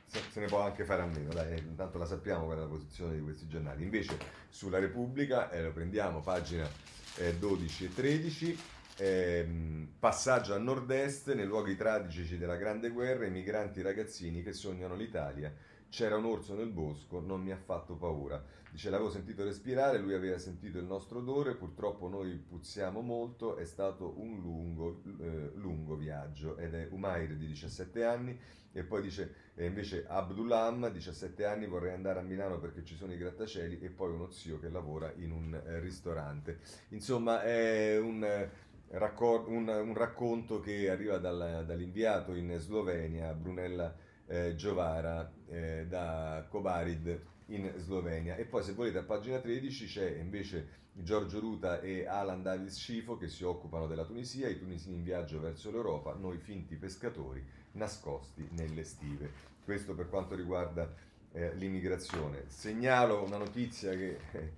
se 0.06 0.40
ne 0.40 0.46
può 0.46 0.60
anche 0.60 0.84
fare 0.84 1.02
a 1.02 1.06
meno, 1.06 1.32
dai, 1.32 1.58
intanto 1.58 1.98
la 1.98 2.06
sappiamo 2.06 2.44
qual 2.44 2.58
è 2.58 2.60
la 2.60 2.66
posizione 2.66 3.14
di 3.16 3.20
questi 3.20 3.48
giornali. 3.48 3.82
Invece 3.82 4.16
sulla 4.48 4.78
Repubblica, 4.78 5.50
eh, 5.50 5.60
lo 5.60 5.72
prendiamo, 5.72 6.20
pagina 6.20 6.68
eh, 7.16 7.36
12 7.36 7.84
e 7.84 7.94
13, 7.94 8.58
eh, 8.96 9.88
passaggio 9.98 10.54
a 10.54 10.58
nord-est, 10.58 11.32
nei 11.34 11.46
luoghi 11.46 11.76
tragici 11.76 12.38
della 12.38 12.56
Grande 12.56 12.90
Guerra, 12.90 13.26
i 13.26 13.30
migranti 13.30 13.82
ragazzini 13.82 14.42
che 14.42 14.52
sognano 14.52 14.94
l'Italia. 14.94 15.52
C'era 15.88 16.16
un 16.16 16.24
orso 16.24 16.54
nel 16.54 16.70
bosco, 16.70 17.20
non 17.20 17.42
mi 17.42 17.52
ha 17.52 17.56
fatto 17.56 17.96
paura. 17.96 18.42
Dice, 18.70 18.88
l'avevo 18.88 19.10
sentito 19.10 19.44
respirare, 19.44 19.98
lui 19.98 20.14
aveva 20.14 20.38
sentito 20.38 20.78
il 20.78 20.86
nostro 20.86 21.18
odore, 21.18 21.54
purtroppo 21.54 22.08
noi 22.08 22.34
puzziamo 22.36 23.02
molto, 23.02 23.56
è 23.56 23.66
stato 23.66 24.14
un 24.18 24.40
lungo, 24.40 25.02
eh, 25.20 25.52
lungo 25.56 25.94
viaggio. 25.94 26.56
Ed 26.56 26.74
è 26.74 26.88
Umair 26.90 27.36
di 27.36 27.46
17 27.46 28.04
anni, 28.04 28.38
e 28.72 28.84
poi 28.84 29.02
dice, 29.02 29.34
e 29.54 29.66
invece 29.66 30.06
Abdullam, 30.08 30.90
17 30.90 31.44
anni, 31.44 31.66
vorrei 31.66 31.92
andare 31.92 32.20
a 32.20 32.22
Milano 32.22 32.58
perché 32.58 32.82
ci 32.82 32.96
sono 32.96 33.12
i 33.12 33.18
grattacieli 33.18 33.78
e 33.80 33.90
poi 33.90 34.12
uno 34.12 34.30
zio 34.30 34.58
che 34.58 34.70
lavora 34.70 35.12
in 35.16 35.30
un 35.30 35.54
eh, 35.54 35.78
ristorante. 35.78 36.60
Insomma, 36.88 37.42
è 37.42 37.98
un, 37.98 38.24
eh, 38.24 38.50
raccor- 38.92 39.48
un, 39.48 39.68
un 39.68 39.94
racconto 39.94 40.60
che 40.60 40.90
arriva 40.90 41.18
dal, 41.18 41.64
dall'inviato 41.66 42.34
in 42.34 42.56
Slovenia, 42.58 43.32
Brunella 43.34 43.94
eh, 44.26 44.54
Giovara, 44.54 45.30
eh, 45.48 45.86
da 45.86 46.46
Kobarid 46.48 47.20
in 47.46 47.72
Slovenia. 47.76 48.36
E 48.36 48.44
poi 48.44 48.62
se 48.62 48.72
volete 48.72 48.98
a 48.98 49.02
pagina 49.02 49.38
13 49.38 49.86
c'è 49.86 50.18
invece 50.18 50.80
Giorgio 50.94 51.40
Ruta 51.40 51.80
e 51.80 52.06
Alan 52.06 52.42
Davis 52.42 52.78
Schifo 52.78 53.16
che 53.16 53.28
si 53.28 53.44
occupano 53.44 53.86
della 53.86 54.04
Tunisia, 54.04 54.48
i 54.48 54.58
tunisini 54.58 54.96
in 54.96 55.02
viaggio 55.02 55.40
verso 55.40 55.70
l'Europa, 55.70 56.14
noi 56.14 56.38
finti 56.38 56.76
pescatori 56.76 57.44
nascosti 57.72 58.46
nelle 58.52 58.84
stive. 58.84 59.50
Questo 59.64 59.94
per 59.94 60.08
quanto 60.08 60.34
riguarda 60.34 60.92
eh, 61.32 61.54
l'immigrazione. 61.54 62.44
Segnalo 62.48 63.24
una 63.24 63.38
notizia 63.38 63.92
che 63.92 64.18
eh, 64.32 64.52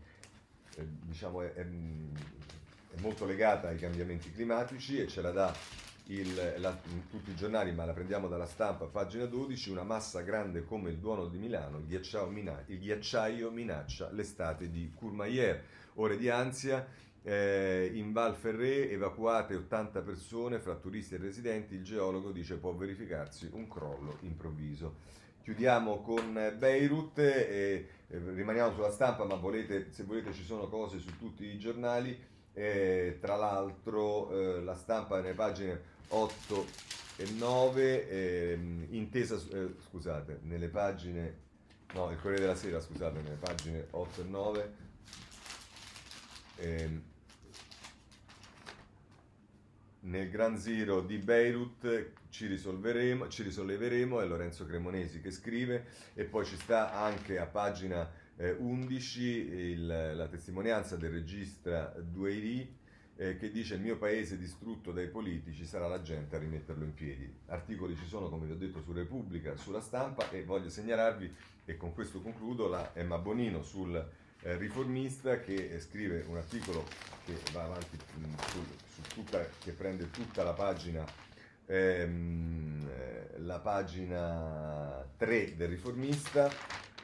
eh 0.77 0.89
diciamo 1.03 1.43
è, 1.43 1.53
è, 1.53 1.67
è, 2.95 3.01
molto 3.01 3.25
legata 3.27 3.69
ai 3.69 3.79
cambiamenti 3.79 4.31
climatici 4.33 4.99
e 4.99 5.09
ce 5.09 5.21
la 5.21 5.31
dà 5.31 5.55
il, 6.07 6.55
la, 6.59 6.79
tutti 7.11 7.31
i 7.31 7.35
giornali, 7.35 7.73
ma 7.73 7.85
la 7.85 7.93
prendiamo 7.93 8.29
dalla 8.29 8.47
stampa, 8.47 8.85
pagina 8.87 9.25
12, 9.25 9.71
una 9.71 9.85
massa 9.85 10.21
grande 10.21 10.65
come 10.65 10.91
il 10.91 10.99
Duomo 10.99 11.27
di 11.27 11.39
Milano, 11.39 11.79
il 11.79 11.87
ghiacciaio, 11.87 12.29
mina, 12.29 12.63
il 12.67 12.79
ghiacciaio 12.79 13.51
minaccia 13.51 14.11
l'estate 14.11 14.71
di 14.71 14.93
Courmayeur. 14.95 15.63
Ore 15.95 16.17
di 16.19 16.29
ansia, 16.29 16.87
eh, 17.23 17.91
in 17.95 18.13
Val 18.13 18.37
Ferré 18.37 18.91
evacuate 18.91 19.55
80 19.55 20.03
persone 20.03 20.59
fra 20.59 20.75
turisti 20.75 21.15
e 21.15 21.19
residenti, 21.19 21.75
il 21.75 21.83
geologo 21.83 22.33
dice 22.33 22.57
può 22.57 22.75
verificarsi 22.75 23.49
un 23.53 23.67
crollo 23.67 24.19
improvviso. 24.21 25.13
Chiudiamo 25.43 26.01
con 26.01 26.55
Beirut 26.57 27.19
e 27.19 27.89
eh, 28.09 28.19
rimaniamo 28.19 28.73
sulla 28.73 28.91
stampa, 28.91 29.25
ma 29.25 29.35
volete, 29.35 29.89
se 29.91 30.05
volete 30.05 30.33
ci 30.33 30.43
sono 30.43 30.69
cose 30.69 30.99
su 30.99 31.19
tutti 31.19 31.45
i 31.45 31.59
giornali. 31.59 32.19
Eh, 32.57 33.19
tra 33.21 33.35
l'altro 33.35 34.31
eh, 34.31 34.63
la 34.63 34.77
stampa 34.77 35.21
nelle 35.21 35.35
pagine 35.35 35.83
8 36.09 36.67
e 37.17 37.31
9, 37.31 38.09
ehm, 38.09 38.87
intesa, 38.91 39.35
eh, 39.53 39.75
scusate, 39.89 40.41
nelle 40.43 40.69
pagine, 40.69 41.39
no, 41.95 42.11
il 42.11 42.19
Corriere 42.19 42.43
della 42.43 42.57
Sera, 42.57 42.81
scusate, 42.81 43.21
nelle 43.21 43.37
pagine 43.37 43.87
8 43.91 44.21
e 44.21 44.25
9, 44.25 44.75
ehm, 46.57 47.03
nel 50.01 50.29
Gran 50.29 50.59
Zero 50.59 51.01
di 51.01 51.19
Beirut 51.19 52.13
ci 52.29 52.47
risolveremo, 52.47 53.29
ci 53.29 53.43
risolleveremo, 53.43 54.21
è 54.21 54.27
Lorenzo 54.27 54.67
Cremonesi 54.67 55.21
che 55.21 55.31
scrive 55.31 55.87
e 56.15 56.25
poi 56.25 56.45
ci 56.45 56.57
sta 56.57 56.93
anche 56.93 57.39
a 57.39 57.47
pagina 57.47 58.09
eh, 58.37 58.51
11 58.51 59.23
il, 59.23 59.87
la 59.87 60.27
testimonianza 60.29 60.97
del 60.97 61.11
regista 61.11 61.95
Dueiri 61.99 62.83
eh, 63.17 63.37
che 63.37 63.51
dice 63.51 63.75
il 63.75 63.81
mio 63.81 63.97
paese 63.97 64.37
distrutto 64.37 64.91
dai 64.91 65.09
politici 65.09 65.65
sarà 65.65 65.87
la 65.87 66.03
gente 66.03 66.37
a 66.37 66.39
rimetterlo 66.39 66.85
in 66.85 66.95
piedi. 66.95 67.33
Articoli 67.47 67.97
ci 67.97 68.07
sono 68.07 68.29
come 68.29 68.47
vi 68.47 68.53
ho 68.53 68.57
detto 68.57 68.83
su 68.83 68.93
Repubblica, 68.93 69.57
sulla 69.57 69.81
stampa 69.81 70.31
e 70.31 70.45
voglio 70.45 70.69
segnalarvi 70.69 71.33
e 71.65 71.77
con 71.77 71.95
questo 71.95 72.21
concludo 72.21 72.69
la 72.69 72.91
Emma 72.95 73.19
Bonino 73.19 73.63
sul 73.63 73.95
eh, 74.43 74.57
riformista 74.57 75.41
che 75.41 75.79
scrive 75.81 76.25
un 76.29 76.37
articolo 76.37 76.85
che 77.25 77.39
va 77.53 77.65
avanti 77.65 77.97
mm, 77.97 78.35
su, 78.49 78.65
su 78.87 79.03
tutta, 79.15 79.47
che 79.61 79.73
prende 79.73 80.11
tutta 80.11 80.43
la 80.43 80.53
pagina 80.53 81.05
ehm, 81.67 82.89
eh, 82.89 83.39
la 83.39 83.59
pagina 83.61 85.07
3 85.17 85.57
del 85.57 85.69
riformista 85.69 86.51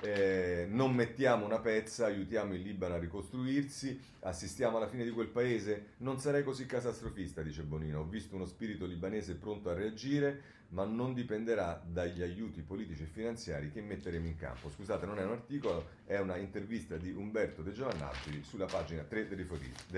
eh, 0.03 0.67
non 0.69 0.95
mettiamo 0.95 1.45
una 1.45 1.59
pezza, 1.59 2.07
aiutiamo 2.07 2.55
il 2.55 2.63
Libano 2.63 2.95
a 2.95 2.99
ricostruirsi, 2.99 4.01
assistiamo 4.21 4.79
alla 4.79 4.89
fine 4.89 5.05
di 5.05 5.11
quel 5.11 5.29
paese. 5.29 5.95
Non 5.99 6.19
sarei 6.19 6.43
così 6.43 6.67
catastrofista, 6.67 7.43
dice 7.43 7.63
Bonino. 7.63 8.01
Ho 8.01 8.07
visto 8.07 8.35
uno 8.35 8.47
spirito 8.47 8.87
libanese 8.87 9.35
pronto 9.35 9.69
a 9.69 9.75
reagire, 9.75 10.59
ma 10.69 10.85
non 10.85 11.13
dipenderà 11.13 11.83
dagli 11.85 12.23
aiuti 12.23 12.63
politici 12.63 13.03
e 13.03 13.07
finanziari 13.07 13.71
che 13.71 13.83
metteremo 13.83 14.27
in 14.27 14.37
campo. 14.37 14.71
Scusate, 14.71 15.05
non 15.05 15.19
è 15.19 15.25
un 15.25 15.33
articolo, 15.33 15.89
è 16.07 16.19
una 16.19 16.37
intervista 16.37 16.97
di 16.97 17.11
Umberto 17.11 17.63
De 17.63 17.73
Giovannacci 17.73 18.43
sulla 18.43 18.67
pagina 18.67 19.03
3 19.03 19.29
del 19.29 19.39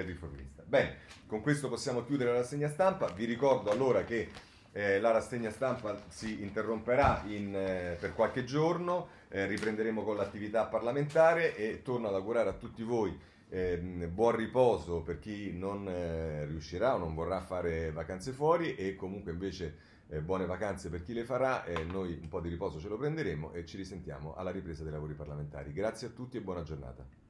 Riformista. 0.05 0.62
Bene, 0.66 0.96
con 1.26 1.40
questo 1.42 1.68
possiamo 1.68 2.05
chiudere 2.05 2.30
la 2.30 2.38
rassegna 2.38 2.68
stampa. 2.68 3.11
Vi 3.12 3.24
ricordo 3.24 3.70
allora 3.70 4.05
che 4.05 4.50
eh, 4.72 5.00
la 5.00 5.10
rassegna 5.10 5.50
stampa 5.50 5.96
si 6.08 6.42
interromperà 6.42 7.22
in, 7.26 7.54
eh, 7.54 7.96
per 8.00 8.14
qualche 8.14 8.44
giorno, 8.44 9.08
eh, 9.28 9.46
riprenderemo 9.46 10.02
con 10.02 10.16
l'attività 10.16 10.64
parlamentare 10.64 11.56
e 11.56 11.82
torno 11.82 12.08
ad 12.08 12.14
augurare 12.14 12.48
a 12.48 12.54
tutti 12.54 12.82
voi 12.82 13.16
ehm, 13.50 14.12
buon 14.12 14.36
riposo 14.36 15.00
per 15.00 15.18
chi 15.18 15.52
non 15.52 15.86
eh, 15.88 16.46
riuscirà 16.46 16.94
o 16.94 16.98
non 16.98 17.14
vorrà 17.14 17.40
fare 17.40 17.92
vacanze 17.92 18.32
fuori 18.32 18.74
e 18.74 18.96
comunque 18.96 19.32
invece 19.32 19.90
eh, 20.08 20.20
buone 20.20 20.46
vacanze 20.46 20.88
per 20.88 21.02
chi 21.02 21.12
le 21.12 21.24
farà, 21.24 21.64
noi 21.86 22.18
un 22.20 22.28
po' 22.28 22.40
di 22.40 22.48
riposo 22.48 22.80
ce 22.80 22.88
lo 22.88 22.96
prenderemo 22.96 23.52
e 23.52 23.64
ci 23.66 23.76
risentiamo 23.76 24.34
alla 24.34 24.50
ripresa 24.50 24.82
dei 24.82 24.92
lavori 24.92 25.14
parlamentari. 25.14 25.72
Grazie 25.72 26.08
a 26.08 26.10
tutti 26.10 26.36
e 26.36 26.40
buona 26.40 26.62
giornata. 26.62 27.20